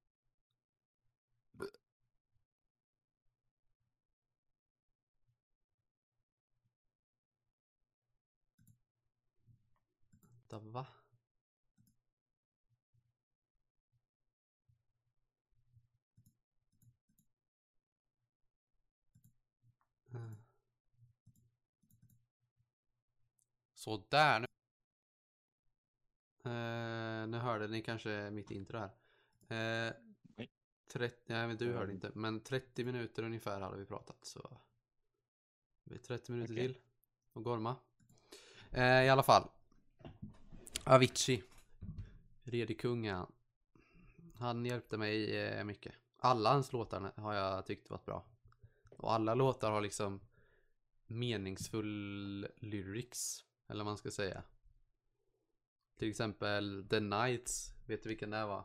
Vänta, 10.51 10.59
va? 10.59 10.87
Så 23.75 24.07
där 24.11 24.41
nu. 24.41 24.47
Eh, 26.51 27.27
nu 27.27 27.39
hörde 27.39 27.69
ni 27.69 27.83
kanske 27.83 28.31
mitt 28.31 28.51
intro 28.51 28.79
här. 28.79 28.91
Eh, 29.89 29.95
Nej. 30.37 30.51
30, 30.93 31.17
nej 31.27 31.47
men 31.47 31.57
du 31.57 31.67
hörde 31.67 31.79
hörde 31.79 31.93
inte. 31.93 32.11
Men 32.15 32.41
30 32.41 32.85
minuter 32.85 33.23
ungefär 33.23 33.61
hade 33.61 33.77
vi 33.77 33.87
pratat 33.87 34.25
så. 34.25 34.59
Det 35.85 35.91
blir 35.91 35.99
30 35.99 36.33
minuter 36.33 36.55
Okej. 36.55 36.67
till. 36.67 36.79
Och 37.33 37.45
gorma. 37.45 37.77
Eh, 38.71 39.05
I 39.05 39.09
alla 39.09 39.23
fall. 39.23 39.49
Avicii. 40.85 41.43
Redig 42.43 42.81
kung 42.81 43.07
är 43.07 43.15
han. 43.15 43.33
Han 44.35 44.67
hjälpte 44.67 44.97
mig 44.97 45.37
eh, 45.37 45.65
mycket. 45.65 45.95
Alla 46.17 46.53
hans 46.53 46.73
låtar 46.73 47.13
har 47.17 47.35
jag 47.35 47.67
tyckt 47.67 47.91
varit 47.91 48.05
bra. 48.07 48.25
Och 48.97 49.13
alla 49.13 49.35
låtar 49.35 49.71
har 49.71 49.81
liksom 49.81 50.21
meningsfull 51.07 52.49
lyrics. 52.57 53.45
Eller 53.69 53.85
vad 53.85 53.91
man 53.91 53.99
ska 53.99 54.11
säga. 54.11 54.43
Till 56.01 56.09
exempel 56.09 56.85
The 56.91 57.01
Nights. 57.01 57.75
Vet 57.87 58.03
du 58.03 58.09
vilken 58.09 58.31
det 58.31 58.47
var? 58.47 58.65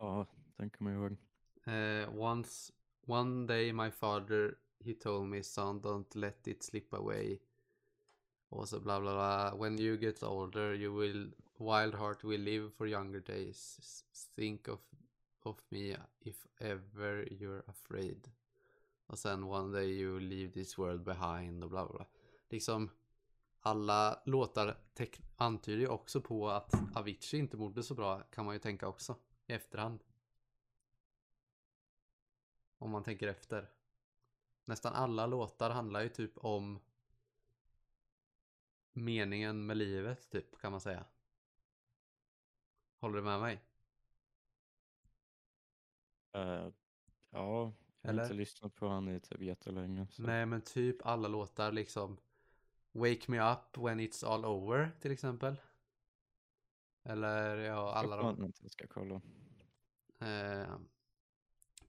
Ja, 0.00 0.26
den 0.56 0.70
kommer 0.70 0.90
jag 0.90 1.00
ihåg. 1.00 1.16
Eh, 1.64 2.18
once, 2.18 2.72
one 3.06 3.46
day 3.46 3.72
my 3.72 3.90
father 3.90 4.58
he 4.84 4.94
told 4.94 5.28
me 5.28 5.42
son 5.42 5.80
don't 5.80 6.16
let 6.16 6.48
it 6.48 6.62
slip 6.62 6.94
away. 6.94 7.38
Och 8.48 8.68
så 8.68 8.80
bla 8.80 9.00
bla 9.00 9.12
bla. 9.12 9.54
When 9.54 9.78
you 9.78 9.96
get 9.96 10.22
older 10.22 10.74
you 10.74 11.00
will 11.00 11.32
wild 11.56 11.94
heart 11.94 12.24
will 12.24 12.42
live 12.42 12.70
for 12.70 12.88
younger 12.88 13.20
days. 13.20 13.78
Think 14.36 14.68
of, 14.68 14.80
of 15.42 15.56
me 15.68 15.96
if 16.20 16.46
ever 16.58 17.28
you're 17.30 17.62
afraid. 17.66 18.30
Och 19.06 19.18
sen 19.18 19.44
one 19.44 19.78
day 19.78 20.00
you 20.00 20.20
leave 20.20 20.52
this 20.52 20.78
world 20.78 21.04
behind 21.04 21.64
och 21.64 21.70
bla 21.70 21.86
bla 21.86 21.96
bla. 21.96 22.06
Liksom 22.48 22.90
alla 23.60 24.22
låtar 24.24 24.76
antyder 25.36 25.80
ju 25.80 25.88
också 25.88 26.20
på 26.20 26.48
att 26.48 26.96
Avicii 26.96 27.40
inte 27.40 27.56
mådde 27.56 27.82
så 27.82 27.94
bra 27.94 28.20
kan 28.20 28.44
man 28.44 28.54
ju 28.54 28.58
tänka 28.58 28.88
också 28.88 29.16
i 29.46 29.52
efterhand. 29.52 30.04
Om 32.78 32.90
man 32.90 33.02
tänker 33.02 33.28
efter. 33.28 33.70
nästan 34.64 34.94
alla 34.94 35.26
låtar 35.26 35.70
handlar 35.70 36.00
ju 36.00 36.08
typ 36.08 36.38
om 36.38 36.80
meningen 38.92 39.66
med 39.66 39.76
livet, 39.76 40.30
typ, 40.30 40.58
kan 40.60 40.70
man 40.70 40.80
säga. 40.80 41.04
Håller 43.00 43.16
du 43.16 43.22
med 43.22 43.40
mig? 43.40 43.62
Eh, 46.32 46.40
ja, 46.40 46.72
jag 47.30 47.40
har 47.40 47.72
Eller? 48.02 48.22
inte 48.22 48.34
lyssnat 48.34 48.74
på 48.74 48.88
han 48.88 49.08
i 49.08 49.20
typ 49.20 49.42
jättelänge. 49.42 50.06
Så. 50.10 50.22
Nej, 50.22 50.46
men 50.46 50.62
typ 50.62 51.06
alla 51.06 51.28
låtar 51.28 51.72
liksom. 51.72 52.16
Wake 52.92 53.28
me 53.28 53.52
up 53.52 53.78
when 53.78 54.00
it's 54.00 54.26
all 54.26 54.44
over, 54.44 54.90
till 55.00 55.12
exempel. 55.12 55.56
Eller 57.02 57.56
ja, 57.56 57.92
alla 57.92 58.16
de. 58.16 58.52
Jag 58.62 58.70
ska 58.70 58.86
kolla. 58.86 59.20
Eh, 60.18 60.78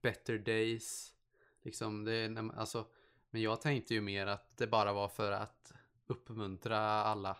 better 0.01 0.37
days. 0.37 1.13
Liksom, 1.61 2.03
det 2.03 2.51
alltså, 2.55 2.87
men 3.29 3.41
jag 3.41 3.61
tänkte 3.61 3.93
ju 3.93 4.01
mer 4.01 4.27
att 4.27 4.57
det 4.57 4.67
bara 4.67 4.93
var 4.93 5.07
för 5.07 5.31
att 5.31 5.73
uppmuntra 6.07 6.79
alla. 6.79 7.37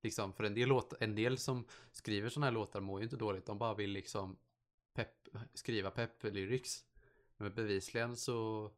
Liksom, 0.00 0.32
för 0.32 0.44
en 0.44 0.54
del, 0.54 0.68
låt, 0.68 0.92
en 1.00 1.14
del 1.14 1.38
som 1.38 1.66
skriver 1.92 2.28
sådana 2.28 2.46
här 2.46 2.52
låtar 2.52 2.80
mår 2.80 3.00
ju 3.00 3.04
inte 3.04 3.16
dåligt. 3.16 3.46
De 3.46 3.58
bara 3.58 3.74
vill 3.74 3.90
liksom 3.90 4.36
pepp, 4.94 5.28
skriva 5.54 5.90
pepp-lyrics. 5.90 6.84
Men 7.36 7.54
bevisligen 7.54 8.16
så 8.16 8.70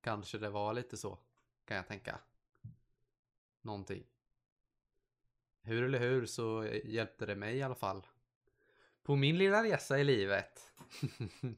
kanske 0.00 0.38
det 0.38 0.50
var 0.50 0.74
lite 0.74 0.96
så, 0.96 1.18
kan 1.64 1.76
jag 1.76 1.88
tänka. 1.88 2.20
Någonting. 3.64 4.06
Hur 5.60 5.82
eller 5.82 5.98
hur 5.98 6.26
så 6.26 6.66
hjälpte 6.84 7.26
det 7.26 7.36
mig 7.36 7.56
i 7.56 7.62
alla 7.62 7.74
fall. 7.74 8.06
På 9.02 9.16
min 9.16 9.38
lilla 9.38 9.64
resa 9.64 9.98
i 9.98 10.04
livet. 10.04 10.72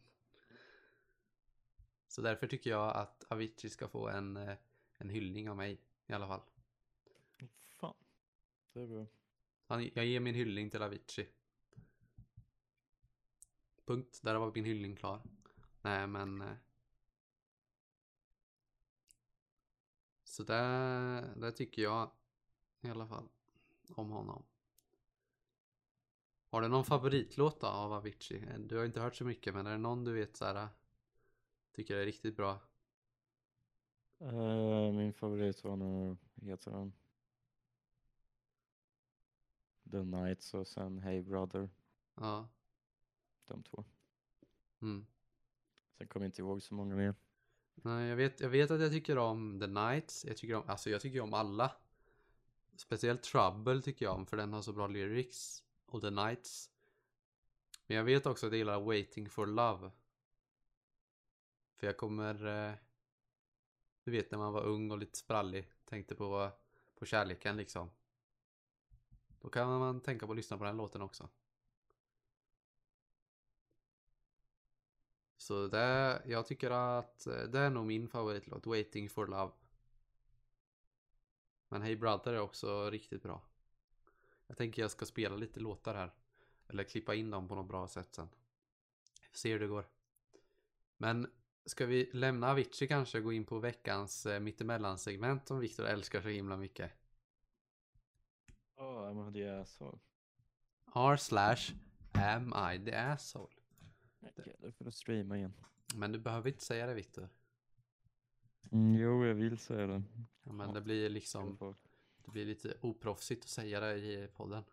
så 2.08 2.22
därför 2.22 2.46
tycker 2.46 2.70
jag 2.70 2.96
att 2.96 3.24
Avicii 3.28 3.70
ska 3.70 3.88
få 3.88 4.08
en, 4.08 4.36
eh, 4.36 4.56
en 4.98 5.10
hyllning 5.10 5.50
av 5.50 5.56
mig 5.56 5.80
i 6.06 6.12
alla 6.12 6.28
fall. 6.28 6.42
Fan. 7.76 7.94
Det 8.72 8.80
är 8.80 8.86
bra. 8.86 9.06
Jag 9.94 10.06
ger 10.06 10.20
min 10.20 10.34
hyllning 10.34 10.70
till 10.70 10.82
Avicii. 10.82 11.28
Punkt. 13.84 14.20
Där 14.22 14.34
var 14.34 14.52
min 14.54 14.64
hyllning 14.64 14.96
klar. 14.96 15.22
Nej 15.82 16.06
men... 16.06 16.56
Så 20.36 20.42
där, 20.42 21.34
där 21.36 21.50
tycker 21.50 21.82
jag 21.82 22.10
i 22.80 22.88
alla 22.88 23.06
fall 23.06 23.28
om 23.94 24.10
honom. 24.10 24.42
Har 26.48 26.62
du 26.62 26.68
någon 26.68 26.84
favoritlåt 26.84 27.60
då 27.60 27.66
av 27.66 27.92
Avicii? 27.92 28.46
Du 28.58 28.76
har 28.76 28.84
inte 28.84 29.00
hört 29.00 29.14
så 29.14 29.24
mycket 29.24 29.54
men 29.54 29.66
är 29.66 29.70
det 29.70 29.78
någon 29.78 30.04
du 30.04 30.12
vet 30.12 30.36
såhär 30.36 30.68
Tycker 31.72 31.96
är 31.96 32.04
riktigt 32.04 32.36
bra? 32.36 32.58
Eh, 34.18 34.92
min 34.92 35.12
favorit 35.12 35.64
var 35.64 35.76
nog, 35.76 36.16
heter 36.34 36.70
den? 36.70 36.92
The 39.90 40.02
Nights 40.02 40.54
och 40.54 40.66
sen 40.66 40.98
Hey 40.98 41.22
Brother. 41.22 41.70
Ja. 42.14 42.48
De 43.44 43.62
två. 43.62 43.84
Mm. 44.82 45.06
Sen 45.98 46.08
kommer 46.08 46.26
jag 46.26 46.28
inte 46.28 46.42
ihåg 46.42 46.62
så 46.62 46.74
många 46.74 46.96
mer. 46.96 47.14
Nej, 47.82 48.08
jag 48.08 48.16
vet, 48.16 48.40
jag 48.40 48.48
vet 48.48 48.70
att 48.70 48.80
jag 48.80 48.92
tycker 48.92 49.18
om 49.18 49.60
The 49.60 49.66
Knights, 49.66 50.24
Jag 50.24 50.36
tycker 50.36 50.54
om, 50.54 50.62
alltså 50.66 50.90
jag 50.90 51.00
tycker 51.00 51.20
om 51.20 51.34
alla. 51.34 51.72
Speciellt 52.76 53.22
Trouble 53.22 53.82
tycker 53.82 54.04
jag 54.04 54.14
om 54.14 54.26
för 54.26 54.36
den 54.36 54.52
har 54.52 54.62
så 54.62 54.72
bra 54.72 54.86
lyrics. 54.86 55.64
Och 55.86 56.02
The 56.02 56.10
Nights. 56.10 56.70
Men 57.86 57.96
jag 57.96 58.04
vet 58.04 58.26
också 58.26 58.46
att 58.46 58.52
jag 58.52 58.58
gillar 58.58 58.80
Waiting 58.80 59.30
for 59.30 59.46
Love. 59.46 59.90
För 61.76 61.86
jag 61.86 61.96
kommer... 61.96 62.46
Eh, 62.46 62.74
du 64.04 64.10
vet 64.10 64.30
när 64.30 64.38
man 64.38 64.52
var 64.52 64.62
ung 64.62 64.90
och 64.90 64.98
lite 64.98 65.18
sprallig. 65.18 65.68
Tänkte 65.84 66.14
på, 66.14 66.50
på 66.98 67.06
kärleken 67.06 67.56
liksom. 67.56 67.90
Då 69.40 69.48
kan 69.48 69.68
man 69.78 70.00
tänka 70.00 70.26
på 70.26 70.32
att 70.32 70.36
lyssna 70.36 70.58
på 70.58 70.64
den 70.64 70.76
låten 70.76 71.02
också. 71.02 71.28
Så 75.46 75.66
det, 75.66 76.22
jag 76.26 76.46
tycker 76.46 76.70
att 76.70 77.26
eh, 77.26 77.42
det 77.42 77.58
är 77.58 77.70
nog 77.70 77.86
min 77.86 78.08
favoritlåt, 78.08 78.66
Waiting 78.66 79.08
for 79.08 79.26
Love. 79.26 79.52
Men 81.68 81.82
Hey 81.82 81.96
Brother 81.96 82.32
är 82.32 82.40
också 82.40 82.90
riktigt 82.90 83.22
bra. 83.22 83.42
Jag 84.46 84.56
tänker 84.56 84.82
jag 84.82 84.90
ska 84.90 85.06
spela 85.06 85.36
lite 85.36 85.60
låtar 85.60 85.94
här. 85.94 86.14
Eller 86.68 86.84
klippa 86.84 87.14
in 87.14 87.30
dem 87.30 87.48
på 87.48 87.54
något 87.54 87.68
bra 87.68 87.88
sätt 87.88 88.14
sen. 88.14 88.28
Får 89.30 89.38
se 89.38 89.52
hur 89.52 89.60
det 89.60 89.66
går. 89.66 89.88
Men 90.96 91.32
ska 91.64 91.86
vi 91.86 92.10
lämna 92.12 92.50
Avicii 92.50 92.88
kanske 92.88 93.18
och 93.18 93.24
gå 93.24 93.32
in 93.32 93.44
på 93.44 93.58
veckans 93.58 94.26
eh, 94.26 94.40
mittemellan-segment 94.40 95.48
som 95.48 95.58
Viktor 95.58 95.86
älskar 95.86 96.22
så 96.22 96.28
himla 96.28 96.56
mycket. 96.56 96.92
Ja, 98.76 99.10
oh, 99.10 99.30
det 99.30 99.42
är 99.42 99.64
så. 99.64 99.98
R 100.94 101.16
slash 101.16 101.72
am 102.12 102.72
I 102.72 102.84
the 102.84 102.94
asshole. 102.94 103.55
Okej, 104.38 104.56
då 104.58 104.72
får 104.72 104.84
du 104.84 104.90
streama 104.90 105.36
igen. 105.36 105.52
Men 105.94 106.12
du 106.12 106.18
behöver 106.18 106.48
inte 106.48 106.64
säga 106.64 106.86
det 106.86 106.94
Viktor. 106.94 107.28
Mm, 108.72 108.94
jo, 108.94 109.24
jag 109.26 109.34
vill 109.34 109.58
säga 109.58 109.86
det. 109.86 110.02
Ja, 110.42 110.52
men 110.52 110.74
det 110.74 110.80
blir 110.80 111.10
liksom 111.10 111.74
Det 112.24 112.30
blir 112.30 112.46
lite 112.46 112.76
oproffsigt 112.80 113.44
att 113.44 113.50
säga 113.50 113.80
det 113.80 113.96
i 113.96 114.28
podden. 114.36 114.64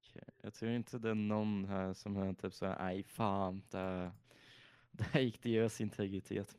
Okej, 0.00 0.28
Jag 0.42 0.54
tror 0.54 0.70
inte 0.70 0.98
det 0.98 1.10
är 1.10 1.14
någon 1.14 1.64
här 1.64 1.94
som 1.94 2.16
har 2.16 2.34
typ 2.34 2.54
såhär, 2.54 2.78
nej 2.78 3.02
fan, 3.02 3.62
där, 3.70 4.12
där 4.90 5.20
gick 5.20 5.42
deras 5.42 5.80
integritet. 5.80 6.56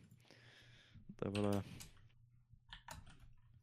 Det 1.07 1.29
var 1.29 1.51
det. 1.51 1.63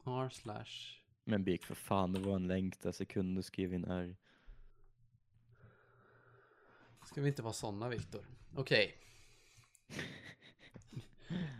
R 0.05 0.29
slash. 0.29 1.03
Men 1.25 1.45
Big 1.45 1.65
för 1.65 1.75
fan, 1.75 2.13
det 2.13 2.21
var 2.21 2.37
en 2.37 2.49
länk 2.49 2.81
där 2.81 2.93
sekunder 2.93 3.43
skrev 3.43 3.75
in 3.75 3.85
R. 3.85 4.17
Ska 7.09 7.21
vi 7.21 7.29
inte 7.29 7.43
vara 7.43 7.53
sådana, 7.53 7.89
Viktor? 7.89 8.21
Okej. 8.55 8.95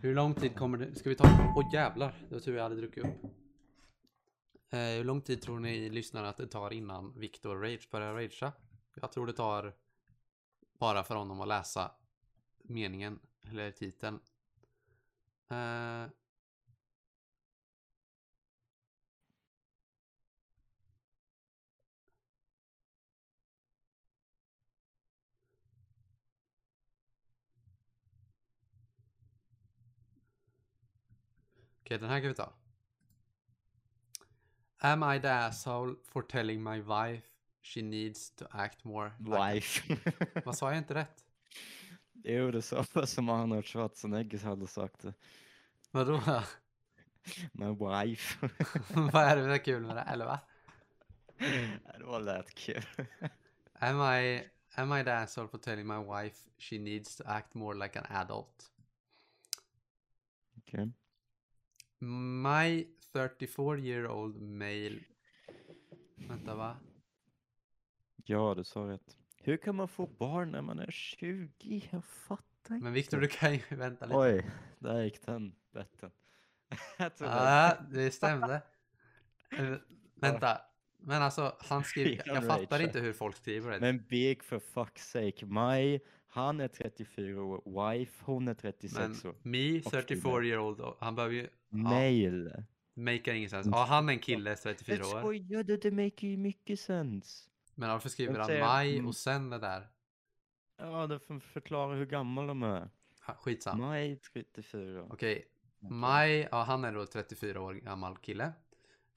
Hur 0.01 0.15
lång 0.15 0.33
tid 0.33 0.55
kommer 0.55 0.77
det? 0.77 0.95
Ska 0.95 1.09
vi 1.09 1.15
ta? 1.15 1.53
Åh 1.55 1.73
jävlar, 1.73 2.25
det 2.29 2.35
var 2.35 2.41
tur 2.41 2.55
jag 2.55 2.63
hade 2.63 2.75
druckit 2.75 3.03
upp. 3.03 3.23
Eh, 4.69 4.79
hur 4.79 5.03
lång 5.03 5.21
tid 5.21 5.41
tror 5.41 5.59
ni 5.59 5.89
lyssnare 5.89 6.29
att 6.29 6.37
det 6.37 6.47
tar 6.47 6.73
innan 6.73 7.19
Viktor 7.19 7.55
rage 7.55 7.89
börjar 7.91 8.13
ragea? 8.13 8.53
Jag 8.93 9.11
tror 9.11 9.27
det 9.27 9.33
tar 9.33 9.73
bara 10.79 11.03
för 11.03 11.15
honom 11.15 11.41
att 11.41 11.47
läsa 11.47 11.91
meningen 12.63 13.19
eller 13.49 13.71
titeln. 13.71 14.19
Eh, 15.49 16.05
Okej, 31.89 31.99
den 31.99 32.09
här 32.09 32.19
kan 32.19 32.27
vi 32.29 32.35
ta. 32.35 32.53
Am 34.77 35.15
I 35.15 35.19
the 35.21 35.27
asshole 35.27 35.95
for 36.03 36.21
telling 36.21 36.63
my 36.63 36.79
wife 36.79 37.27
she 37.61 37.81
needs 37.81 38.29
to 38.35 38.45
act 38.51 38.83
more. 38.83 39.11
Wife. 39.19 39.97
Vad 40.45 40.57
sa 40.57 40.69
jag 40.69 40.77
inte 40.77 40.93
rätt? 40.93 41.25
jo, 42.23 42.51
det 42.51 42.61
sa 42.61 42.85
jag 42.93 43.09
som 43.09 43.29
Arnold 43.29 43.65
Schwarzenegger 43.65 44.39
hade 44.39 44.67
sagt 44.67 45.01
det. 45.01 45.13
Vadå? 45.91 46.43
My 47.51 47.65
wife. 47.65 48.49
Vad 48.93 49.23
är 49.23 49.35
det 49.35 49.43
för 49.43 49.65
kul 49.65 49.81
med 49.81 49.95
det? 49.95 50.01
Eller 50.01 50.25
va? 50.25 50.39
det 51.97 52.05
var 52.05 52.19
lätt 52.19 52.55
kul. 52.55 52.85
Am 53.73 54.01
I, 54.01 54.43
am 54.75 54.93
I 54.93 55.03
the 55.03 55.11
asshole 55.11 55.47
for 55.47 55.57
telling 55.57 55.87
my 55.87 55.99
wife 55.99 56.49
she 56.57 56.79
needs 56.79 57.15
to 57.15 57.23
act 57.27 57.53
more 57.53 57.77
like 57.83 57.99
an 57.99 58.05
adult? 58.09 58.71
Okej. 60.57 60.91
My 61.99 62.87
34 63.13 63.79
year 63.79 64.07
old 64.07 64.41
male... 64.41 64.99
Vänta 66.15 66.55
va? 66.55 66.77
Ja, 68.25 68.53
du 68.57 68.63
sa 68.63 68.79
rätt. 68.79 69.17
Hur 69.37 69.57
kan 69.57 69.75
man 69.75 69.87
få 69.87 70.07
barn 70.07 70.51
när 70.51 70.61
man 70.61 70.79
är 70.79 70.91
20? 70.91 71.89
Jag 71.91 72.05
fattar 72.05 72.75
inte. 72.75 72.83
Men 72.83 72.93
Viktor, 72.93 73.17
du 73.17 73.27
kan 73.27 73.53
ju 73.53 73.61
vänta 73.69 74.05
lite. 74.05 74.17
Oj, 74.17 74.51
där 74.79 75.03
gick 75.03 75.25
den 75.25 75.55
betten. 75.71 76.11
Ja, 77.19 77.77
det 77.91 78.11
stämde. 78.11 78.61
Vänta. 80.15 80.61
Men 80.97 81.21
alltså, 81.21 81.55
han 81.59 81.83
skriver... 81.83 82.23
Jag 82.25 82.45
fattar 82.47 82.79
inte 82.81 82.99
hur 82.99 83.13
folk 83.13 83.35
skriver 83.35 83.71
det. 83.71 83.79
Men 83.79 84.03
Big 84.09 84.43
för 84.43 84.59
fuck's 84.59 84.97
sake. 84.97 85.45
My, 85.45 85.99
han 86.31 86.59
är 86.59 86.67
34 86.67 87.43
år. 87.43 87.89
Wife, 87.89 88.23
hon 88.25 88.47
är 88.47 88.53
36 88.53 89.23
Men 89.23 89.31
år. 89.31 89.35
me, 89.41 89.79
Och 89.79 89.91
34 89.91 90.21
female. 90.21 90.47
year 90.47 90.59
old, 90.59 90.81
han 90.99 91.15
behöver 91.15 91.35
ju... 91.35 91.49
Male. 91.69 92.65
Maker 92.93 93.33
ingen 93.33 93.49
sens. 93.49 93.67
Ja, 93.71 93.85
han 93.89 94.09
är 94.09 94.13
en 94.13 94.19
kille, 94.19 94.55
34 94.55 94.95
Jag 94.95 95.05
år. 95.05 95.19
skojade, 95.19 95.77
det 95.77 95.91
make 95.91 96.27
ju 96.27 96.37
mycket 96.37 96.79
sens. 96.79 97.49
Men 97.75 97.89
varför 97.89 98.09
skriver 98.09 98.33
Jag 98.33 98.41
han 98.41 98.59
maj 98.59 98.93
mm. 98.93 99.07
och 99.07 99.15
sen 99.15 99.49
det 99.49 99.59
där? 99.59 99.87
Ja, 100.77 101.07
det 101.07 101.19
får 101.19 101.39
förklara 101.39 101.95
hur 101.95 102.05
gammal 102.05 102.47
de 102.47 102.63
är. 102.63 102.89
Ah, 103.25 103.33
Skitsam. 103.33 103.79
Maj 103.79 104.19
34. 104.33 105.07
Okej. 105.09 105.47
Maj, 105.79 106.47
ja 106.51 106.63
han 106.63 106.85
är 106.85 106.93
då 106.93 107.05
34 107.05 107.61
år 107.61 107.73
gammal 107.73 108.17
kille. 108.17 108.53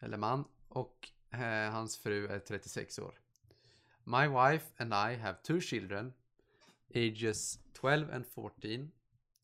Eller 0.00 0.16
man. 0.16 0.44
Och 0.68 1.08
eh, 1.30 1.70
hans 1.72 1.98
fru 1.98 2.26
är 2.26 2.38
36 2.38 2.98
år. 2.98 3.20
My 4.04 4.26
wife 4.26 4.66
and 4.76 4.92
I 4.92 5.16
have 5.16 5.38
two 5.42 5.60
children. 5.60 6.12
Ages 6.94 7.58
12 7.72 8.10
and 8.12 8.26
14. 8.26 8.92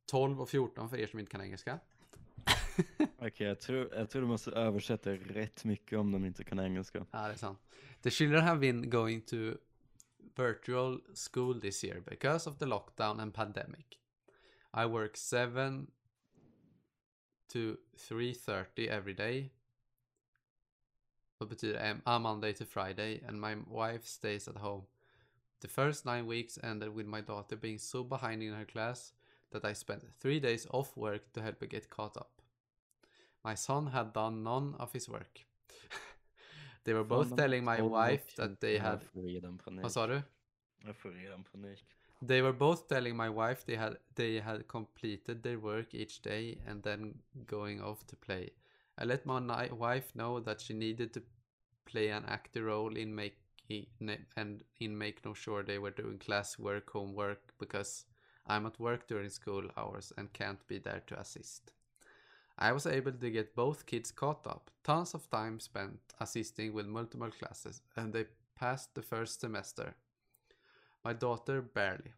12 0.07 0.41
och 0.41 0.51
14 0.51 0.91
för 0.91 0.97
er 0.97 1.07
som 1.07 1.19
inte 1.19 1.31
kan 1.31 1.41
engelska. 1.41 1.81
Okej, 3.19 3.47
jag, 3.47 3.61
tror, 3.61 3.95
jag 3.95 4.11
tror 4.11 4.23
du 4.23 4.29
måste 4.29 4.51
översätta 4.51 5.11
rätt 5.13 5.65
mycket 5.65 5.99
om 5.99 6.13
de 6.13 6.25
inte 6.25 6.45
kan 6.45 6.59
engelska. 6.59 7.07
Ja, 7.11 7.27
det 7.27 7.33
är 7.33 7.37
sant. 7.37 7.59
The 8.03 8.11
children 8.11 8.45
have 8.45 8.61
been 8.61 8.91
going 8.91 9.23
to 9.23 9.37
virtual 10.37 11.01
school 11.15 11.61
this 11.61 11.85
year 11.85 12.01
because 12.01 12.51
of 12.51 12.59
the 12.59 12.67
lockdown 12.67 13.21
and 13.21 13.35
pandemic. 13.35 13.87
I 14.73 14.87
work 14.87 15.17
7 15.17 15.87
to 17.53 17.77
3.30 17.97 18.89
every 18.89 19.15
day. 19.15 19.51
Vad 21.39 21.49
betyder 21.49 21.75
det? 21.75 22.01
Ah, 22.05 22.19
Monday 22.19 22.53
to 22.53 22.65
Friday. 22.65 23.25
And 23.29 23.41
my 23.41 23.55
wife 23.55 24.07
stays 24.07 24.49
at 24.49 24.57
home. 24.57 24.87
The 25.61 25.69
first 25.69 26.07
nine 26.07 26.27
weeks 26.27 26.59
ended 26.63 26.95
with 26.95 27.07
my 27.07 27.21
daughter 27.21 27.57
being 27.57 27.79
so 27.79 28.05
behind 28.05 28.43
in 28.43 28.55
her 28.55 28.65
class 28.65 29.13
that 29.51 29.65
I 29.65 29.73
spent 29.73 30.05
three 30.21 30.41
days 30.41 30.67
off 30.71 30.97
work 30.97 31.33
to 31.33 31.43
help 31.43 31.61
her 31.61 31.67
get 31.67 31.91
caught 31.91 32.17
up. 32.17 32.43
My 33.45 33.55
son 33.55 33.87
had 33.87 34.13
done 34.13 34.43
none 34.43 34.75
of 34.79 34.93
his 34.93 35.09
work. 35.09 35.41
they 36.85 36.95
were 36.95 37.05
both 37.05 37.37
telling 37.37 37.65
my 37.65 37.83
wife 37.83 38.37
that 38.37 38.61
they 38.61 38.79
had... 38.79 39.01
Jag 39.01 39.11
får 39.13 39.23
redan. 39.23 39.61
Vad 39.83 39.93
sa 39.93 40.07
du? 40.07 40.23
Jag 40.85 40.97
får 40.97 41.11
redan 41.11 41.45
panik. 41.45 41.85
They 42.21 42.43
were 42.43 42.53
both 42.53 42.89
telling 42.89 43.17
my 43.17 43.29
wife 43.29 43.65
they 43.65 43.77
had 43.77 43.97
they 44.15 44.41
had 44.41 44.67
completed 44.67 45.43
their 45.43 45.59
work 45.59 45.95
each 45.95 46.21
day 46.23 46.59
and 46.67 46.83
then 46.83 47.23
going 47.47 47.81
off 47.81 48.07
to 48.07 48.17
play. 48.17 48.51
I 49.01 49.05
let 49.05 49.25
my 49.25 49.69
wife 49.71 50.15
know 50.15 50.41
that 50.41 50.61
she 50.61 50.75
needed 50.75 51.13
to 51.13 51.21
play 51.85 52.11
an 52.11 52.25
active 52.27 52.65
role 52.65 52.97
in 52.97 53.15
making 53.69 54.27
and 54.37 54.63
in 54.81 54.99
making 54.99 55.35
sure 55.35 55.63
they 55.63 55.79
were 55.79 55.91
doing 56.03 56.19
class 56.19 56.59
work, 56.59 56.91
homework 56.91 57.41
because 57.59 58.07
I'm 58.47 58.67
at 58.67 58.81
work 58.81 59.07
during 59.09 59.31
school 59.31 59.65
hours 59.77 60.13
and 60.17 60.33
can't 60.33 60.67
be 60.67 60.79
there 60.79 61.03
to 61.07 61.21
assist. 61.21 61.73
I 62.59 62.73
was 62.73 62.87
able 62.87 63.13
to 63.13 63.31
get 63.31 63.55
both 63.55 63.87
kids 63.87 64.11
caught 64.13 64.47
up. 64.47 64.71
Tons 64.83 65.15
of 65.15 65.31
time 65.31 65.61
spent 65.61 66.01
assisting 66.21 66.75
with 66.75 66.87
multiple 66.87 67.31
classes 67.31 67.83
and 67.97 68.13
they 68.13 68.27
passed 68.57 68.95
the 68.95 69.03
first 69.03 69.41
semester. 69.41 69.95
My 71.05 71.13
daughter 71.13 71.63
barely. 71.63 72.13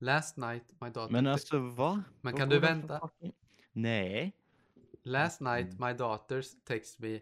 Last 0.00 0.38
night 0.38 0.64
my 0.80 0.90
daughter 0.90 1.12
Men 1.12 1.26
alltså 1.26 1.58
va? 1.58 2.02
Men 2.22 2.36
kan 2.36 2.48
du 2.48 2.58
vänta? 2.58 3.10
Nej. 3.72 4.32
Last 5.02 5.40
night 5.40 5.66
Mm. 5.72 5.78
my 5.88 5.92
daughter 5.92 6.42
texts 6.64 6.98
me 7.00 7.20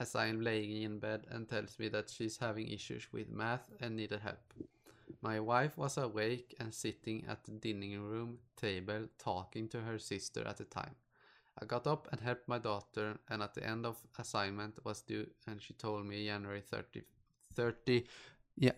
as 0.00 0.16
I 0.16 0.26
am 0.26 0.40
laying 0.40 0.82
in 0.82 0.98
bed 0.98 1.26
and 1.30 1.48
tells 1.48 1.78
me 1.78 1.88
that 1.88 2.10
she's 2.10 2.38
having 2.38 2.68
issues 2.68 3.06
with 3.12 3.30
math 3.30 3.68
and 3.80 3.96
needed 3.96 4.20
help. 4.20 4.54
My 5.22 5.38
wife 5.40 5.76
was 5.76 5.98
awake 5.98 6.54
and 6.58 6.72
sitting 6.72 7.24
at 7.28 7.44
the 7.44 7.52
dining 7.52 8.00
room 8.00 8.38
table 8.56 9.08
talking 9.18 9.68
to 9.68 9.80
her 9.82 9.98
sister 9.98 10.42
at 10.46 10.56
the 10.56 10.64
time. 10.64 10.94
I 11.60 11.66
got 11.66 11.86
up 11.86 12.08
and 12.10 12.20
helped 12.20 12.48
my 12.48 12.58
daughter 12.58 13.18
and 13.28 13.42
at 13.42 13.54
the 13.54 13.66
end 13.66 13.84
of 13.84 13.96
assignment 14.18 14.78
was 14.84 15.02
due 15.02 15.26
and 15.46 15.60
she 15.60 15.74
told 15.74 16.06
me 16.06 16.24
January 16.24 16.62
30 16.62 17.02
30 17.54 18.06
yeah. 18.56 18.74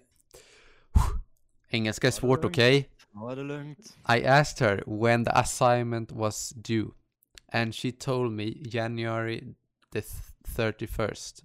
Engelska 1.68 2.06
är 2.06 2.10
svårt, 2.10 2.44
okej? 2.44 2.88
Lugnt. 3.36 3.96
I 4.08 4.22
asked 4.22 4.66
her 4.68 4.82
when 4.86 5.24
the 5.24 5.30
assignment 5.34 6.12
was 6.12 6.52
due, 6.56 6.94
and 7.52 7.74
she 7.74 7.92
told 7.92 8.32
me 8.32 8.54
January 8.64 9.54
the 9.90 10.00
th- 10.00 10.31
31st. 10.44 11.42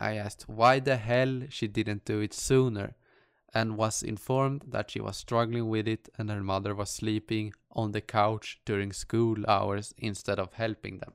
I 0.00 0.16
asked 0.16 0.48
why 0.48 0.80
the 0.80 0.96
hell 0.96 1.42
she 1.48 1.68
didn't 1.68 2.04
do 2.04 2.20
it 2.20 2.34
sooner, 2.34 2.94
and 3.54 3.76
was 3.76 4.02
informed 4.02 4.64
that 4.68 4.90
she 4.90 5.00
was 5.00 5.16
struggling 5.16 5.68
with 5.68 5.86
it 5.86 6.08
and 6.16 6.30
her 6.30 6.42
mother 6.42 6.74
was 6.74 6.90
sleeping 6.90 7.52
on 7.72 7.92
the 7.92 8.00
couch 8.00 8.60
during 8.64 8.92
school 8.92 9.36
hours 9.46 9.92
instead 9.98 10.38
of 10.38 10.54
helping 10.54 10.98
them. 10.98 11.12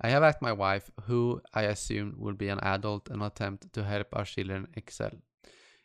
I 0.00 0.10
have 0.10 0.22
asked 0.22 0.42
my 0.42 0.52
wife, 0.52 0.90
who 1.06 1.40
I 1.52 1.62
assume 1.62 2.14
will 2.18 2.34
be 2.34 2.48
an 2.48 2.60
adult, 2.60 3.08
and 3.10 3.22
attempt 3.22 3.72
to 3.72 3.84
help 3.84 4.08
our 4.12 4.24
children 4.24 4.68
excel 4.74 5.12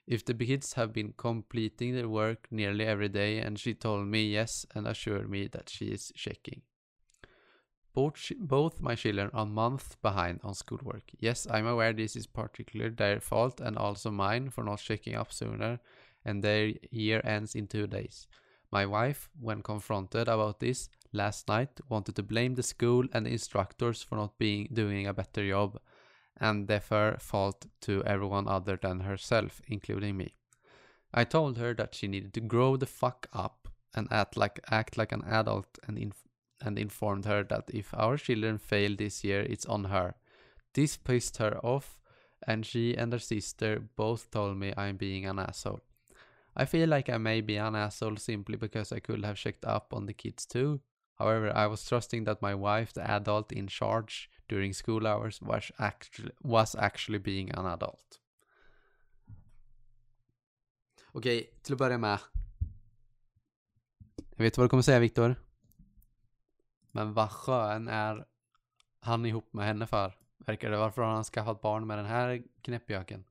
if 0.07 0.25
the 0.25 0.33
kids 0.33 0.73
have 0.73 0.91
been 0.91 1.13
completing 1.15 1.95
their 1.95 2.09
work 2.09 2.47
nearly 2.51 2.85
every 2.85 3.09
day 3.09 3.37
and 3.37 3.57
she 3.57 3.73
told 3.73 4.07
me 4.07 4.25
yes 4.25 4.65
and 4.75 4.87
assured 4.87 5.29
me 5.29 5.47
that 5.47 5.69
she 5.69 5.85
is 5.85 6.11
checking. 6.15 6.61
Both, 7.93 8.31
both 8.39 8.79
my 8.79 8.95
children 8.95 9.29
are 9.33 9.45
months 9.45 9.97
behind 10.01 10.39
on 10.43 10.53
schoolwork. 10.53 11.03
Yes, 11.19 11.45
I'm 11.49 11.67
aware 11.67 11.91
this 11.91 12.15
is 12.15 12.25
particularly 12.25 12.95
their 12.95 13.19
fault 13.19 13.59
and 13.59 13.77
also 13.77 14.11
mine 14.11 14.49
for 14.49 14.63
not 14.63 14.79
checking 14.79 15.15
up 15.15 15.33
sooner 15.33 15.79
and 16.23 16.43
their 16.43 16.73
year 16.89 17.21
ends 17.23 17.55
in 17.55 17.67
two 17.67 17.87
days. 17.87 18.27
My 18.71 18.85
wife, 18.85 19.29
when 19.39 19.61
confronted 19.61 20.29
about 20.29 20.61
this 20.61 20.89
last 21.11 21.49
night, 21.49 21.81
wanted 21.89 22.15
to 22.15 22.23
blame 22.23 22.55
the 22.55 22.63
school 22.63 23.05
and 23.11 23.25
the 23.25 23.31
instructors 23.31 24.01
for 24.01 24.15
not 24.15 24.37
being 24.37 24.69
doing 24.71 25.07
a 25.07 25.13
better 25.13 25.45
job 25.45 25.77
and 26.37 26.67
defer 26.67 27.17
fault 27.19 27.65
to 27.81 28.03
everyone 28.05 28.47
other 28.47 28.79
than 28.81 29.01
herself, 29.01 29.61
including 29.67 30.15
me. 30.15 30.35
I 31.13 31.25
told 31.25 31.57
her 31.57 31.73
that 31.73 31.93
she 31.93 32.07
needed 32.07 32.33
to 32.35 32.41
grow 32.41 32.77
the 32.77 32.85
fuck 32.85 33.27
up 33.33 33.67
and 33.93 34.07
act 34.09 34.37
like 34.37 34.61
act 34.71 34.97
like 34.97 35.11
an 35.11 35.23
adult 35.25 35.77
and 35.85 35.97
inf- 35.97 36.27
and 36.61 36.79
informed 36.79 37.25
her 37.25 37.43
that 37.43 37.69
if 37.73 37.93
our 37.93 38.17
children 38.17 38.57
fail 38.57 38.95
this 38.95 39.23
year, 39.23 39.41
it's 39.41 39.65
on 39.65 39.85
her. 39.85 40.15
This 40.73 40.97
pissed 40.97 41.37
her 41.37 41.57
off, 41.65 41.99
and 42.47 42.65
she 42.65 42.95
and 42.97 43.13
her 43.13 43.19
sister 43.19 43.79
both 43.95 44.31
told 44.31 44.57
me 44.57 44.73
I'm 44.77 44.97
being 44.97 45.25
an 45.25 45.39
asshole. 45.39 45.81
I 46.55 46.65
feel 46.65 46.89
like 46.89 47.09
I 47.09 47.17
may 47.17 47.41
be 47.41 47.57
an 47.57 47.75
asshole 47.75 48.17
simply 48.17 48.57
because 48.57 48.91
I 48.91 48.99
could 48.99 49.25
have 49.25 49.37
checked 49.37 49.65
up 49.65 49.93
on 49.93 50.05
the 50.05 50.13
kids 50.13 50.45
too. 50.45 50.81
However, 51.15 51.55
I 51.55 51.67
was 51.67 51.85
trusting 51.85 52.25
that 52.25 52.41
my 52.41 52.55
wife, 52.55 52.93
the 52.93 53.09
adult 53.09 53.51
in 53.51 53.67
charge 53.67 54.29
during 54.49 54.73
school 54.73 55.07
hours, 55.07 55.39
was 55.41 55.71
actually 55.79 56.31
was 56.43 56.75
actually 56.75 57.19
being 57.19 57.51
an 57.51 57.65
adult. 57.65 58.19
Okej, 61.13 61.49
till 61.61 61.73
att 61.73 61.79
börja 61.79 61.97
med. 61.97 62.19
Jag 64.35 64.43
vet 64.43 64.57
vad 64.57 64.65
du 64.65 64.69
kommer 64.69 64.83
säga 64.83 64.99
Viktor. 64.99 65.35
Men 66.91 67.13
vad 67.13 67.31
skön 67.31 67.87
är 67.87 68.25
han 68.99 69.25
ihop 69.25 69.53
med 69.53 69.65
henne 69.65 69.87
för? 69.87 70.13
Verkar 70.37 70.71
det 70.71 70.77
varför 70.77 71.01
har 71.01 71.13
han 71.13 71.23
skaffat 71.23 71.61
barn 71.61 71.87
med 71.87 71.97
den 71.97 72.05
här 72.05 72.43
knäppjöken? 72.61 73.23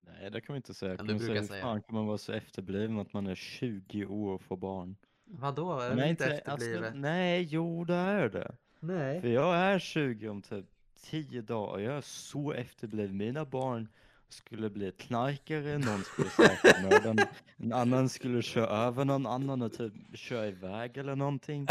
Nej, 0.00 0.30
det 0.30 0.40
kan 0.40 0.52
man 0.52 0.56
inte 0.56 0.74
säga. 0.74 0.92
Ja, 0.92 0.96
Kan 0.96 1.06
du 1.06 1.12
man 1.12 1.18
brukar 1.18 1.34
säga, 1.34 1.46
säga. 1.48 1.62
fan 1.62 1.82
kan 1.82 1.94
man 1.94 2.06
vara 2.06 2.18
så 2.18 2.32
efterbliven 2.32 2.98
att 2.98 3.12
man 3.12 3.26
är 3.26 3.34
20 3.34 4.06
år 4.06 4.34
och 4.34 4.42
får 4.42 4.56
barn? 4.56 4.96
Vadå? 5.24 5.80
Är 5.80 5.90
det 5.90 5.96
nej, 5.96 6.10
inte 6.10 6.26
efterblivet? 6.26 6.84
Alltså, 6.84 6.98
nej, 6.98 7.42
jo 7.42 7.84
det 7.84 7.94
är 7.94 8.28
det. 8.28 8.56
För 8.80 8.86
nej. 8.86 9.32
jag 9.32 9.56
är 9.56 9.78
20 9.78 10.28
om 10.28 10.42
typ 10.42 10.66
10 11.02 11.42
dagar. 11.42 11.80
Jag 11.80 11.96
är 11.96 12.00
så 12.00 12.52
efterbliven. 12.52 13.16
Mina 13.16 13.44
barn 13.44 13.88
skulle 14.28 14.70
bli 14.70 14.92
knarkare, 14.92 15.78
någon 15.78 16.02
skulle 16.04 16.30
säkert 16.30 16.82
mörda 16.82 17.26
en, 17.56 17.72
annan 17.72 18.08
skulle 18.08 18.42
köra 18.42 18.66
över 18.66 19.04
någon 19.04 19.26
annan 19.26 19.62
och 19.62 19.72
typ 19.72 19.92
köra 20.14 20.48
iväg 20.48 20.96
eller 20.96 21.16
någonting. 21.16 21.66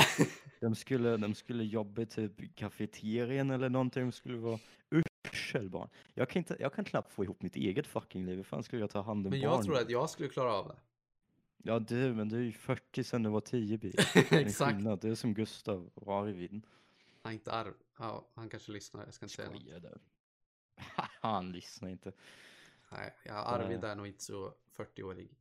De 0.61 0.75
skulle, 0.75 1.17
de 1.17 1.35
skulle 1.35 1.63
jobba 1.63 2.01
i 2.01 2.05
typ 2.05 2.55
kafeterien 2.55 3.51
eller 3.51 3.69
någonting. 3.69 4.03
De 4.03 4.11
skulle 4.11 4.37
vara 4.37 4.59
urselbarn. 4.89 5.89
Jag 6.13 6.29
kan, 6.29 6.39
inte, 6.39 6.55
jag 6.59 6.73
kan 6.73 6.85
knappt 6.85 7.11
få 7.11 7.23
ihop 7.23 7.41
mitt 7.41 7.55
eget 7.55 7.87
fucking 7.87 8.25
liv. 8.25 8.35
Hur 8.35 8.43
fan 8.43 8.63
skulle 8.63 8.81
jag 8.81 8.89
ta 8.89 9.01
hand 9.01 9.25
om 9.27 9.31
Men 9.31 9.41
barn? 9.41 9.51
jag 9.51 9.63
tror 9.63 9.77
att 9.77 9.89
jag 9.89 10.09
skulle 10.09 10.29
klara 10.29 10.53
av 10.53 10.67
det. 10.67 10.75
Ja 11.67 11.79
du, 11.79 12.13
men 12.13 12.29
du 12.29 12.37
är 12.37 12.43
ju 12.43 12.51
40 12.51 13.03
sedan 13.03 13.23
du 13.23 13.29
var 13.29 13.41
10 13.41 13.77
bil. 13.77 13.95
Det 14.13 14.31
Exakt. 14.31 14.75
skillnad. 14.75 14.99
Du 15.01 15.11
är 15.11 15.15
som 15.15 15.33
Gustav 15.33 15.89
och 15.93 16.13
Arvid. 16.13 16.65
Han 17.21 17.33
inte 17.33 17.51
arv. 17.51 17.73
Ja, 17.99 18.27
han 18.33 18.49
kanske 18.49 18.71
lyssnar. 18.71 19.05
Jag 19.05 19.13
ska 19.13 19.25
inte 19.25 19.35
säga 19.35 19.49
något. 19.49 20.01
Han 21.21 21.51
lyssnar 21.51 21.89
inte. 21.89 22.11
Nej, 22.91 23.13
ja, 23.25 23.33
Arvid 23.33 23.83
är 23.83 23.95
nog 23.95 24.07
inte 24.07 24.23
så 24.23 24.53
40-årig. 24.77 25.31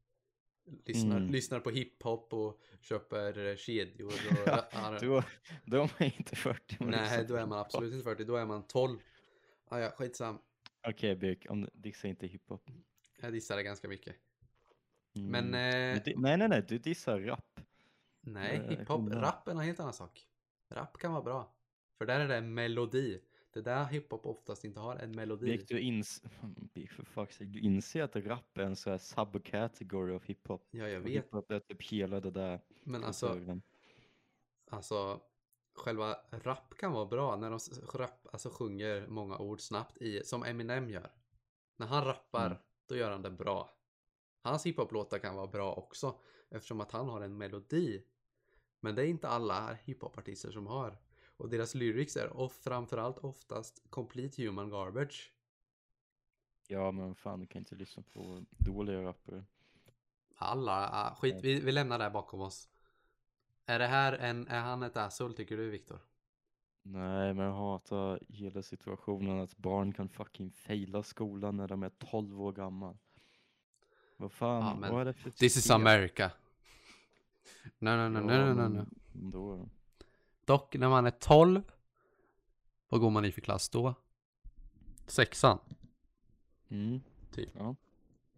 Lyssnar, 0.85 1.17
Mm. 1.17 1.31
lyssnar 1.33 1.61
på 1.61 1.71
hiphop 1.71 2.33
och 2.33 2.61
köper 2.81 3.47
eh, 3.47 3.57
kedjor 3.57 4.13
och... 4.13 4.49
ja, 4.73 4.99
Då, 5.01 5.23
då 5.65 5.77
är 5.77 5.81
man 6.01 6.13
inte 6.19 6.37
40. 6.37 6.77
man 6.81 6.91
nej, 6.91 7.25
då 7.25 7.37
är 7.37 7.47
man 7.47 7.59
absolut 7.59 7.93
inte 7.93 8.05
40. 8.05 8.25
Då 8.25 8.37
är 8.37 8.47
man 8.47 8.67
12. 8.67 8.99
Ah, 9.69 9.79
ja, 9.79 9.91
skitsam. 9.91 10.39
Okej 10.89 11.17
Birk, 11.17 11.47
om 11.51 11.69
dissa 11.73 12.09
inte 12.09 12.27
hiphop. 12.27 12.71
Jag 13.21 13.33
dissar 13.33 13.57
det 13.57 13.63
ganska 13.63 13.89
mycket. 13.89 14.17
Mm. 15.17 15.51
Men... 15.51 15.95
Eh, 15.95 16.03
nej 16.17 16.37
nej 16.37 16.49
nej, 16.49 16.65
du 16.69 16.79
dissar 16.79 17.21
rap. 17.21 17.61
nej, 18.21 18.57
eh, 18.57 18.69
hiphop. 18.71 19.01
skillnad. 19.01 19.23
Rap 19.23 19.49
är 19.49 19.53
en 19.53 19.59
helt 19.59 19.81
annan 19.81 19.93
sak. 19.93 20.27
Rap 20.71 20.99
kan 20.99 21.13
vara 21.13 21.23
bra. 21.23 21.55
För 21.99 22.07
där 22.07 22.21
är 22.21 22.29
det 22.29 22.41
melodi. 22.41 23.21
Det 23.55 23.63
där 23.63 23.85
hiphop 23.85 24.27
oftast 24.27 24.65
inte 24.65 24.81
har 24.81 24.97
en 24.97 25.11
melodi. 25.11 25.47
Big, 25.47 25.67
du, 25.69 25.81
ins 25.81 26.23
Big, 26.75 26.91
för 26.91 27.03
fuck's 27.03 27.31
sake, 27.33 27.45
du 27.45 27.61
inser 27.61 28.03
att 28.03 28.17
rap 28.17 28.59
är 28.59 28.63
en 28.63 28.77
sån 28.77 28.91
här 28.91 28.99
subcategory 28.99 30.15
av 30.15 30.23
hiphop. 30.25 30.69
Ja, 30.71 30.89
jag 30.89 31.01
vet. 31.01 31.13
Hiphop 31.25 31.51
är 31.51 31.61
typ 31.61 31.83
hela 31.83 32.21
det 32.21 32.31
där. 32.31 32.61
Men 32.85 33.05
alltså, 33.05 33.41
alltså 34.71 35.21
själva 35.75 36.17
rap 36.31 36.75
kan 36.79 36.93
vara 36.93 37.07
bra 37.07 37.37
när 37.37 37.51
de 37.51 37.59
rap, 37.99 38.29
alltså 38.33 38.51
sjunger 38.51 39.07
många 39.07 39.39
ord 39.39 39.61
snabbt 39.61 39.99
i, 39.99 40.25
som 40.25 40.45
Eminem 40.45 40.91
gör. 40.91 41.11
När 41.77 41.87
han 41.87 42.05
rappar, 42.05 42.47
Mm. 42.47 42.59
då 42.89 42.97
gör 42.97 43.11
han 43.11 43.23
det 43.23 43.31
bra. 43.31 43.71
Hans 44.41 44.67
hiphop-låtar 44.67 45.19
kan 45.19 45.37
vara 45.37 45.47
bra 45.47 45.75
också, 45.75 46.21
eftersom 46.51 46.81
att 46.81 46.93
han 46.93 47.09
har 47.09 47.21
en 47.21 47.39
melodi. 47.39 48.05
Men 48.81 48.95
det 48.95 49.03
är 49.03 49.07
inte 49.07 49.29
alla 49.29 49.75
hiphop-artister 49.75 50.51
som 50.51 50.67
har. 50.67 50.99
Och 51.37 51.49
deras 51.49 51.75
lyrics 51.75 52.17
är 52.17 52.29
och 52.29 52.53
framförallt 52.53 53.19
oftast 53.19 53.83
complete 53.91 54.43
human 54.43 54.71
garbage. 54.71 55.33
Ja, 56.69 56.91
men 56.93 57.15
fan, 57.15 57.41
du 57.41 57.47
kan 57.47 57.59
inte 57.59 57.75
lyssna 57.75 58.03
på 58.13 58.45
dåliga 58.59 59.03
rappare. 59.03 59.45
Alla, 60.37 60.89
ah, 60.93 61.15
skit, 61.15 61.37
vi, 61.43 61.61
vi 61.61 61.73
lämnar 61.73 61.99
det 61.99 62.05
här 62.05 62.11
bakom 62.11 62.41
oss. 62.41 62.69
Är 63.67 63.79
det 63.79 63.87
här 63.87 64.13
en, 64.13 64.49
är 64.49 64.61
han 64.61 64.83
ett 64.83 64.97
asshole 64.97 65.35
tycker 65.35 65.57
du 65.57 65.71
Viktor? 65.71 65.99
Nej, 66.83 67.35
men 67.35 67.47
jag 67.47 67.53
hatar 67.53 68.21
hela 68.29 68.63
situationen 68.63 69.41
att 69.41 69.57
barn 69.57 69.93
kan 69.93 70.09
fucking 70.09 70.51
faila 70.51 71.03
skolan 71.03 71.57
när 71.57 71.69
de 71.69 71.83
är 71.83 71.91
12 71.91 72.43
år 72.43 72.53
gamla. 72.53 72.97
Vad 74.17 74.33
fan, 74.33 74.83
Ja, 74.83 74.91
vad 74.91 75.01
är 75.01 75.05
det 75.05 75.13
för 75.13 75.31
This 75.31 75.57
is? 75.57 75.71
America. 75.71 76.31
Nej, 77.79 77.97
nej, 77.97 78.11
nej, 78.11 78.23
nej, 78.23 78.55
nej, 78.55 78.69
nej, 78.69 78.87
nej. 79.13 79.69
Dock, 80.45 80.75
när 80.75 80.89
man 80.89 81.07
är 81.07 81.11
12. 81.11 81.63
Vad 82.89 83.01
går 83.01 83.11
man 83.11 83.25
i 83.25 83.33
för 83.33 83.41
klass 83.41 83.69
då? 83.69 83.95
Sexan. 85.07 85.59
mm, 86.69 87.01
Typ. 87.33 87.51
ja. 87.59 87.77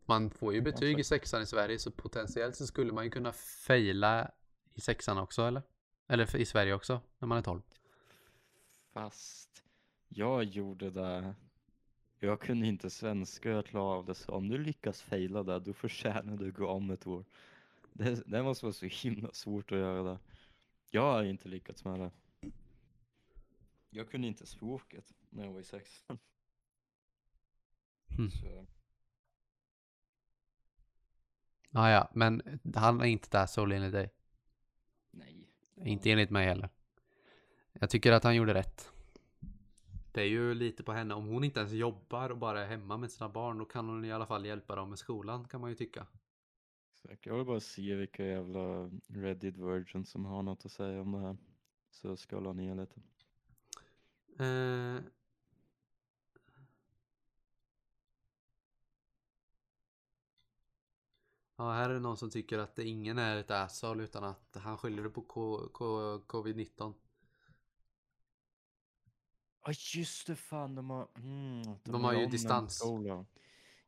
Man 0.05 0.31
får 0.31 0.55
ju 0.55 0.61
betyg 0.61 0.99
i 1.01 1.05
sexan 1.05 1.43
i 1.43 1.47
Sverige 1.47 1.79
så 1.79 1.91
potentiellt 1.91 2.57
så 2.57 2.67
skulle 2.67 2.93
man 2.93 3.05
ju 3.05 3.11
kunna 3.11 3.33
faila 3.33 4.31
i 4.75 4.81
sexan 4.81 5.19
också 5.19 5.43
eller? 5.43 5.63
Eller 6.09 6.37
i 6.37 6.45
Sverige 6.45 6.75
också 6.75 7.01
när 7.19 7.29
man 7.29 7.39
är 7.39 7.43
12. 7.43 7.63
Fast 8.93 9.63
jag 10.09 10.45
gjorde 10.45 10.91
det. 10.91 11.35
Jag 12.19 12.41
kunde 12.41 12.67
inte 12.67 12.91
svenska, 12.91 13.51
jag 13.51 13.67
klarade 13.67 13.99
av 13.99 14.07
det. 14.07 14.15
Så 14.15 14.33
om 14.33 14.49
du 14.49 14.59
lyckas 14.59 15.03
faila 15.03 15.43
där, 15.43 15.61
då 15.61 15.73
förtjänar 15.73 16.37
du 16.37 16.49
att 16.49 16.55
gå 16.55 16.69
om 16.69 16.91
ett 16.91 17.07
år. 17.07 17.25
Det, 17.93 18.23
det 18.27 18.43
måste 18.43 18.65
vara 18.65 18.73
så 18.73 18.87
himla 18.87 19.33
svårt 19.33 19.73
att 19.73 19.79
göra 19.79 20.03
det. 20.03 20.19
Jag 20.91 21.13
har 21.13 21.25
inte 21.25 21.49
lyckats 21.49 21.85
med 21.85 22.01
det. 22.01 22.11
Jag 23.91 24.11
kunde 24.11 24.27
inte 24.27 24.47
språket 24.47 25.13
när 25.31 25.45
jag 25.45 25.53
var 25.53 25.61
i 25.61 25.65
sexan. 25.65 26.19
Hmm. 28.17 28.31
Så, 28.31 28.67
Ah, 31.73 31.91
ja, 31.91 32.09
men 32.13 32.61
han 32.75 33.01
är 33.01 33.05
inte 33.05 33.27
ett 33.27 33.35
asshole 33.35 33.77
enligt 33.77 33.93
dig. 33.93 34.11
nej. 35.11 35.49
Inte 35.77 36.11
enligt 36.11 36.31
mig 36.31 36.47
heller. 36.47 36.69
Jag 37.73 37.91
tycker 37.91 38.13
att 38.13 38.25
han 38.25 38.37
gjorde 38.37 38.55
rätt. 38.55 38.93
Det 40.13 40.21
är 40.21 40.27
ju 40.27 40.55
lite 40.55 40.83
på 40.83 40.93
henne. 40.93 41.15
Om 41.15 41.27
hon 41.27 41.45
inte 41.45 41.61
ens 41.61 41.73
jobbar 41.73 42.31
och 42.31 42.39
bara 42.39 42.61
är 42.61 42.67
hemma 42.69 42.97
med 42.97 43.11
sina 43.11 43.29
barn, 43.29 43.59
då 43.59 43.65
kan 43.65 43.89
hon 43.89 44.05
i 44.05 44.13
alla 44.13 44.27
fall 44.27 44.47
hjälpa 44.47 44.77
dem 44.77 44.89
med 44.91 44.99
skolan, 44.99 45.49
kan 45.49 45.61
man 45.61 45.71
ju 45.71 45.77
tycka. 45.77 46.07
Exakt. 47.09 47.27
Jag 47.27 47.37
vill 47.37 47.47
bara 47.47 47.61
se 47.61 47.95
vilka 47.95 48.27
jävla 48.27 48.91
Reddit 49.09 49.57
virgins 49.57 50.11
som 50.11 50.25
har 50.25 50.43
något 50.43 50.67
att 50.67 50.73
säga 50.73 51.01
om 51.01 51.13
det 51.13 51.21
här. 51.21 51.37
Så 51.91 52.17
skala 52.17 52.53
ner 52.53 52.75
lite. 52.75 53.01
Eh... 54.45 55.05
Ja, 61.57 61.73
här 61.73 61.91
är 61.91 61.95
det 61.95 62.01
någon 62.01 62.17
som 62.17 62.31
tycker 62.31 62.59
att 62.59 62.79
ingen 62.79 63.19
är 63.19 63.37
ett 63.37 63.51
asshole 63.51 64.05
utan 64.05 64.25
att 64.25 64.57
han 64.61 64.79
skyller 64.79 65.03
det 65.03 65.11
på 65.11 65.23
K- 65.23 65.69
K- 65.73 66.19
covid-19. 66.19 66.95
Ja 69.65 69.73
just 69.95 70.27
det 70.27 70.37
fan, 70.37 70.75
de 70.75 70.91
har, 70.91 71.09
mm, 71.17 71.63
De 71.85 72.05
har 72.05 72.13
ju 72.13 72.27
distans. 72.27 72.79
skola. 72.79 73.27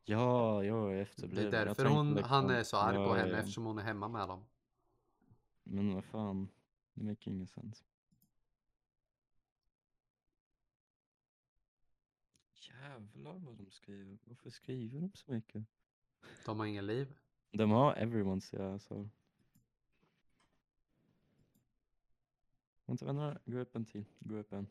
Ja, 0.09 0.63
jag 0.63 0.91
är 0.91 0.95
Det 0.95 1.01
efterbliven. 1.01 1.53
är 1.53 1.57
Jag 1.57 1.67
därför 1.67 1.85
hon, 1.85 2.13
liksom- 2.15 2.29
han 2.29 2.49
är 2.49 2.63
så 2.63 2.77
arg 2.77 2.95
på 2.95 3.13
henne 3.13 3.31
ja. 3.31 3.37
eftersom 3.37 3.65
hon 3.65 3.77
är 3.77 3.83
hemma 3.83 4.07
med 4.07 4.27
dem. 4.27 4.45
Men 5.63 5.93
vad 5.93 6.03
fan, 6.05 6.49
det 6.93 7.03
make 7.03 7.29
ingen 7.29 7.47
sens. 7.47 7.83
Jävlar 12.53 13.33
vad 13.39 13.55
de 13.57 13.71
skriver. 13.71 14.17
Varför 14.25 14.49
skriver 14.49 14.99
de 15.01 15.11
så 15.13 15.31
mycket? 15.31 15.63
De 16.45 16.59
har 16.59 16.65
ingen 16.65 16.87
liv. 16.87 17.17
De 17.51 17.71
har 17.71 17.95
everyone's, 17.95 18.55
ja 18.55 18.79
så. 18.79 19.09
Vänta, 22.85 23.05
vänta, 23.05 23.39
gå 23.45 23.57
upp 23.59 23.75
en 23.75 23.85
till. 23.85 24.05
Gå 24.19 24.35
upp 24.37 24.53
en. 24.53 24.67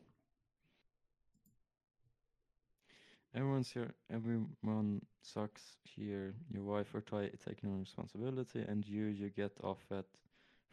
Everyone's 3.33 3.71
here, 3.71 3.93
everyone 4.09 5.01
sucks 5.21 5.77
here. 5.83 6.33
Your 6.51 6.63
wife 6.63 6.95
are 6.95 7.01
ti- 7.01 7.37
taking 7.37 7.69
on 7.71 7.79
responsibility 7.79 8.61
and 8.67 8.85
you, 8.87 9.05
you 9.05 9.29
get 9.29 9.59
off 9.63 9.91
at 9.91 10.05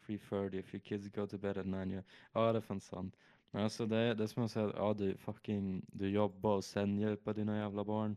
3.30 0.07 0.59
if 0.59 0.73
your 0.73 0.79
kids 0.81 1.07
go 1.09 1.25
to 1.25 1.37
bed 1.37 1.57
at 1.57 1.65
9. 1.65 1.91
Ja, 1.91 2.01
ja 2.33 2.51
det 2.53 2.59
är 2.59 2.61
fan 2.61 2.79
sant. 2.81 3.15
Men 3.51 3.63
alltså 3.63 3.85
det, 3.85 3.97
är- 3.97 4.15
det 4.15 4.23
är 4.23 4.27
som 4.27 4.43
att 4.43 4.51
säga, 4.51 4.71
ja 4.75 4.93
du 4.93 5.17
fucking, 5.17 5.85
du 5.93 6.09
jobbar 6.09 6.55
och 6.55 6.63
sen 6.65 6.99
hjälper 6.99 7.33
dina 7.33 7.57
jävla 7.57 7.83
barn. 7.83 8.15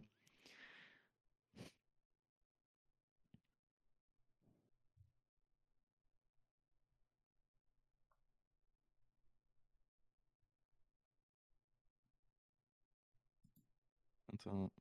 Vänta, 14.47 14.75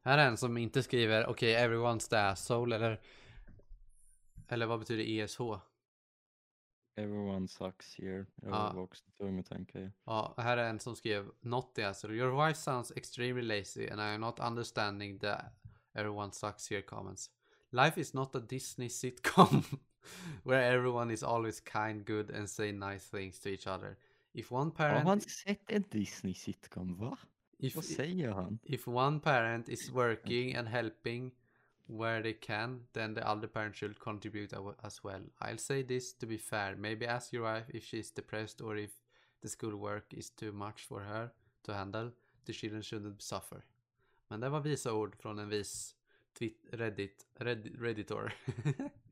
Här 0.00 0.18
är 0.18 0.26
en 0.28 0.36
som 0.36 0.56
inte 0.56 0.82
skriver 0.82 1.26
okej, 1.26 1.54
everyone's 1.54 2.10
the 2.10 2.16
asshole 2.16 2.76
eller 2.76 3.00
eller 4.48 4.66
vad 4.66 4.78
betyder 4.78 5.04
ESH? 5.24 5.40
everyone 6.96 7.48
sucks 7.48 7.94
here. 7.98 8.26
Jag 8.42 8.50
Ja. 8.50 8.72
var 8.72 8.82
också 8.82 9.04
tvungen 9.16 9.40
att 9.40 9.46
tänka 9.46 9.78
i. 9.78 9.90
Ja, 10.04 10.34
här 10.36 10.56
är 10.56 10.68
en 10.70 10.80
som 10.80 10.96
skrev 10.96 11.30
not 11.40 11.74
the 11.74 11.82
asshole. 11.84 12.14
Your 12.14 12.46
wife 12.46 12.60
sounds 12.60 12.92
extremely 12.96 13.42
lazy 13.42 13.88
and 13.88 14.00
I 14.00 14.04
am 14.04 14.20
not 14.20 14.40
understanding 14.40 15.18
the 15.18 15.36
everyone 15.94 16.32
sucks 16.32 16.70
here 16.70 16.82
comments. 16.82 17.30
Life 17.70 18.00
is 18.00 18.14
not 18.14 18.36
a 18.36 18.40
Disney 18.40 18.88
sitcom 18.88 19.64
where 20.44 20.62
everyone 20.74 21.12
is 21.12 21.22
always 21.22 21.60
kind, 21.60 22.04
good 22.06 22.30
and 22.30 22.50
say 22.50 22.72
nice 22.72 23.08
things 23.18 23.38
to 23.40 23.48
each 23.48 23.66
other. 23.66 23.96
If 24.34 24.50
one 24.52 24.64
Har 24.64 24.70
parent 24.70 25.06
han 25.08 25.20
sett 25.20 25.70
en 25.72 25.84
Disney 25.90 26.34
sitcom? 26.34 26.96
Va? 26.96 27.18
if, 27.58 27.76
Vad 27.76 27.84
säger 27.84 28.30
han? 28.32 28.58
if 28.64 28.88
one 28.88 29.20
parent 29.20 29.68
is 29.68 29.90
working 29.90 30.54
and 30.56 30.68
helping 30.68 31.30
where 31.86 32.22
they 32.22 32.32
can, 32.32 32.86
then 32.92 33.14
the 33.14 33.20
other 33.22 33.48
parent 33.48 33.76
should 33.76 33.98
contribute 33.98 34.52
as 34.82 35.04
well. 35.04 35.22
I'll 35.40 35.58
say 35.58 35.82
this 35.82 36.14
to 36.18 36.26
be 36.26 36.38
fair. 36.38 36.76
Maybe 36.76 37.06
ask 37.06 37.32
your 37.32 37.42
wife 37.54 37.70
if 37.74 37.84
she's 37.84 38.10
depressed 38.14 38.60
or 38.60 38.76
if 38.76 38.90
the 39.42 39.48
schoolwork 39.48 40.14
is 40.14 40.30
too 40.30 40.52
much 40.52 40.86
for 40.88 41.00
her 41.00 41.30
to 41.62 41.72
handle. 41.72 42.10
The 42.46 42.52
children 42.52 42.82
shouldn't 42.82 43.22
suffer. 43.22 43.62
Men 44.28 44.40
det 44.40 44.48
var 44.48 44.60
visa 44.60 44.92
ord 44.92 45.14
från 45.18 45.38
en 45.38 45.48
vis 45.48 45.96
Reddit, 46.72 47.26
Reddit 47.34 47.80
Redditor. 47.80 48.32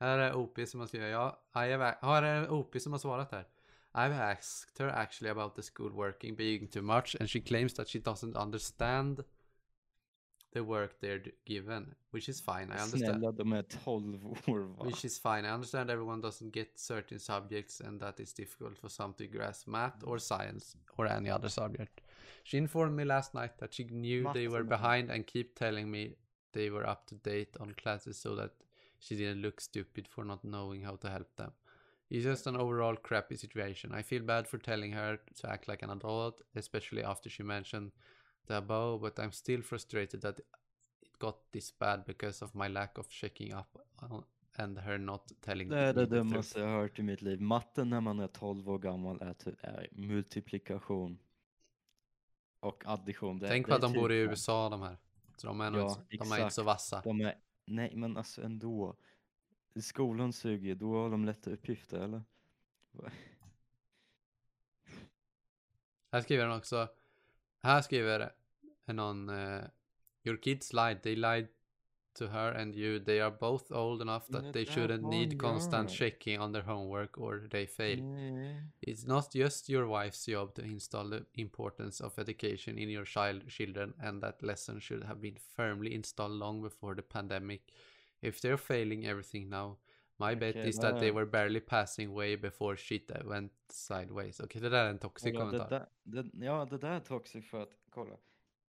här 0.00 0.18
är 0.18 0.34
OP 0.36 0.66
som 0.66 0.80
har 0.80 0.86
skrivit, 0.86 1.10
ja, 1.10 1.42
I 1.54 1.70
have, 1.72 1.84
a- 1.86 1.98
här 2.02 2.22
är 2.22 2.50
OP 2.52 2.80
som 2.80 2.92
har 2.92 2.98
svarat 2.98 3.32
här. 3.32 3.44
I've 3.92 4.12
asked 4.32 4.78
her 4.78 4.88
actually 4.88 5.30
about 5.30 5.54
the 5.56 5.62
school 5.62 5.90
working 5.92 6.36
being 6.36 6.68
too 6.68 6.82
much 6.82 7.16
and 7.20 7.30
she 7.30 7.40
claims 7.40 7.74
that 7.74 7.88
she 7.88 7.98
doesn't 7.98 8.36
understand 8.36 9.24
the 10.52 10.60
work 10.60 11.00
they're 11.00 11.30
given, 11.44 11.94
which 12.10 12.28
is 12.28 12.40
fine. 12.40 12.72
I 12.72 12.82
understand. 12.82 13.20
Snälla, 13.22 13.32
de 13.32 13.52
är 13.52 13.62
12 13.62 14.26
år 14.26 14.58
va? 14.60 14.84
Which 14.84 15.04
is 15.04 15.18
fine. 15.20 15.44
I 15.44 15.50
understand 15.54 15.90
everyone 15.90 16.22
doesn't 16.22 16.50
get 16.54 16.78
certain 16.78 17.18
subjects 17.20 17.80
and 17.80 18.00
that 18.00 18.20
it's 18.20 18.32
difficult 18.36 18.78
for 18.78 18.88
some 18.88 19.14
to 19.14 19.26
grasp 19.26 19.68
math 19.68 20.02
or 20.04 20.18
science 20.18 20.76
or 20.96 21.06
any 21.06 21.30
other 21.30 21.48
subject. 21.48 22.00
She 22.44 22.56
informed 22.58 22.96
me 22.96 23.04
last 23.04 23.34
night 23.34 23.58
that 23.58 23.74
she 23.74 23.84
knew 23.84 24.22
they 24.34 24.48
were 24.48 24.64
behind 24.64 25.10
and 25.10 25.26
keep 25.26 25.54
telling 25.54 25.90
me 25.90 26.16
they 26.52 26.70
were 26.70 26.86
up 26.90 27.06
to 27.06 27.14
date 27.14 27.56
on 27.60 27.74
classes 27.74 28.18
so 28.20 28.34
that 28.36 28.50
she 29.00 29.16
didn't 29.16 29.42
look 29.42 29.60
stupid 29.60 30.08
for 30.08 30.24
not 30.24 30.42
knowing 30.42 30.84
how 30.84 30.96
to 30.96 31.08
help 31.08 31.36
them. 31.36 31.52
It's 32.10 32.24
just 32.24 32.46
an 32.46 32.56
overall 32.56 32.96
crappy 32.96 33.36
situation. 33.36 33.94
I 33.94 34.02
feel 34.02 34.22
bad 34.22 34.48
for 34.48 34.58
telling 34.58 34.92
her 34.92 35.18
to 35.40 35.48
act 35.48 35.68
like 35.68 35.84
an 35.84 35.90
adult, 35.90 36.42
especially 36.54 37.04
after 37.04 37.30
she 37.30 37.42
mentioned 37.42 37.92
the 38.46 38.56
above, 38.56 39.00
but 39.00 39.18
I'm 39.18 39.32
still 39.32 39.62
frustrated 39.62 40.20
that 40.22 40.38
it 40.38 41.18
got 41.18 41.36
this 41.52 41.70
bad 41.70 42.04
because 42.04 42.42
of 42.42 42.54
my 42.54 42.68
lack 42.68 42.98
of 42.98 43.08
checking 43.08 43.52
up 43.54 43.78
and 44.56 44.78
her 44.78 44.98
not 44.98 45.32
telling 45.40 45.68
Det 45.68 45.78
är 45.78 45.92
det 45.94 46.06
dummaste 46.06 46.60
jag 46.60 46.66
har 46.66 46.80
hört 46.80 46.98
i 46.98 47.02
mitt 47.02 47.22
liv. 47.22 47.40
Matten 47.40 47.90
när 47.90 48.00
man 48.00 48.20
är 48.20 48.28
12 48.28 48.68
år 48.68 48.78
gammal 48.78 49.22
är, 49.22 49.34
typ, 49.34 49.54
är 49.60 49.88
multiplikation. 49.92 51.18
Och 52.60 52.82
addition. 52.86 53.38
Det, 53.38 53.48
Tänk 53.48 53.68
på 53.68 53.74
att 53.74 53.80
de 53.80 53.92
bor 53.92 54.12
i 54.12 54.24
typ- 54.24 54.30
USA 54.30 54.68
de 54.68 54.82
här. 54.82 54.98
Så 55.36 55.46
de 55.46 55.60
är, 55.60 55.70
nog 55.70 55.80
Ja, 55.80 56.04
inte, 56.10 56.24
de 56.24 56.32
är 56.32 56.42
inte 56.42 56.54
så 56.54 56.62
vassa. 56.62 57.00
De 57.04 57.20
är, 57.20 57.34
nej 57.70 57.96
men 57.96 58.16
alltså 58.16 58.42
ändå. 58.42 58.96
Skolan 59.80 60.32
suger, 60.32 60.74
då 60.74 60.94
har 60.94 61.10
de 61.10 61.24
lätta 61.24 61.50
uppgifter 61.50 62.00
eller? 62.00 62.22
Här 66.12 66.20
skriver 66.20 66.46
han 66.46 66.58
också. 66.58 66.88
Här 67.58 67.82
skriver 67.82 68.32
någon. 68.86 69.28
Eh, 69.28 69.62
your 70.22 70.36
kids 70.36 70.72
lied. 70.72 71.02
They 71.02 71.16
lied 71.16 71.48
to 72.14 72.26
her 72.26 72.52
and 72.52 72.74
you. 72.74 72.98
They 72.98 73.20
are 73.20 73.30
both 73.30 73.72
old 73.72 74.02
enough 74.02 74.26
that 74.28 74.42
det 74.42 74.52
they 74.52 74.64
shouldn't 74.64 75.08
need 75.08 75.38
constant 75.38 75.90
checking 75.90 76.40
on 76.40 76.52
their 76.52 76.64
homework 76.64 77.18
or 77.18 77.48
they 77.50 77.66
fail. 77.66 77.98
It's 78.82 79.06
not 79.06 79.24
just 79.34 79.68
your 79.68 79.86
wife's 79.86 80.26
job 80.26 80.54
to 80.54 80.62
install 80.62 81.10
the 81.10 81.24
importance 81.34 82.04
of 82.04 82.18
education 82.18 82.78
in 82.78 82.88
your 82.88 83.04
child 83.04 83.48
children 83.48 83.94
and 84.02 84.22
that 84.22 84.42
lesson 84.42 84.80
should 84.80 85.04
have 85.04 85.20
been 85.20 85.36
firmly 85.56 85.94
installed 85.94 86.38
long 86.38 86.62
before 86.62 86.94
the 86.94 87.02
pandemic. 87.02 87.62
If 88.22 88.40
they're 88.40 88.58
failing 88.58 89.06
everything 89.06 89.48
now, 89.48 89.78
my 90.18 90.34
bet 90.34 90.56
Okej, 90.56 90.68
is 90.68 90.78
that 90.78 91.00
they 91.00 91.10
vad- 91.10 91.14
were 91.14 91.26
barely 91.26 91.60
passing 91.60 92.14
way 92.14 92.36
before 92.36 92.76
shit 92.76 93.10
went 93.24 93.52
sideways. 93.68 94.40
Okej, 94.40 94.60
det 94.60 94.68
där 94.68 94.84
är 94.84 94.90
en 94.90 94.98
toxic 94.98 95.32
det 95.32 95.38
kommentar. 95.38 95.68
där, 95.70 95.86
det, 96.02 96.44
ja, 96.46 96.66
det 96.70 96.78
där 96.78 96.90
är 96.90 97.00
toxic 97.00 97.50
för 97.50 97.62
att, 97.62 97.76
kolla. 97.90 98.16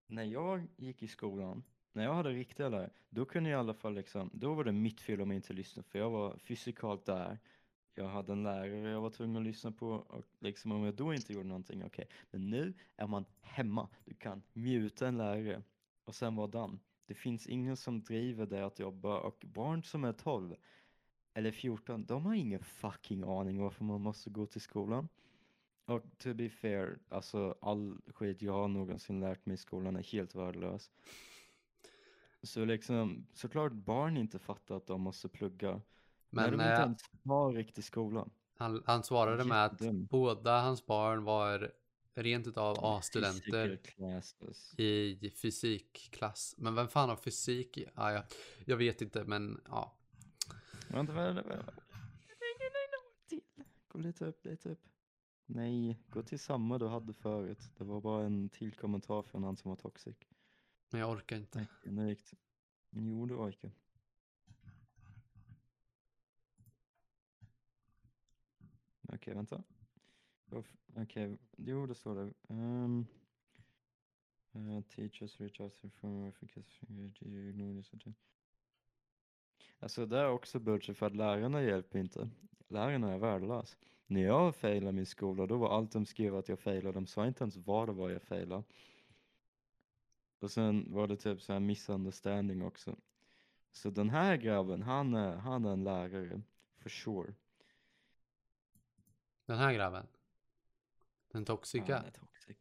När 0.07 0.23
jag 0.23 0.67
gick 0.77 1.03
i 1.03 1.07
skolan, 1.07 1.63
när 1.93 2.03
jag 2.03 2.13
hade 2.13 2.29
riktiga 2.29 2.69
lärare, 2.69 2.89
då 3.09 3.25
kunde 3.25 3.49
jag 3.49 3.57
i 3.57 3.59
alla 3.59 3.73
fall 3.73 3.93
liksom, 3.93 4.29
då 4.33 4.53
var 4.53 4.63
det 4.63 4.71
mitt 4.71 5.01
fel 5.01 5.21
om 5.21 5.31
jag 5.31 5.37
inte 5.37 5.53
lyssnade, 5.53 5.89
för 5.89 5.99
jag 5.99 6.09
var 6.09 6.37
fysikalt 6.37 7.05
där. 7.05 7.39
Jag 7.95 8.07
hade 8.07 8.31
en 8.31 8.43
lärare 8.43 8.89
jag 8.89 9.01
var 9.01 9.09
tvungen 9.09 9.37
att 9.37 9.43
lyssna 9.43 9.71
på 9.71 9.87
och 9.87 10.25
liksom 10.39 10.71
om 10.71 10.83
jag 10.83 10.93
då 10.93 11.13
inte 11.13 11.33
gjorde 11.33 11.47
någonting, 11.47 11.85
okej. 11.85 12.07
Men 12.31 12.49
nu 12.49 12.73
är 12.95 13.07
man 13.07 13.25
hemma, 13.41 13.89
du 14.05 14.13
kan 14.13 14.41
muta 14.53 15.07
en 15.07 15.17
lärare 15.17 15.63
och 16.05 16.15
sen 16.15 16.35
vara 16.35 16.47
done. 16.47 16.77
Det 17.05 17.13
finns 17.13 17.47
ingen 17.47 17.77
som 17.77 18.01
driver 18.01 18.45
dig 18.45 18.61
att 18.61 18.79
jobba 18.79 19.19
och 19.19 19.45
barn 19.47 19.83
som 19.83 20.03
är 20.03 20.13
12 20.13 20.55
eller 21.33 21.51
14, 21.51 22.05
de 22.05 22.25
har 22.25 22.33
ingen 22.33 22.63
fucking 22.63 23.23
aning 23.23 23.59
varför 23.59 23.83
man 23.83 24.01
måste 24.01 24.29
gå 24.29 24.45
till 24.45 24.61
skolan. 24.61 25.07
Och 25.85 26.03
to 26.17 26.33
be 26.33 26.49
fair, 26.49 26.99
alltså 27.09 27.55
all 27.61 27.97
skit 28.07 28.41
jag 28.41 28.53
har 28.53 28.67
någonsin 28.67 29.19
lärt 29.19 29.45
mig 29.45 29.53
i 29.53 29.57
skolan 29.57 29.95
är 29.95 30.03
helt 30.03 30.35
värdelös. 30.35 30.91
Så 32.43 32.65
liksom, 32.65 33.27
såklart 33.33 33.71
barn 33.73 34.17
inte 34.17 34.39
fattar 34.39 34.75
att 34.75 34.87
de 34.87 35.01
måste 35.01 35.29
plugga. 35.29 35.71
när 35.71 35.81
Men 36.29 36.51
de 36.51 36.53
inte 36.53 36.65
eh, 36.73 36.79
ens 36.79 37.01
har 37.25 37.53
riktig 37.53 37.83
skola. 37.83 38.27
han, 38.57 38.83
han 38.85 39.03
svarade 39.03 39.43
med 39.45 39.65
att 39.65 39.71
Jättedum. 39.71 40.05
båda 40.05 40.61
hans 40.61 40.85
barn 40.85 41.23
var 41.23 41.71
rent 42.15 42.47
utav 42.47 42.77
A-studenter 42.79 43.79
i 44.77 45.29
fysikklass. 45.41 46.55
Men 46.57 46.75
vem 46.75 46.87
fan 46.87 47.09
har 47.09 47.15
fysik? 47.15 47.77
i- 47.77 47.85
Ah, 47.95 48.11
jag, 48.11 48.23
jag 48.65 48.77
vet 48.77 49.01
inte, 49.01 49.23
men 49.23 49.61
ja. 49.67 49.97
Vänta, 50.89 51.13
vänta, 51.13 51.41
vänta. 51.43 51.73
Till. 53.29 53.41
Gå 53.87 53.99
lite 53.99 54.25
upp, 54.25 54.45
lite 54.45 54.69
upp. 54.69 54.81
Nej, 55.45 55.99
gå 56.09 56.21
till 56.23 56.39
samma 56.39 56.77
du 56.77 56.87
hade 56.87 57.13
förut. 57.13 57.71
Det 57.77 57.83
var 57.83 58.01
bara 58.01 58.25
en 58.25 58.49
till 58.49 58.73
kommentar 58.73 59.21
från 59.21 59.43
han 59.43 59.57
som 59.57 59.69
var 59.69 59.75
toxic. 59.75 60.15
Men 60.89 61.01
jag 61.01 61.09
orkar 61.09 61.35
inte. 61.35 61.67
Nej, 61.83 62.09
gick 62.09 62.31
det. 62.31 62.37
Jo, 62.89 63.25
du 63.25 63.35
orkar. 63.35 63.71
Okej, 69.13 69.33
vänta. 69.33 69.63
Okej, 70.51 70.79
Okej, 70.95 71.37
jo 71.57 71.85
det 71.85 71.95
står 71.95 72.15
det. 72.15 72.53
Um, 72.53 73.07
uh, 74.55 74.77
eh, 74.77 74.83
teachers 74.83 75.39
reach 75.39 75.59
out 75.59 75.73
from 75.73 76.31
Alltså 79.79 80.05
det 80.05 80.17
är 80.17 80.29
också 80.29 80.59
bullshit 80.59 80.97
för 80.97 81.05
att 81.05 81.15
lärarna 81.15 81.61
hjälper 81.61 81.99
inte. 81.99 82.29
Lärarna 82.67 83.13
är 83.13 83.17
värdelösa. 83.17 83.77
När 84.07 84.21
jag 84.21 84.55
failade 84.55 84.91
min 84.91 85.05
skola 85.05 85.45
då 85.45 85.57
var 85.57 85.77
allt 85.77 85.91
de 85.91 86.05
skrev 86.05 86.35
att 86.35 86.49
jag 86.49 86.59
failade. 86.59 86.91
De 86.91 87.07
sa 87.07 87.27
inte 87.27 87.43
ens 87.43 87.57
vad 87.57 87.87
det 87.87 87.93
var 87.93 88.09
jag 88.09 88.21
failade. 88.21 88.63
Och 90.39 90.51
sen 90.51 90.93
var 90.93 91.07
det 91.07 91.17
typ 91.17 91.41
så 91.41 91.53
här 91.53 91.59
misunderstanding 91.59 92.61
också. 92.63 92.95
Så 93.71 93.89
den 93.89 94.09
här 94.09 94.37
grabben, 94.37 94.81
han 94.83 95.13
är, 95.13 95.35
han 95.35 95.65
är 95.65 95.73
en 95.73 95.83
lärare. 95.83 96.41
For 96.77 96.89
sure. 96.89 97.33
Den 99.45 99.57
här 99.57 99.73
grabben. 99.73 100.07
Den 101.31 101.39
Han 101.39 101.45
toxica. 101.45 101.97
är 101.97 102.11
toxic. 102.11 102.57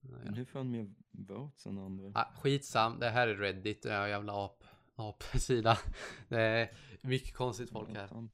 Ja, 0.00 0.18
Men 0.24 0.34
hur 0.34 0.44
får 0.44 0.58
han 0.58 0.70
mer 0.70 0.94
votes 1.10 1.66
än 1.66 1.78
andra? 1.78 2.12
Ah, 2.14 2.32
skitsam, 2.40 2.98
det 2.98 3.10
här 3.10 3.28
är 3.28 3.34
Reddit, 3.34 3.84
är 3.86 4.06
jävla 4.06 4.32
ap, 4.32 4.64
ap-sida. 4.94 5.78
Det 6.28 6.40
är 6.40 6.76
mycket 7.00 7.34
konstigt 7.34 7.70
folk 7.70 7.88
här. 7.90 8.28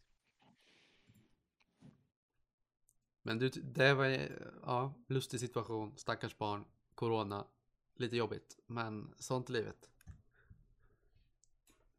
Men 3.22 3.38
du, 3.38 3.48
det 3.48 3.94
var 3.94 4.06
ja, 4.62 4.94
lustig 5.06 5.40
situation, 5.40 5.96
stackars 5.96 6.38
barn, 6.38 6.64
corona, 6.94 7.46
lite 8.00 8.16
jobbigt, 8.16 8.58
men 8.66 9.14
sånt 9.18 9.48
är 9.48 9.52
livet. 9.52 9.88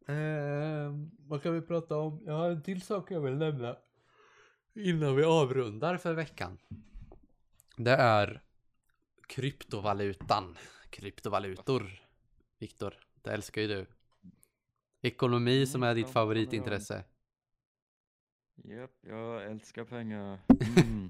Eh, 0.08 0.95
vad 1.28 1.43
kan 1.43 1.54
vi 1.54 1.62
prata 1.62 1.97
om? 1.97 2.22
Jag 2.26 2.34
har 2.34 2.49
en 2.49 2.64
till 2.64 2.82
sak 2.82 3.12
jag 3.12 3.22
vill 3.22 3.38
nämna 3.38 3.78
innan 4.74 5.16
vi 5.16 5.24
avrundar 5.24 5.97
för 5.97 6.14
veckan. 6.14 6.58
Det 7.78 7.91
är 7.91 8.41
kryptovalutan, 9.28 10.58
kryptovalutor. 10.89 12.02
Viktor, 12.60 12.93
det 13.22 13.32
älskar 13.32 13.62
ju 13.62 13.68
du. 13.68 13.86
Ekonomi 15.02 15.66
som 15.66 15.84
är 15.84 15.95
ditt 15.95 16.06
Mm, 16.06 16.14
favoritintresse. 16.14 17.04
Japp, 18.56 18.91
jag 19.02 19.45
älskar 19.45 19.86
pengar. 19.86 20.39
Mm. 20.84 21.10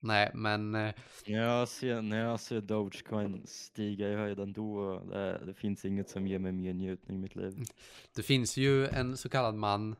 Nej, 0.00 0.30
men 0.34 0.74
eh, 0.74 0.94
när, 1.26 1.42
jag 1.42 1.68
ser, 1.68 2.02
när 2.02 2.24
jag 2.24 2.40
ser 2.40 2.60
Dogecoin 2.60 3.46
stiga 3.46 4.08
i 4.08 4.14
höjden 4.14 4.52
då, 4.52 4.98
det, 4.98 5.46
det 5.46 5.54
finns 5.54 5.84
inget 5.84 6.10
som 6.10 6.26
ger 6.26 6.38
mig 6.38 6.52
mer 6.52 6.72
njutning 6.72 7.16
i 7.16 7.20
mitt 7.20 7.36
liv. 7.36 7.64
Det 8.14 8.22
finns 8.22 8.56
ju 8.56 8.86
en 8.86 9.16
så 9.16 9.28
kallad 9.28 9.54
man 9.54 9.96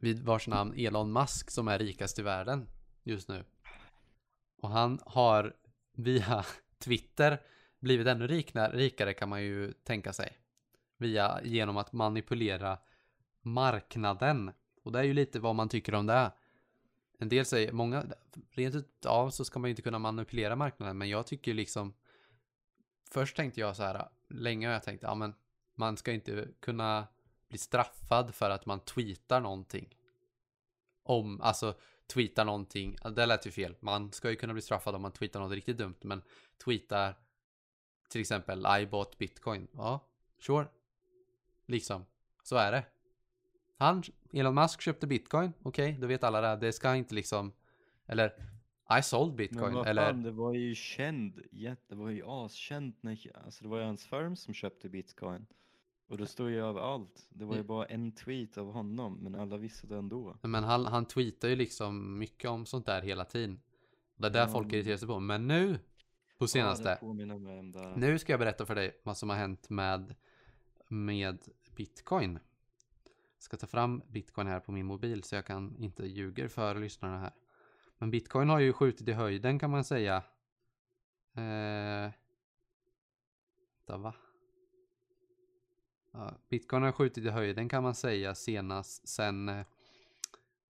vid 0.00 0.22
vars 0.22 0.48
namn 0.48 0.74
Elon 0.76 1.12
Musk 1.12 1.50
som 1.50 1.68
är 1.68 1.78
rikast 1.78 2.18
i 2.18 2.22
världen 2.22 2.66
just 3.02 3.28
nu. 3.28 3.44
Och 4.62 4.70
han 4.70 4.98
har 5.06 5.56
via 5.96 6.44
Twitter 6.78 7.40
blivit 7.80 8.06
ännu 8.06 8.26
rikare 8.26 9.14
kan 9.14 9.28
man 9.28 9.42
ju 9.42 9.72
tänka 9.72 10.12
sig. 10.12 10.38
Via, 10.98 11.40
genom 11.44 11.76
att 11.76 11.92
manipulera 11.92 12.78
marknaden. 13.42 14.52
Och 14.84 14.92
det 14.92 14.98
är 14.98 15.02
ju 15.02 15.12
lite 15.12 15.40
vad 15.40 15.54
man 15.54 15.68
tycker 15.68 15.94
om 15.94 16.06
det. 16.06 16.32
En 17.18 17.28
del 17.28 17.44
säger, 17.44 17.72
många, 17.72 18.04
rent 18.50 18.74
utav 18.74 19.30
så 19.30 19.44
ska 19.44 19.58
man 19.58 19.68
ju 19.68 19.70
inte 19.70 19.82
kunna 19.82 19.98
manipulera 19.98 20.56
marknaden. 20.56 20.98
Men 20.98 21.08
jag 21.08 21.26
tycker 21.26 21.54
liksom, 21.54 21.94
först 23.10 23.36
tänkte 23.36 23.60
jag 23.60 23.76
så 23.76 23.82
här, 23.82 24.08
länge 24.28 24.66
har 24.66 24.72
jag 24.72 24.82
tänkt, 24.82 25.02
ja 25.02 25.14
men 25.14 25.34
man 25.74 25.96
ska 25.96 26.12
inte 26.12 26.48
kunna 26.60 27.06
bli 27.48 27.58
straffad 27.58 28.34
för 28.34 28.50
att 28.50 28.66
man 28.66 28.80
tweetar 28.80 29.40
någonting. 29.40 29.94
Om, 31.02 31.40
alltså 31.40 31.74
tweetar 32.06 32.44
någonting, 32.44 32.96
det 33.16 33.26
lät 33.26 33.46
ju 33.46 33.50
fel. 33.50 33.76
Man 33.80 34.12
ska 34.12 34.30
ju 34.30 34.36
kunna 34.36 34.52
bli 34.52 34.62
straffad 34.62 34.94
om 34.94 35.02
man 35.02 35.12
tweetar 35.12 35.40
något 35.40 35.52
riktigt 35.52 35.78
dumt, 35.78 35.98
men 36.00 36.22
tweetar 36.64 37.14
till 38.08 38.20
exempel 38.20 38.66
I 38.80 38.86
bought 38.86 39.18
bitcoin. 39.18 39.68
Ja, 39.72 40.08
sure. 40.38 40.66
Liksom, 41.66 42.06
så 42.42 42.56
är 42.56 42.72
det. 42.72 42.84
Han, 43.78 44.02
Elon 44.32 44.54
Musk 44.54 44.80
köpte 44.80 45.06
bitcoin, 45.06 45.52
okej, 45.62 45.98
då 46.00 46.06
vet 46.06 46.24
alla 46.24 46.40
det. 46.40 46.66
Det 46.66 46.72
ska 46.72 46.94
inte 46.96 47.14
liksom, 47.14 47.52
eller 48.06 48.32
I 48.98 49.02
sold 49.02 49.30
Men 49.30 49.36
bitcoin, 49.36 49.74
vad 49.74 49.86
eller 49.86 50.06
fan, 50.12 50.22
det 50.22 50.30
var 50.30 50.54
ju 50.54 50.74
känd, 50.74 51.42
det 51.88 51.94
var 51.94 52.10
ju 52.10 52.22
askänt 52.26 52.96
när, 53.02 53.18
alltså 53.44 53.62
det 53.64 53.68
var 53.70 53.78
ju 53.78 53.84
hans 53.84 54.04
firm 54.06 54.36
som 54.36 54.54
köpte 54.54 54.88
bitcoin. 54.88 55.46
Och 56.06 56.18
det 56.18 56.26
står 56.26 56.50
ju 56.50 56.64
överallt. 56.64 57.26
Det 57.28 57.44
var 57.44 57.54
ju 57.54 57.58
Mm. 57.60 57.66
bara 57.66 57.84
en 57.86 58.12
tweet 58.12 58.58
av 58.58 58.72
honom, 58.72 59.14
men 59.22 59.34
alla 59.34 59.56
visste 59.56 59.86
det 59.86 59.96
ändå. 59.96 60.36
Men 60.42 60.64
han, 60.64 60.86
han 60.86 61.04
tweetar 61.06 61.48
ju 61.48 61.56
liksom 61.56 62.18
mycket 62.18 62.50
om 62.50 62.66
sånt 62.66 62.86
där 62.86 63.02
hela 63.02 63.24
tiden. 63.24 63.60
Det 64.16 64.26
är 64.26 64.30
där 64.30 64.40
Ja, 64.40 64.48
folk 64.48 64.66
men- 64.66 64.74
irriterar 64.74 64.96
sig 64.96 65.08
på. 65.08 65.20
Men 65.20 65.48
nu, 65.48 65.74
på 66.38 66.44
Ja, 66.44 66.46
senaste, 66.46 66.98
det. 67.02 67.94
nu 67.96 68.18
ska 68.18 68.32
jag 68.32 68.40
berätta 68.40 68.66
för 68.66 68.74
dig 68.74 69.00
vad 69.02 69.16
som 69.16 69.30
har 69.30 69.36
hänt 69.36 69.70
med, 69.70 70.14
med 70.88 71.38
bitcoin. 71.76 72.38
Jag 73.38 73.42
ska 73.42 73.56
ta 73.56 73.66
fram 73.66 74.02
bitcoin 74.08 74.46
här 74.46 74.60
på 74.60 74.72
min 74.72 74.86
mobil 74.86 75.22
så 75.22 75.34
jag 75.34 75.46
kan 75.46 75.76
inte 75.78 76.06
ljuger 76.06 76.48
för 76.48 76.74
lyssnarna 76.74 77.18
här. 77.18 77.32
Men 77.98 78.10
bitcoin 78.10 78.48
har 78.48 78.60
ju 78.60 78.72
skjutit 78.72 79.08
i 79.08 79.12
höjden 79.12 79.58
kan 79.58 79.70
man 79.70 79.84
säga. 79.84 80.22
Eh, 81.34 82.12
vänta, 83.88 83.98
va? 84.02 84.14
Ja, 86.12 86.34
Bitcoin 86.48 86.82
har 86.82 86.92
skjutit 86.92 87.24
i 87.24 87.28
höjden 87.28 87.68
kan 87.68 87.82
man 87.82 87.94
säga 87.94 88.34
senast 88.34 89.08
sen, 89.08 89.48
eh, 89.48 89.66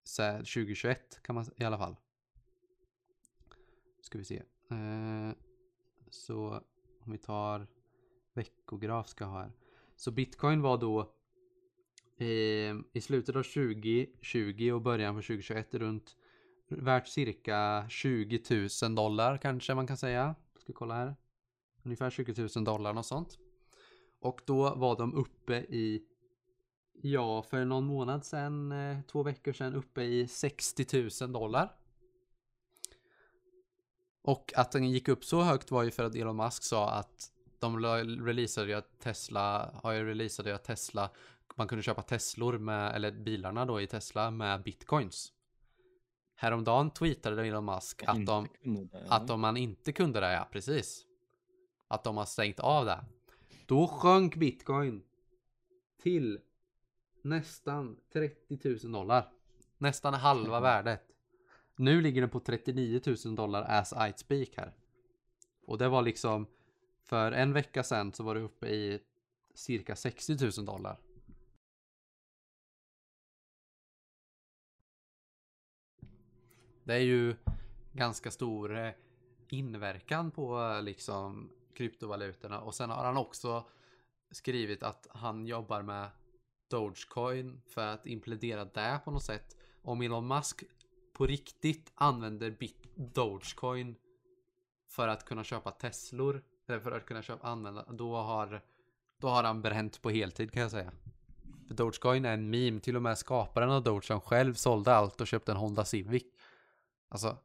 sen 0.05 0.37
2021 0.39 1.23
kan 1.23 1.35
man 1.35 1.47
i 1.57 1.65
alla 1.65 1.79
fall. 1.79 1.97
Ska 4.03 4.19
vi 4.19 4.25
se. 4.25 4.43
Eh, 4.71 5.33
så 6.11 6.63
om 7.01 7.13
vi 7.13 7.19
tar 7.19 7.67
veckograf 8.33 9.09
ska 9.09 9.25
jag 9.25 9.31
ha 9.31 9.43
här. 9.43 9.53
Så 9.97 10.11
bitcoin 10.11 10.63
var 10.63 10.79
då 10.79 11.13
eh, 12.19 12.77
i 12.93 13.01
slutet 13.01 13.37
av 13.37 13.43
2020 13.43 14.71
och 14.75 14.83
början 14.83 15.15
på 15.15 15.23
2021 15.23 15.75
runt 15.75 16.17
värt 16.69 17.09
cirka 17.09 17.87
20 17.89 18.69
000 18.83 18.95
dollar 18.95 19.39
kanske 19.39 19.75
man 19.75 19.87
kan 19.87 19.97
säga. 19.97 20.35
Ska 20.59 20.73
kolla 20.73 20.95
här. 20.95 21.17
Ungefär 21.83 22.11
20 22.11 22.49
000 22.57 22.65
dollar 22.65 22.99
och 22.99 23.07
sånt. 23.07 23.39
Och 24.21 24.41
då 24.47 24.75
var 24.75 24.97
de 24.97 25.15
uppe 25.15 25.55
i, 25.57 26.03
ja 27.03 27.43
för 27.43 27.65
någon 27.65 27.85
månad 27.85 28.25
sedan, 28.25 28.73
eh, 28.73 29.01
två 29.01 29.23
veckor 29.23 29.53
sedan, 29.53 29.75
uppe 29.75 30.03
i 30.03 30.29
60 30.29 31.21
000 31.23 31.33
dollar. 31.33 31.75
Och 34.23 34.53
att 34.57 34.73
den 34.73 34.91
gick 34.91 35.09
upp 35.09 35.25
så 35.25 35.41
högt 35.41 35.71
var 35.71 35.83
ju 35.83 35.91
för 35.91 36.05
att 36.05 36.15
Elon 36.15 36.37
Musk 36.37 36.63
sa 36.63 36.91
att 36.91 37.33
de 37.59 37.79
releasade 38.25 38.69
ju 38.69 38.75
att 38.75 39.01
Tesla, 39.01 39.71
har 39.83 39.93
ju 39.93 40.05
releasade 40.05 40.49
ju 40.49 40.55
att 40.55 40.65
Tesla, 40.65 41.11
man 41.57 41.69
kunde 41.69 41.83
köpa 41.83 42.03
Teslor 42.03 42.59
med, 42.59 42.95
eller 42.95 43.13
bilarna 43.13 43.67
då 43.67 43.81
i 43.81 43.87
Tesla 43.87 44.31
med 44.31 44.63
bitcoins. 44.63 45.33
Häromdagen 46.35 46.91
tweetade 46.91 47.47
Elon 47.47 47.65
Musk 47.65 48.03
att 48.07 48.27
de, 48.27 48.49
det, 48.63 49.07
att 49.09 49.31
om 49.31 49.41
man 49.41 49.57
inte 49.57 49.93
kunde 49.93 50.21
det, 50.21 50.33
ja 50.33 50.49
precis. 50.53 51.05
Att 51.89 52.05
de 52.05 52.17
har 52.17 52.25
stängt 52.25 52.61
av 52.61 52.87
det. 52.87 53.05
Då 53.67 53.87
sjönk 53.87 54.37
bitcoin 54.37 55.03
till 56.03 56.41
nästan 57.23 57.97
30 58.13 58.69
000 58.85 58.93
dollar. 58.93 59.33
Nästan 59.79 60.15
halva 60.15 60.61
värdet. 60.71 61.03
Nu 61.77 62.01
ligger 62.01 62.21
den 62.21 62.31
på 62.31 62.41
39 62.41 63.01
000 63.25 63.35
dollar 63.35 63.63
as 63.63 63.93
I 63.93 64.13
speak 64.17 64.49
här. 64.57 64.73
Och 65.67 65.79
det 65.79 65.89
var 65.89 66.03
liksom 66.03 66.47
för 67.05 67.33
en 67.33 67.53
vecka 67.53 67.83
sedan 67.83 68.13
så 68.13 68.23
var 68.23 68.35
det 68.35 68.41
uppe 68.41 68.69
i 68.69 69.01
cirka 69.55 69.97
60 69.97 70.37
000 70.59 70.67
dollar. 70.67 70.99
Det 76.89 76.95
är 76.95 76.99
ju 76.99 77.37
ganska 77.93 78.31
stor 78.31 78.77
eh, 78.77 78.91
inverkan 79.49 80.31
på 80.31 80.61
eh, 80.61 80.83
liksom 80.83 81.51
kryptovalutorna 81.77 82.61
och 82.61 82.75
sen 82.75 82.91
har 82.91 83.05
han 83.05 83.17
också 83.17 83.65
skrivit 84.31 84.83
att 84.83 85.07
han 85.11 85.47
jobbar 85.47 85.83
med 85.83 86.11
Dogecoin 86.71 87.61
för 87.67 87.87
att 87.87 88.07
implementera 88.07 88.65
det 88.65 89.01
på 89.05 89.11
något 89.11 89.23
sätt. 89.23 89.57
Om 89.83 90.03
Elon 90.03 90.29
Musk 90.29 90.65
på 91.13 91.27
riktigt 91.27 91.93
använder 91.95 92.51
bit 92.51 92.83
Dogecoin 92.95 93.97
för 94.89 95.09
att 95.09 95.25
kunna 95.25 95.45
köpa 95.45 95.71
Teslor 95.71 96.43
eller 96.67 96.81
för 96.81 96.93
att 96.93 97.07
kunna 97.07 97.23
köpa 97.23 97.49
använda 97.49 97.85
då 97.93 98.17
har 98.17 98.63
då 99.19 99.29
har 99.29 99.45
han 99.45 99.63
bränt 99.63 100.03
på 100.03 100.11
heltid 100.11 100.53
kan 100.53 100.63
jag 100.63 100.71
säga. 100.71 100.93
För 101.67 101.75
Dogecoin 101.75 102.25
är 102.25 102.35
en 102.35 102.51
meme, 102.51 102.81
till 102.81 102.97
och 102.97 103.03
med 103.03 103.19
skaparen 103.19 103.71
av 103.71 103.83
Dogecoin 103.83 104.21
själv 104.21 104.55
sålde 104.55 104.95
allt 104.95 105.21
och 105.21 105.27
köpte 105.27 105.53
en 105.53 105.59
Honda 105.59 105.85
Civic. 105.85 106.25
Alltså. 107.09 107.39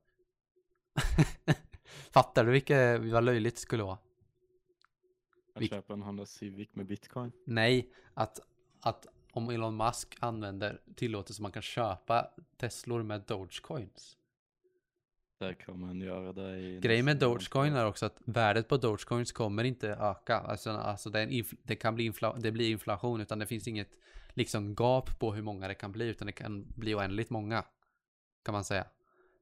Fattar 2.11 2.45
du 2.45 2.51
vilka, 2.51 2.97
vad 2.97 3.23
löjligt 3.23 3.55
det 3.55 3.61
skulle 3.61 3.83
vara? 3.83 3.97
Att 5.55 5.69
köpa 5.69 5.93
en 5.93 6.01
Honda 6.01 6.25
Civic 6.25 6.69
med 6.73 6.85
bitcoin. 6.85 7.31
Nej, 7.45 7.89
att, 8.13 8.39
att 8.81 9.07
om 9.31 9.49
Elon 9.49 9.77
Musk 9.77 10.17
använder 10.19 10.81
tillåter 10.95 11.33
så 11.33 11.41
man 11.41 11.51
kan 11.51 11.61
köpa 11.61 12.31
Teslor 12.57 13.03
med 13.03 13.21
Dogecoins. 13.21 14.17
Där 15.39 15.53
kommer 15.53 15.87
han 15.87 16.01
göra 16.01 16.33
det 16.33 16.57
i 16.59 16.79
Grejen 16.79 17.05
med 17.05 17.17
Dogecoin 17.19 17.73
är 17.73 17.85
också 17.85 18.05
att 18.05 18.17
värdet 18.25 18.67
på 18.67 18.77
Dogecoins 18.77 19.31
kommer 19.31 19.63
inte 19.63 19.89
öka. 19.89 20.37
Alltså, 20.39 20.69
alltså 20.69 21.09
det, 21.09 21.43
det 21.63 21.75
kan 21.75 21.95
bli, 21.95 22.09
infla- 22.11 22.39
det 22.39 22.51
blir 22.51 22.71
inflation 22.71 23.21
utan 23.21 23.39
det 23.39 23.45
finns 23.45 23.67
inget 23.67 23.97
liksom 24.33 24.75
gap 24.75 25.19
på 25.19 25.33
hur 25.33 25.41
många 25.41 25.67
det 25.67 25.73
kan 25.75 25.91
bli 25.91 26.07
utan 26.07 26.25
det 26.25 26.31
kan 26.31 26.63
bli 26.75 26.95
oändligt 26.95 27.29
många. 27.29 27.65
Kan 28.43 28.53
man 28.53 28.63
säga. 28.63 28.87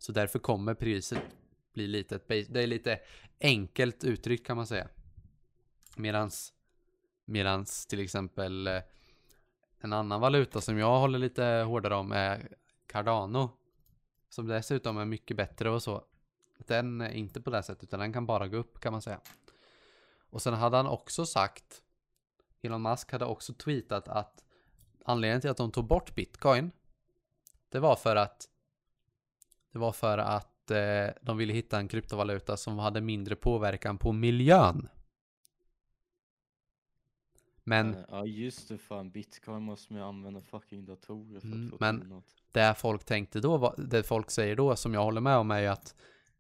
Så 0.02 0.12
därför 0.12 0.40
kommer 0.40 0.74
priset 0.74 1.22
bli 1.74 1.88
lite, 1.88 2.20
det 2.28 2.64
är 2.64 2.68
lite 2.68 3.00
enkelt 3.40 4.04
uttryckt 4.04 4.48
kan 4.48 4.58
man 4.58 4.68
säga. 4.68 4.88
Medans, 5.96 6.54
medans 7.26 7.86
till 7.86 8.00
exempel 8.00 8.68
eh, 8.68 8.82
en 9.80 9.94
annan 9.94 10.22
valuta 10.22 10.62
som 10.62 10.78
jag 10.78 11.00
håller 11.00 11.20
lite 11.20 11.44
hårdare 11.44 11.96
om 11.96 12.12
är 12.12 12.56
Cardano. 12.88 13.50
Som 14.30 14.48
dessutom 14.48 14.98
är 14.98 15.06
mycket 15.06 15.38
bättre 15.38 15.70
och 15.70 15.84
så. 15.84 16.06
Den 16.58 17.02
är 17.02 17.12
inte 17.12 17.42
på 17.42 17.50
det 17.50 17.64
sättet 17.64 17.84
utan 17.84 18.00
den 18.00 18.14
kan 18.14 18.26
bara 18.26 18.48
gå 18.48 18.58
upp 18.58 18.80
kan 18.80 18.92
man 18.92 19.02
säga. 19.02 19.20
Och 20.30 20.42
sen 20.42 20.54
hade 20.54 20.78
han 20.78 20.88
också 20.88 21.26
sagt 21.26 21.82
Elon 22.62 22.82
Musk 22.82 23.12
hade 23.12 23.26
också 23.26 23.54
tweetat 23.54 24.08
att 24.08 24.44
anledningen 25.06 25.42
till 25.42 25.50
att 25.50 25.58
de 25.58 25.72
tog 25.72 25.88
bort 25.88 26.16
bitcoin 26.16 26.72
det 27.70 27.80
var 27.80 27.96
för 27.96 28.16
att 28.16 28.48
det 29.72 29.80
var 29.80 29.92
för 29.92 30.18
att 30.18 30.72
eh, 30.72 31.08
de 31.22 31.38
ville 31.38 31.54
hitta 31.54 31.78
en 31.80 31.88
kryptovaluta 31.88 32.58
som 32.58 32.80
hade 32.80 33.02
mindre 33.02 33.36
påverkan 33.36 33.98
på 33.98 34.12
miljön. 34.12 34.90
Men 37.64 37.94
Eh, 37.96 38.02
Ja 38.10 38.26
just 38.26 38.68
det 38.70 38.78
fan, 38.78 39.12
bitcoin 39.12 39.64
måste 39.64 39.94
man 39.94 40.02
ju 40.02 40.08
använda 40.08 40.42
fucking 40.42 40.86
datorer 40.86 41.40
för 41.40 41.48
Mm, 41.48 41.66
att 41.66 41.70
få 41.70 41.78
men- 41.80 41.96
något. 41.96 42.26
det 42.52 42.76
folk 42.78 43.04
tänkte 43.06 43.40
då, 43.40 43.76
det 43.78 44.04
folk 44.04 44.32
säger 44.32 44.56
då, 44.56 44.76
som 44.76 44.94
jag 44.94 45.04
håller 45.04 45.22
med 45.22 45.38
om 45.38 45.52
är 45.52 45.60
ju 45.60 45.68
att 45.68 45.96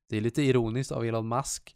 det 0.07 0.17
är 0.17 0.21
lite 0.21 0.41
ironiskt 0.41 0.91
av 0.91 1.05
Elon 1.05 1.27
Musk 1.27 1.75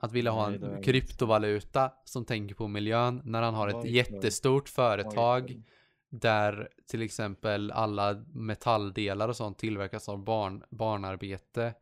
att 0.00 0.12
vilja 0.12 0.30
ha 0.30 0.46
en 0.52 0.82
kryptovaluta 0.82 1.92
som 2.04 2.24
tänker 2.24 2.54
på 2.54 2.68
miljön 2.68 3.20
när 3.24 3.42
han 3.42 3.54
har 3.54 3.68
ett 3.68 3.90
jättestort 3.90 4.68
företag? 4.68 5.62
Där 6.08 6.68
till 6.86 7.02
exempel 7.02 7.70
alla 7.70 8.24
metalldelar 8.32 9.28
och 9.28 9.36
sånt 9.36 9.58
tillverkas 9.58 10.08
av 10.08 10.24
barn, 10.24 10.64
barnarbete 10.70 11.74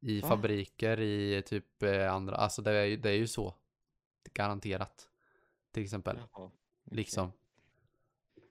i 0.00 0.20
Va? 0.20 0.28
fabriker 0.28 1.00
i 1.00 1.42
typ 1.46 1.82
eh, 1.82 2.12
andra, 2.14 2.36
alltså 2.36 2.62
det 2.62 2.70
är, 2.70 2.84
ju- 2.84 2.96
det 2.96 3.10
är 3.10 3.16
ju 3.16 3.26
så. 3.26 3.54
Garanterat. 4.34 5.08
Till 5.72 5.82
exempel. 5.82 6.16
Jaha, 6.16 6.26
okej. 6.32 6.58
Liksom. 6.84 7.32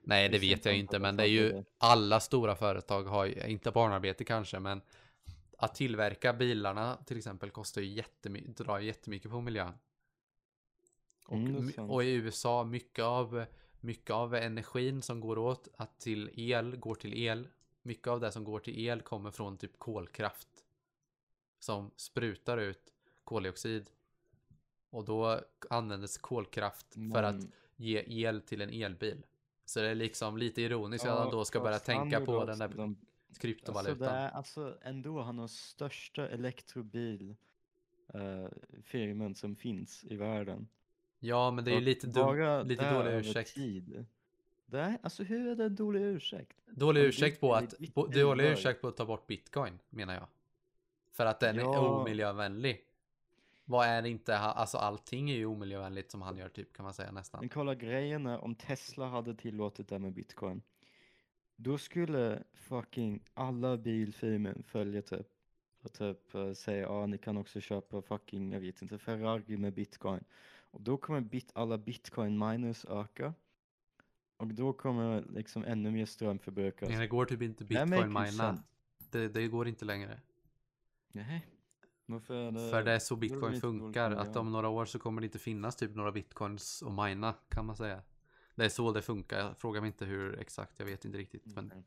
Nej, 0.02 0.28
det 0.28 0.38
vet 0.38 0.64
jag 0.64 0.76
inte, 0.76 0.98
men 0.98 1.16
det 1.16 1.22
är 1.22 1.26
ju 1.28 1.64
alla 1.78 2.20
stora 2.20 2.56
företag 2.56 3.02
har 3.04 3.24
ju, 3.24 3.46
inte 3.46 3.70
barnarbete 3.70 4.24
kanske, 4.24 4.58
men 4.58 4.80
att 5.58 5.74
tillverka 5.74 6.32
bilarna 6.32 6.96
till 7.06 7.16
exempel 7.18 7.50
kostar 7.50 7.80
ju 7.82 7.88
jättemycket, 7.88 8.56
drar 8.56 8.78
jättemycket 8.78 9.30
på 9.30 9.40
miljön. 9.40 9.72
Och, 11.26 11.36
Mm, 11.36 11.90
och 11.90 12.04
i 12.04 12.12
USA, 12.14 12.64
mycket 12.64 13.04
av, 13.04 13.44
mycket 13.80 14.10
av 14.10 14.34
energin 14.34 15.02
som 15.02 15.20
går 15.20 15.38
åt 15.38 15.68
att 15.76 15.98
till 16.00 16.30
el, 16.34 16.76
går 16.76 16.94
till 16.94 17.14
el. 17.14 17.48
Mycket 17.82 18.06
av 18.08 18.20
det 18.20 18.32
som 18.32 18.44
går 18.44 18.58
till 18.60 18.78
el 18.86 19.02
kommer 19.02 19.30
från 19.30 19.58
typ 19.58 19.78
kolkraft. 19.78 20.48
Som 21.58 21.90
sprutar 21.96 22.58
ut 22.58 22.92
koldioxid. 23.24 23.90
Och 24.90 25.04
då 25.04 25.40
användes 25.70 26.18
kolkraft 26.18 26.94
för 27.12 27.22
att 27.22 27.34
Men- 27.36 27.52
ge 27.76 28.04
el 28.26 28.40
till 28.42 28.60
en 28.60 28.70
elbil. 28.70 29.26
Så 29.64 29.80
det 29.80 29.88
är 29.88 29.94
liksom 29.94 30.36
lite 30.38 30.62
ironiskt 30.62 31.04
att 31.04 31.10
Ja, 31.10 31.18
han 31.22 31.30
då 31.30 31.44
ska 31.44 31.60
börja 31.60 31.78
tänka 31.78 32.20
på 32.20 32.44
den 32.44 32.58
där 32.58 32.68
de- 32.68 32.96
Alltså 33.28 33.40
kryptovalutan. 33.40 33.98
det 33.98 34.06
är 34.08 34.28
alltså 34.30 34.78
ändå 34.82 35.20
han 35.22 35.38
har 35.38 35.48
största 35.48 36.28
elektrobil 36.28 37.36
eh, 38.14 38.48
firman 38.82 39.34
som 39.34 39.56
finns 39.56 40.04
i 40.04 40.16
världen. 40.16 40.68
Ja, 41.18 41.50
men 41.50 41.64
det 41.64 41.70
är 41.70 41.74
ju 41.74 41.80
lite, 41.80 42.06
dum, 42.06 42.66
lite 42.68 42.94
dålig 42.94 43.12
ursäkt. 43.12 43.54
Tid. 43.54 44.06
Är, 44.72 44.98
alltså 45.02 45.22
hur 45.22 45.48
är 45.48 45.56
det 45.56 45.64
en 45.64 45.74
dålig 45.74 46.00
ursäkt? 46.00 46.56
Dålig 46.66 47.00
ursäkt 47.00 47.40
på 47.40 47.54
att, 47.54 47.74
på, 47.94 48.06
dålig 48.06 48.44
ursäkt 48.44 48.80
på 48.80 48.88
att 48.88 48.96
ta 48.96 49.04
bort 49.04 49.26
bitcoin, 49.26 49.78
menar 49.90 50.14
jag. 50.14 50.26
För 51.12 51.26
att 51.26 51.40
den 51.40 51.56
är 51.56 51.60
Ja. 51.60 52.00
omiljövänlig. 52.00 52.82
Vad 53.64 53.86
är 53.86 54.02
det 54.02 54.08
inte, 54.08 54.38
alltså 54.38 54.78
allting 54.78 55.30
är 55.30 55.34
ju 55.36 55.46
omiljövänligt 55.46 56.10
som 56.10 56.22
han 56.22 56.36
gör 56.36 56.48
typ 56.48 56.72
kan 56.72 56.84
man 56.84 56.94
säga 56.94 57.12
nästan. 57.12 57.40
Men 57.40 57.48
kolla 57.48 57.74
grejen 57.74 58.26
är 58.26 58.38
om 58.38 58.54
Tesla 58.54 59.06
hade 59.06 59.34
tillåtit 59.34 59.88
det 59.88 59.98
med 59.98 60.12
bitcoin. 60.12 60.62
Då 61.56 61.78
skulle 61.78 62.42
fucking 62.54 63.22
alla 63.34 63.76
bilfirmor 63.76 64.62
följa 64.66 65.02
typ 65.02 65.26
och 65.82 65.92
typ 65.92 66.34
eh, 66.34 66.52
säga 66.52 66.82
ja 66.82 67.06
ni 67.06 67.18
kan 67.18 67.36
också 67.36 67.60
köpa 67.60 68.02
fucking 68.02 68.52
jag 68.52 68.60
vet 68.60 68.82
inte 68.82 68.98
Ferrari 68.98 69.56
med 69.56 69.74
bitcoin. 69.74 70.24
Och 70.76 70.82
då 70.82 70.96
kommer 70.96 71.20
bit, 71.20 71.50
alla 71.54 71.78
bitcoin 71.78 72.38
miners 72.38 72.84
öka. 72.84 73.34
Och 74.36 74.46
då 74.46 74.72
kommer 74.72 75.24
liksom 75.28 75.64
ännu 75.64 75.90
mer 75.90 76.06
ström 76.06 76.38
förbrukas. 76.38 76.88
Men 76.88 76.98
det 76.98 77.06
går 77.06 77.24
typ 77.24 77.42
inte 77.42 77.64
bitcoin 77.64 78.12
mina. 78.12 78.62
Det, 79.10 79.28
det 79.28 79.48
går 79.48 79.68
inte 79.68 79.84
längre. 79.84 80.20
Nej. 81.12 81.46
Det? 82.06 82.20
För 82.20 82.82
det 82.82 82.92
är 82.92 82.98
så 82.98 83.14
det 83.14 83.20
bitcoin 83.20 83.40
dåligt 83.40 83.60
funkar. 83.60 84.10
Att 84.10 84.36
om 84.36 84.52
några 84.52 84.68
år 84.68 84.84
så 84.84 84.98
kommer 84.98 85.20
det 85.20 85.24
inte 85.24 85.38
finnas 85.38 85.76
typ 85.76 85.94
några 85.94 86.12
bitcoins 86.12 86.82
att 86.82 86.92
mina 86.92 87.34
kan 87.48 87.66
man 87.66 87.76
säga. 87.76 88.02
Det 88.54 88.64
är 88.64 88.68
så 88.68 88.92
det 88.92 89.02
funkar. 89.02 89.54
Fråga 89.54 89.80
mig 89.80 89.88
inte 89.88 90.04
hur 90.04 90.38
exakt, 90.38 90.78
jag 90.78 90.86
vet 90.86 91.04
inte 91.04 91.18
riktigt. 91.18 91.46
Men 91.54 91.66
Nej. 91.74 91.84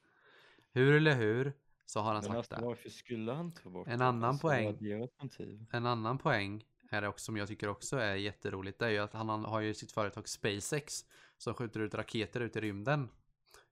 hur 0.71 0.93
eller 0.93 1.15
hur 1.15 1.53
så 1.85 1.99
har 1.99 2.13
han 2.13 2.15
Men 2.15 2.23
sagt 2.23 2.37
alltså, 2.37 2.55
det. 2.55 2.61
varför 2.65 2.89
skulle 2.89 3.31
han 3.31 3.51
ta 3.51 3.69
bort 3.69 3.87
En 3.87 3.99
det? 3.99 4.05
annan 4.05 4.29
Alltså, 4.29 4.47
poäng. 4.47 5.67
En 5.71 5.85
annan 5.85 6.17
poäng 6.17 6.65
är 6.89 7.01
det 7.01 7.07
också, 7.07 7.25
som 7.25 7.37
jag 7.37 7.47
tycker 7.47 7.67
också 7.67 7.97
är 7.97 8.15
jätteroligt. 8.15 8.79
Det 8.79 8.85
är 8.85 8.89
ju 8.89 8.97
att 8.97 9.13
han 9.13 9.29
har 9.29 9.59
ju 9.59 9.73
sitt 9.73 9.91
företag 9.91 10.27
SpaceX 10.29 11.05
som 11.37 11.53
skjuter 11.53 11.79
ut 11.79 11.93
raketer 11.93 12.39
ut 12.39 12.55
i 12.55 12.61
rymden. 12.61 13.09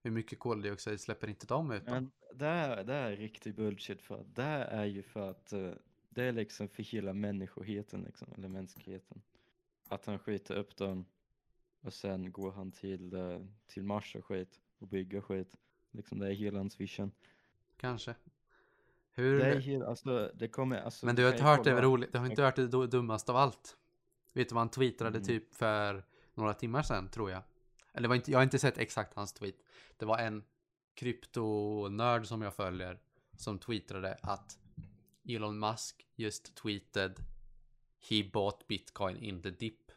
Hur 0.03 0.11
mycket 0.11 0.39
koldioxid 0.39 1.01
släpper 1.01 1.27
inte 1.27 1.47
de 1.47 1.71
ut? 1.71 1.83
Men 1.85 2.11
det 2.33 2.47
är, 2.47 2.83
det 2.83 2.93
är 2.93 3.15
riktig 3.15 3.55
bullshit 3.55 4.01
för 4.01 4.25
det 4.33 4.43
är 4.43 4.85
ju 4.85 5.03
för 5.03 5.29
att 5.29 5.53
eh, 5.53 5.71
det 6.09 6.23
är 6.23 6.31
liksom 6.31 6.67
för 6.67 6.83
hela 6.83 7.13
människoheten 7.13 8.01
liksom, 8.01 8.27
eller 8.37 8.47
mänskligheten. 8.47 9.21
Att 9.87 10.05
han 10.05 10.19
skjuter 10.19 10.55
upp 10.55 10.75
dem 10.77 11.05
och 11.81 11.93
sen 11.93 12.31
går 12.31 12.51
han 12.51 12.71
till, 12.71 13.13
eh, 13.13 13.41
till 13.67 13.83
Mars 13.83 14.15
och 14.15 14.25
skit 14.25 14.59
och 14.79 14.87
bygger 14.87 15.21
skit. 15.21 15.55
Liksom 15.91 16.19
det 16.19 16.27
är 16.27 16.31
hela 16.31 16.57
hans 16.57 16.79
vision. 16.79 17.11
Kanske. 17.77 18.15
Hur... 19.17 19.39
Det 19.39 19.45
är 19.45 19.83
alltså 19.83 20.31
det 20.35 20.47
kommer, 20.47 20.81
alltså 20.81 21.05
Men 21.05 21.15
du 21.15 21.23
har 21.23 21.31
inte 21.31 21.43
ju 21.43 21.49
hört 21.49 21.63
det 21.63 21.81
roligt, 21.81 22.11
du 22.11 22.17
har 22.17 22.25
inte 22.25 22.43
hört 22.43 22.55
det 22.55 22.67
dummaste 22.67 23.31
av 23.31 23.37
allt. 23.37 23.77
Vet 24.33 24.49
du 24.49 24.55
vad 24.55 24.61
han 24.61 24.69
tweetade 24.69 25.09
Mm. 25.09 25.23
typ 25.23 25.55
för 25.55 26.05
några 26.33 26.53
timmar 26.53 26.81
sedan 26.83 27.09
tror 27.09 27.31
jag. 27.31 27.43
Eller 27.93 28.07
var 28.07 28.15
inte, 28.15 28.31
jag 28.31 28.37
har 28.37 28.43
inte 28.43 28.59
sett 28.59 28.77
exakt 28.77 29.13
hans 29.13 29.33
tweet. 29.33 29.55
Det 29.97 30.05
var 30.05 30.17
en 30.17 30.43
kryptonörd 30.93 32.25
som 32.25 32.41
jag 32.41 32.53
följer 32.53 32.99
som 33.37 33.59
tweetade 33.59 34.17
att 34.23 34.59
Elon 35.29 35.59
Musk 35.59 36.07
just 36.15 36.55
tweeted 36.55 37.23
He 38.09 38.29
bought 38.33 38.67
bitcoin 38.67 39.17
in 39.17 39.41
the 39.41 39.49
dip. 39.49 39.91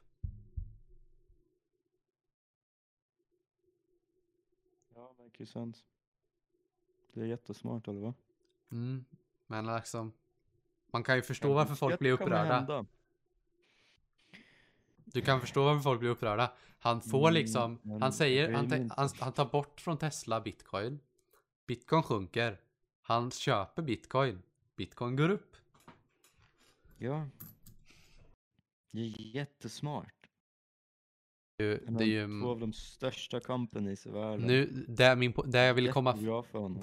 Ja, 4.94 5.14
makes 5.18 5.50
sense. 5.50 5.84
Det 7.12 7.20
är 7.20 7.26
jättesmart 7.26 7.88
eller 7.88 8.00
vad? 8.00 8.14
Mm. 8.70 9.04
Men 9.46 9.76
liksom 9.76 10.12
man 10.92 11.02
kan 11.02 11.16
ju 11.16 11.22
förstå 11.22 11.48
Men 11.48 11.56
varför 11.56 11.74
folk 11.74 11.98
blir 11.98 12.12
upprörda. 12.12 12.84
Du 15.04 15.20
kan 15.20 15.40
förstå 15.40 15.64
varför 15.64 15.80
folk 15.80 16.00
blir 16.00 16.10
upprörda. 16.10 16.52
Han 16.78 17.00
får 17.00 17.28
Mm, 17.28 17.34
liksom, 17.34 17.98
han 18.00 18.12
säger, 18.12 18.52
han, 18.52 18.90
han, 18.96 19.08
han 19.20 19.32
tar 19.32 19.44
bort 19.44 19.80
från 19.80 19.98
Tesla 19.98 20.40
bitcoin. 20.40 21.00
Bitcoin 21.66 22.02
sjunker. 22.02 22.60
Han 23.02 23.30
köper 23.30 23.82
bitcoin. 23.82 24.42
Bitcoin 24.76 25.16
går 25.16 25.28
upp. 25.28 25.56
Ja. 26.98 27.28
Det 28.92 29.00
är 29.00 29.36
jättesmart. 29.36 30.19
Ju- 31.60 31.80
Det 31.88 32.04
är 32.04 32.08
ju, 32.08 32.40
Två 32.40 32.50
av 32.50 32.60
de 32.60 32.72
största 32.72 33.40
companies 33.40 34.06
i 34.06 34.10
världen. 34.10 34.46
nu, 34.46 34.84
det, 34.88 35.16
min, 35.16 35.32
det 35.46 35.64
jag 35.64 35.74
ville 35.74 35.92
komma, 35.92 36.12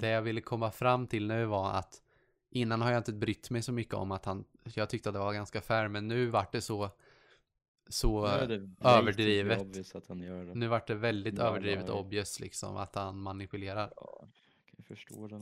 det 0.00 0.08
jag 0.08 0.22
ville 0.22 0.40
komma 0.40 0.70
fram 0.70 1.06
till 1.06 1.26
nu 1.26 1.44
var 1.44 1.70
att 1.72 2.02
innan 2.50 2.82
har 2.82 2.90
jag 2.90 3.00
inte 3.00 3.12
brytt 3.12 3.50
mig 3.50 3.62
så 3.62 3.72
mycket 3.72 3.94
om 3.94 4.12
att 4.12 4.24
han, 4.24 4.44
jag 4.74 4.88
tyckte 4.90 5.08
att 5.08 5.12
det 5.14 5.18
var 5.18 5.32
ganska 5.32 5.60
fair, 5.60 5.88
men 5.88 6.08
nu 6.08 6.26
vart 6.26 6.52
det 6.52 6.60
så, 6.60 6.90
så, 7.88 8.26
det 8.26 8.60
överdrivet. 8.80 9.72
det. 9.72 10.54
nu 10.54 10.66
vart 10.66 10.86
det 10.86 10.94
väldigt 10.94 11.38
Ja, 11.38 11.44
överdrivet 11.44 11.86
nej. 11.88 11.96
obvious 11.96 12.40
liksom 12.40 12.76
att 12.76 12.94
han 12.94 13.20
manipulerar. 13.20 13.92
Ja. 13.96 14.24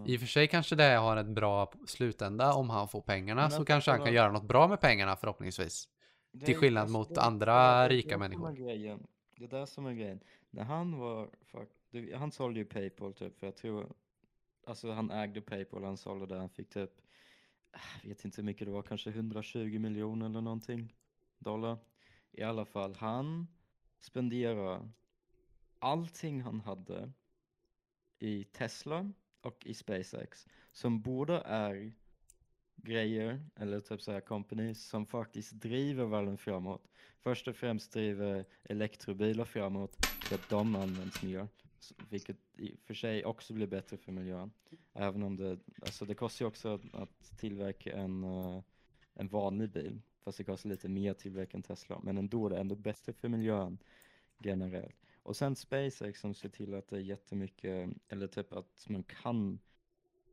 I 0.06 0.16
och 0.16 0.20
för 0.20 0.26
sig 0.26 0.48
kanske 0.48 0.76
det 0.76 0.94
har 0.94 1.16
en 1.16 1.34
bra 1.34 1.72
slutända 1.86 2.52
om 2.52 2.70
han 2.70 2.88
får 2.88 3.00
pengarna 3.00 3.42
Men 3.42 3.50
så 3.50 3.64
kanske 3.64 3.90
han 3.90 4.00
kan 4.04 4.12
göra 4.12 4.32
något 4.32 4.48
bra 4.48 4.68
med 4.68 4.80
pengarna 4.80 5.16
förhoppningsvis. 5.16 5.88
Till 6.44 6.56
skillnad 6.56 6.90
mot 6.90 7.18
andra 7.18 7.88
rika 7.88 8.18
människor. 8.18 8.56
Det 9.36 9.44
är 9.44 9.60
det 9.60 9.66
som 9.66 9.86
är 9.86 9.92
grejen. 9.92 10.20
När 10.50 10.64
han 10.64 10.98
var, 10.98 11.30
fuck, 11.42 11.68
det, 11.90 12.16
han 12.16 12.32
sålde 12.32 12.60
ju 12.60 12.64
Paypal 12.64 13.14
typ, 13.14 13.38
för 13.38 13.46
jag 13.46 13.56
tror, 13.56 13.94
alltså 14.66 14.90
han 14.90 15.10
ägde 15.10 15.40
Paypal, 15.40 15.84
han 15.84 15.96
sålde 15.96 16.26
det, 16.26 16.38
han 16.38 16.48
fick 16.48 16.68
typ, 16.68 16.90
äh, 17.72 17.80
jag 18.02 18.08
vet 18.08 18.24
inte 18.24 18.40
hur 18.40 18.46
mycket 18.46 18.66
det 18.66 18.72
var, 18.72 18.82
kanske 18.82 19.10
120 19.10 19.78
miljoner 19.78 20.26
eller 20.26 20.40
någonting 20.40 20.94
dollar. 21.38 21.78
I 22.32 22.42
alla 22.42 22.64
fall, 22.64 22.94
han 22.94 23.46
spenderar 23.98 24.90
allting 25.78 26.42
han 26.42 26.60
hade 26.60 27.12
i 28.18 28.44
Tesla 28.44 29.12
och 29.40 29.66
i 29.66 29.74
SpaceX, 29.74 30.46
som 30.72 31.02
båda 31.02 31.42
är 31.42 31.92
grejer, 32.76 33.44
eller 33.56 33.80
typ 33.80 34.02
såhär 34.02 34.20
companies 34.20 34.84
som 34.84 35.06
faktiskt 35.06 35.52
driver 35.52 36.04
världen 36.04 36.38
framåt. 36.38 36.88
Först 37.26 37.48
och 37.48 37.56
främst 37.56 37.92
driver 37.92 38.44
elektrobilar 38.64 39.44
framåt 39.44 40.06
för 40.06 40.34
att 40.34 40.48
de 40.48 40.76
används 40.76 41.22
mer. 41.22 41.48
Vilket 42.10 42.36
i 42.56 42.74
och 42.74 42.78
för 42.78 42.94
sig 42.94 43.24
också 43.24 43.52
blir 43.52 43.66
bättre 43.66 43.96
för 43.96 44.12
miljön. 44.12 44.50
Även 44.92 45.22
om 45.22 45.36
det, 45.36 45.58
alltså 45.82 46.04
det 46.04 46.14
kostar 46.14 46.44
ju 46.44 46.48
också 46.48 46.80
att, 46.92 47.38
tillverka 47.38 47.92
en, 47.92 48.24
eh, 48.24 48.62
en 49.14 49.28
vanlig 49.28 49.70
bil. 49.70 50.00
Fast 50.24 50.38
det 50.38 50.44
kostar 50.44 50.70
lite 50.70 50.88
mer 50.88 51.10
att 51.10 51.18
tillverka 51.18 51.56
en 51.56 51.62
Tesla. 51.62 52.00
Men 52.02 52.18
ändå, 52.18 52.48
det 52.48 52.56
är 52.56 52.60
ändå 52.60 52.74
bättre 52.74 53.12
för 53.12 53.28
miljön 53.28 53.78
generellt. 54.38 54.96
Och 55.22 55.36
sen 55.36 55.56
SpaceX 55.56 56.20
som 56.20 56.34
ser 56.34 56.48
till 56.48 56.74
att 56.74 56.88
det 56.88 56.96
är 56.96 57.00
jättemycket, 57.00 57.90
eller 58.08 58.26
typ 58.26 58.52
att 58.52 58.86
man 58.88 59.02
kan 59.02 59.58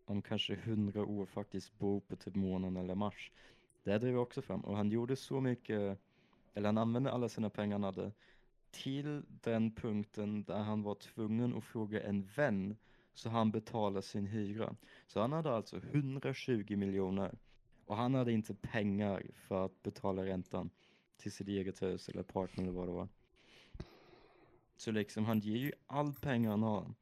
om 0.06 0.22
kanske 0.22 0.56
hundra 0.56 1.06
år 1.06 1.26
faktiskt 1.26 1.78
bo 1.78 2.00
på 2.00 2.16
typ 2.16 2.36
månen 2.36 2.78
eller 2.78 2.96
Mars. 2.96 3.32
Det 3.84 3.98
driver 3.98 4.20
också 4.20 4.42
fram 4.42 4.62
och 4.62 4.78
han 4.78 4.92
gjorde 4.92 5.16
så 5.16 5.42
mycket, 5.42 6.00
eller 6.54 6.68
han 6.68 6.78
använde 6.78 7.12
alla 7.12 7.30
sina 7.30 7.50
pengar 7.50 7.76
han 7.76 7.84
hade 7.84 8.12
till 8.72 9.24
den 9.28 9.72
punkten 9.72 10.44
där 10.44 10.60
han 10.60 10.84
var 10.84 10.96
tvungen 10.96 11.58
att 11.58 11.64
fråga 11.64 12.04
en 12.04 12.24
vän 12.24 12.76
så 13.14 13.30
han 13.30 13.52
betalade 13.52 14.02
sin 14.02 14.28
hyra. 14.28 14.76
Så 15.08 15.22
han 15.22 15.32
hade 15.32 15.56
alltså 15.56 15.78
120 15.78 16.76
miljoner 16.78 17.38
och 17.86 17.98
han 17.98 18.14
hade 18.14 18.32
inte 18.32 18.54
pengar 18.54 19.24
för 19.34 19.66
att 19.66 19.84
betala 19.84 20.26
räntan 20.26 20.70
till 21.18 21.32
sitt 21.32 21.48
eget 21.48 21.82
hus 21.82 22.10
eller 22.10 22.24
partner 22.24 22.64
eller 22.64 22.74
vad 22.74 22.88
det 22.88 22.94
var. 22.94 23.08
Så 24.76 24.92
liksom 24.92 25.26
han 25.26 25.40
ger 25.40 25.58
ju 25.58 25.72
all 25.88 26.14
pengar 26.14 26.50
han 26.50 26.64
har 26.64 26.94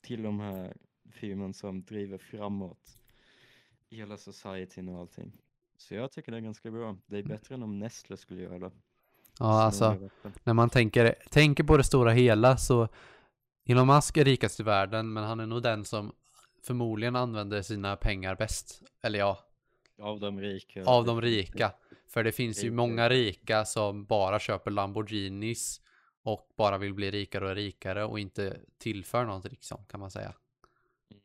till 0.00 0.22
de 0.22 0.40
här 0.40 0.76
firman 1.10 1.54
som 1.54 1.82
driver 1.82 2.18
framåt 2.18 2.98
hela 3.88 4.16
societyn 4.16 4.88
och 4.88 5.00
allting. 5.00 5.32
Så 5.76 5.94
jag 5.94 6.12
tycker 6.12 6.32
det 6.32 6.38
är 6.38 6.42
ganska 6.42 6.70
bra. 6.70 6.96
Det 7.06 7.18
är 7.18 7.22
bättre 7.22 7.54
än 7.54 7.62
om 7.62 7.78
Nestle 7.78 8.16
skulle 8.16 8.42
göra 8.42 8.58
det. 8.58 8.70
Ja, 9.38 9.62
alltså 9.62 10.08
när 10.44 10.54
man 10.54 10.70
tänker, 10.70 11.14
tänker 11.30 11.64
på 11.64 11.76
det 11.76 11.84
stora 11.84 12.10
hela 12.12 12.56
så 12.56 12.88
Elon 13.64 13.86
Musk 13.86 14.16
är 14.16 14.24
rikast 14.24 14.60
i 14.60 14.62
världen 14.62 15.12
men 15.12 15.24
han 15.24 15.40
är 15.40 15.46
nog 15.46 15.62
den 15.62 15.84
som 15.84 16.12
förmodligen 16.66 17.16
använder 17.16 17.62
sina 17.62 17.96
pengar 17.96 18.34
bäst. 18.36 18.82
Eller 19.02 19.18
ja, 19.18 19.38
Av 20.00 20.20
de 20.20 20.40
rika. 20.40 20.84
av 20.84 21.04
de 21.04 21.20
rika. 21.22 21.72
För 22.08 22.24
det 22.24 22.32
finns 22.32 22.64
ju 22.64 22.70
många 22.70 23.08
rika 23.08 23.64
som 23.64 24.04
bara 24.04 24.38
köper 24.38 24.70
Lamborghinis 24.70 25.80
och 26.22 26.48
bara 26.56 26.78
vill 26.78 26.94
bli 26.94 27.10
rikare 27.10 27.48
och 27.48 27.54
rikare 27.54 28.04
och 28.04 28.18
inte 28.18 28.56
tillför 28.78 29.24
något 29.24 29.44
liksom 29.44 29.84
kan 29.86 30.00
man 30.00 30.10
säga. 30.10 30.34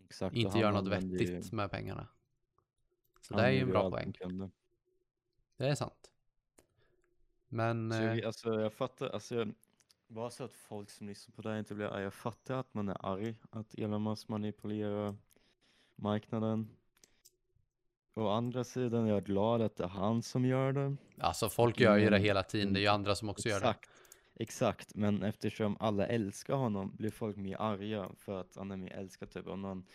Exakt, 0.05 0.35
Inte 0.35 0.59
gör 0.59 0.71
något 0.71 0.79
använder 0.79 1.17
ju- 1.17 1.33
vettigt 1.35 1.51
med 1.51 1.71
pengarna. 1.71 2.07
Så 3.21 3.33
det 3.33 3.41
är 3.43 3.49
ju 3.51 3.59
en 3.59 3.69
bra 3.69 3.89
poäng. 3.91 4.13
Det 5.57 5.67
är 5.67 5.75
sant. 5.75 6.10
Men 7.53 7.91
Så 7.91 7.97
eh, 7.97 8.05
jag, 8.05 8.25
alltså 8.25 8.61
jag 8.61 8.73
fattar, 8.73 9.09
alltså 9.09 9.35
jag, 9.35 9.53
bara 10.07 10.29
så 10.29 10.43
att 10.43 10.53
folk 10.53 10.89
som 10.89 11.07
lyssnar 11.07 11.35
på 11.35 11.41
det 11.41 11.49
här 11.49 11.59
inte 11.59 11.75
blir 11.75 11.85
arga. 11.85 12.03
Jag 12.03 12.13
fattar 12.13 12.55
att 12.55 12.73
man 12.73 12.89
är 12.89 13.05
arg 13.05 13.35
att 13.49 13.73
Elon 13.73 14.03
Musk 14.03 14.27
manipulerar 14.27 15.15
marknaden. 15.95 16.69
Å 18.15 18.27
andra 18.27 18.63
sidan, 18.63 19.07
jag 19.07 19.17
är 19.17 19.21
glad 19.21 19.61
att 19.61 19.75
det 19.75 19.83
är 19.83 19.87
han 19.87 20.21
som 20.21 20.45
gör 20.45 20.73
det. 20.73 20.95
alltså 21.17 21.49
folk 21.49 21.79
gör 21.79 21.97
ju 21.97 22.09
det 22.09 22.19
hela 22.19 22.43
tiden. 22.43 22.73
Det 22.73 22.79
är 22.79 22.81
ju 22.81 22.87
andra 22.87 23.15
som 23.15 23.29
också 23.29 23.49
gör 23.49 23.59
det. 23.59 23.67
Exakt, 23.67 23.89
exakt, 24.35 24.95
men 24.95 25.23
eftersom 25.23 25.77
alla 25.79 26.07
älskar 26.07 26.55
honom 26.55 26.95
blir 26.95 27.11
folk 27.11 27.37
mer 27.37 27.55
arga 27.61 28.09
för 28.17 28.39
att 28.41 28.55
han 28.55 28.71
är 28.71 28.77
mer 28.77 28.93
älskad. 28.93 29.29
Typ 29.29 29.47
om 29.47 29.61
någon 29.61 29.85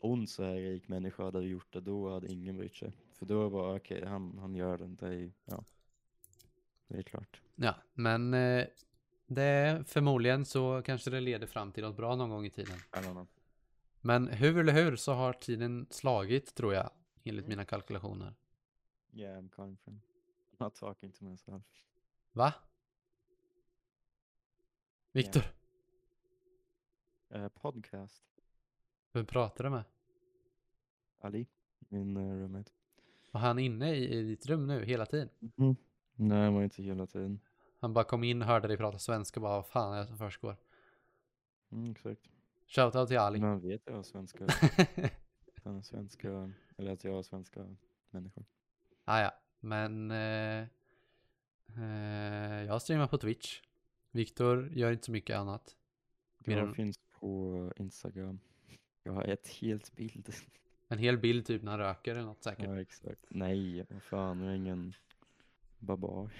ond 0.00 0.30
så 0.30 0.44
här 0.44 0.54
rik 0.54 0.88
människa 0.88 1.24
hade 1.24 1.40
gjort 1.40 1.72
det, 1.72 1.80
då 1.80 2.12
hade 2.12 2.32
ingen 2.32 2.56
brytt 2.56 2.76
sig. 2.76 2.92
För 3.18 3.26
då 3.26 3.48
var 3.48 3.76
okej, 3.76 4.04
han, 4.06 4.38
han 4.38 4.54
gör 4.54 4.78
det, 4.78 4.86
det 4.86 5.06
är 5.06 5.32
ja. 5.44 5.64
Det 6.92 6.98
är 6.98 7.02
klart. 7.02 7.40
Ja, 7.56 7.74
men 7.94 8.34
eh, 8.34 8.66
det 9.26 9.84
förmodligen 9.88 10.44
så 10.44 10.82
kanske 10.84 11.10
det 11.10 11.20
leder 11.20 11.46
fram 11.46 11.72
till 11.72 11.82
något 11.84 11.96
bra 11.96 12.16
någon 12.16 12.30
gång 12.30 12.46
i 12.46 12.50
tiden. 12.50 12.78
Men 14.00 14.28
hur 14.28 14.58
eller 14.58 14.72
hur 14.72 14.96
så 14.96 15.12
har 15.12 15.32
tiden 15.32 15.86
slagit 15.90 16.54
tror 16.54 16.74
jag. 16.74 16.90
Enligt 17.24 17.44
Mm. 17.44 17.48
mina 17.48 17.64
kalkylationer. 17.64 18.34
Yeah, 19.12 19.38
I'm 19.42 19.48
confident. 19.48 20.02
I'm 20.50 20.56
not 20.64 20.74
talking 20.74 21.12
to 21.12 21.24
myself. 21.24 21.62
Va? 22.32 22.54
Viktor, 25.12 25.42
Eh, 27.30 27.48
podcast. 27.48 28.24
vem 29.12 29.26
pratar 29.26 29.64
du 29.64 29.70
med? 29.70 29.84
Ali, 31.20 31.46
min 31.88 32.16
uh, 32.16 32.40
roommate. 32.40 32.70
Var 33.30 33.40
han 33.40 33.58
inne 33.58 33.94
i, 33.94 34.18
i 34.18 34.22
ditt 34.22 34.46
rum 34.46 34.66
nu 34.66 34.84
hela 34.84 35.06
tiden? 35.06 35.28
Nej, 36.14 36.44
han 36.44 36.54
var 36.54 36.62
inte 36.62 36.82
hela 36.82 37.06
tiden. 37.06 37.40
Han 37.78 37.92
bara 37.94 38.04
kom 38.04 38.24
in, 38.24 38.42
hörde 38.42 38.68
dig 38.68 38.76
prata 38.76 38.98
svenska 38.98 39.40
och 39.40 39.42
bara 39.42 39.56
vad 39.56 39.66
fan 39.66 39.94
är 39.94 40.00
det 40.00 40.06
som 40.06 40.18
försiggår? 40.18 40.56
Mm, 41.72 41.90
exakt. 41.90 42.20
Shoutout 42.66 43.08
till 43.08 43.18
Ali. 43.18 43.40
Man 43.40 43.60
vet 43.60 43.82
jag 43.86 43.94
har 43.94 44.02
svenska, 44.02 44.46
han 45.64 45.76
är 45.76 45.82
svenska, 45.82 46.52
eller 46.76 46.92
att 46.92 47.04
jag 47.04 47.12
har 47.12 47.22
svenska 47.22 47.76
människor. 48.10 48.44
ah, 49.04 49.20
ja, 49.20 49.32
men 49.60 50.10
eh, 50.10 50.66
eh, 51.78 52.64
jag 52.66 52.82
streamar 52.82 53.06
på 53.06 53.18
Twitch. 53.18 53.60
Viktor 54.10 54.68
gör 54.72 54.92
inte 54.92 55.04
så 55.04 55.12
mycket 55.12 55.36
annat. 55.36 55.76
Jag 56.44 56.58
än 56.58 56.74
finns 56.74 56.98
på 57.20 57.72
Instagram. 57.76 58.40
Jag 59.02 59.12
har 59.12 59.22
ett 59.22 59.48
helt 59.48 59.96
bild. 59.96 60.34
en 60.88 60.98
hel 60.98 61.18
bild 61.18 61.46
typ 61.46 61.62
när 61.62 61.70
han 61.70 61.80
röker 61.80 62.12
eller 62.12 62.24
något 62.24 62.42
säkert. 62.42 62.68
Ja, 62.68 62.80
exakt. 62.80 63.26
Nej, 63.28 63.86
vad 63.90 64.02
fan, 64.02 64.40
jag 64.40 64.52
är 64.52 64.56
ingen 64.56 64.94
barbar. 65.82 66.30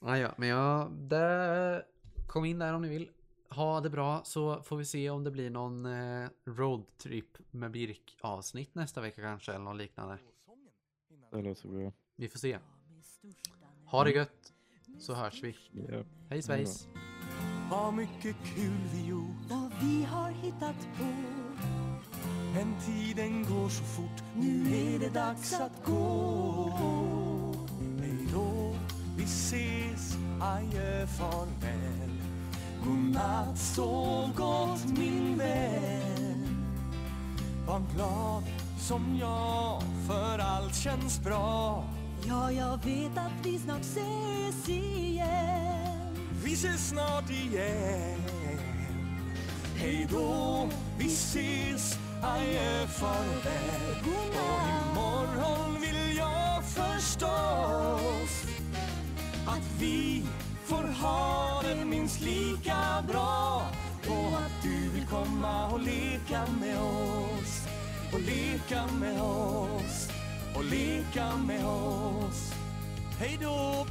Ah, 0.00 0.16
ja, 0.16 0.34
men 0.36 0.48
ja, 0.48 0.90
det... 0.90 1.84
kom 2.26 2.44
in 2.44 2.58
där 2.58 2.74
om 2.74 2.82
ni 2.82 2.88
vill. 2.88 3.10
Ha 3.48 3.80
det 3.80 3.90
bra 3.90 4.24
så 4.24 4.62
får 4.62 4.76
vi 4.76 4.84
se 4.84 5.10
om 5.10 5.24
det 5.24 5.30
blir 5.30 5.50
någon 5.50 5.86
eh, 5.86 6.28
roadtrip 6.44 7.38
med 7.50 7.70
Birk 7.70 8.16
avsnitt 8.20 8.74
nästa 8.74 9.00
vecka 9.00 9.22
kanske 9.22 9.52
eller 9.52 9.64
något 9.64 9.76
liknande. 9.76 10.18
Det 11.32 11.42
låter 11.42 11.68
bra. 11.68 11.92
Vi 12.16 12.28
får 12.28 12.38
se. 12.38 12.58
Ha 13.86 14.04
det 14.04 14.10
gött 14.10 14.52
så 14.98 15.14
hörs 15.14 15.42
vi. 15.42 15.56
Ja. 15.72 16.04
Hej 16.30 16.42
svejs! 16.42 16.88
Vad 17.70 17.94
mycket 17.94 18.36
kul 18.44 18.80
vi 18.92 19.08
gjort 19.08 19.50
Vad 19.50 19.72
vi 19.82 20.04
har 20.04 20.30
hittat 20.30 20.88
på 20.98 21.04
Men 22.54 22.80
tiden 22.86 23.42
går 23.42 23.68
så 23.68 23.84
fort 23.84 24.22
Nu 24.34 24.76
är 24.76 24.98
det 24.98 25.14
dags 25.14 25.60
att 25.60 25.84
gå 25.84 27.33
vi 29.24 29.30
ses, 29.30 30.16
adjö, 30.40 31.06
farväl 31.06 32.10
Godnatt, 32.84 33.58
sov 33.58 34.32
gott 34.36 34.98
min 34.98 35.38
vän 35.38 36.66
Var 37.66 37.82
glad 37.94 38.42
som 38.78 39.16
jag, 39.20 39.82
för 40.06 40.38
allt 40.38 40.74
känns 40.76 41.20
bra? 41.20 41.84
Ja, 42.28 42.52
jag 42.52 42.84
vet 42.84 43.18
att 43.18 43.46
vi 43.46 43.58
snart 43.58 43.80
ses 43.80 44.68
igen. 44.68 46.16
Vi 46.44 46.52
ses 46.52 46.88
snart 46.88 47.30
igen. 47.30 48.20
Hej 49.76 50.06
då, 50.10 50.68
vi 50.98 51.06
ses, 51.06 51.98
adjö, 52.22 52.86
farväl 52.86 53.96
Och 54.04 54.36
imorgon 54.90 55.80
vill 55.80 56.16
jag 56.16 56.64
förstås 56.64 57.93
att 59.54 59.80
vi 59.80 60.22
får 60.64 61.02
ha 61.02 61.62
det 61.62 61.84
minst 61.84 62.20
lika 62.20 63.04
bra. 63.08 63.62
Och 64.08 64.36
att 64.36 64.62
du 64.62 64.88
vill 64.88 65.06
komma 65.06 65.66
och 65.70 65.80
leka 65.80 66.46
med 66.60 66.78
oss. 66.80 67.66
Och 68.12 68.20
leka 68.20 68.86
med 69.00 69.20
oss. 69.20 70.08
Och 70.56 70.64
leka 70.64 71.36
med 71.36 71.66
oss. 71.66 72.52
Hej 73.18 73.38
då! 73.42 73.86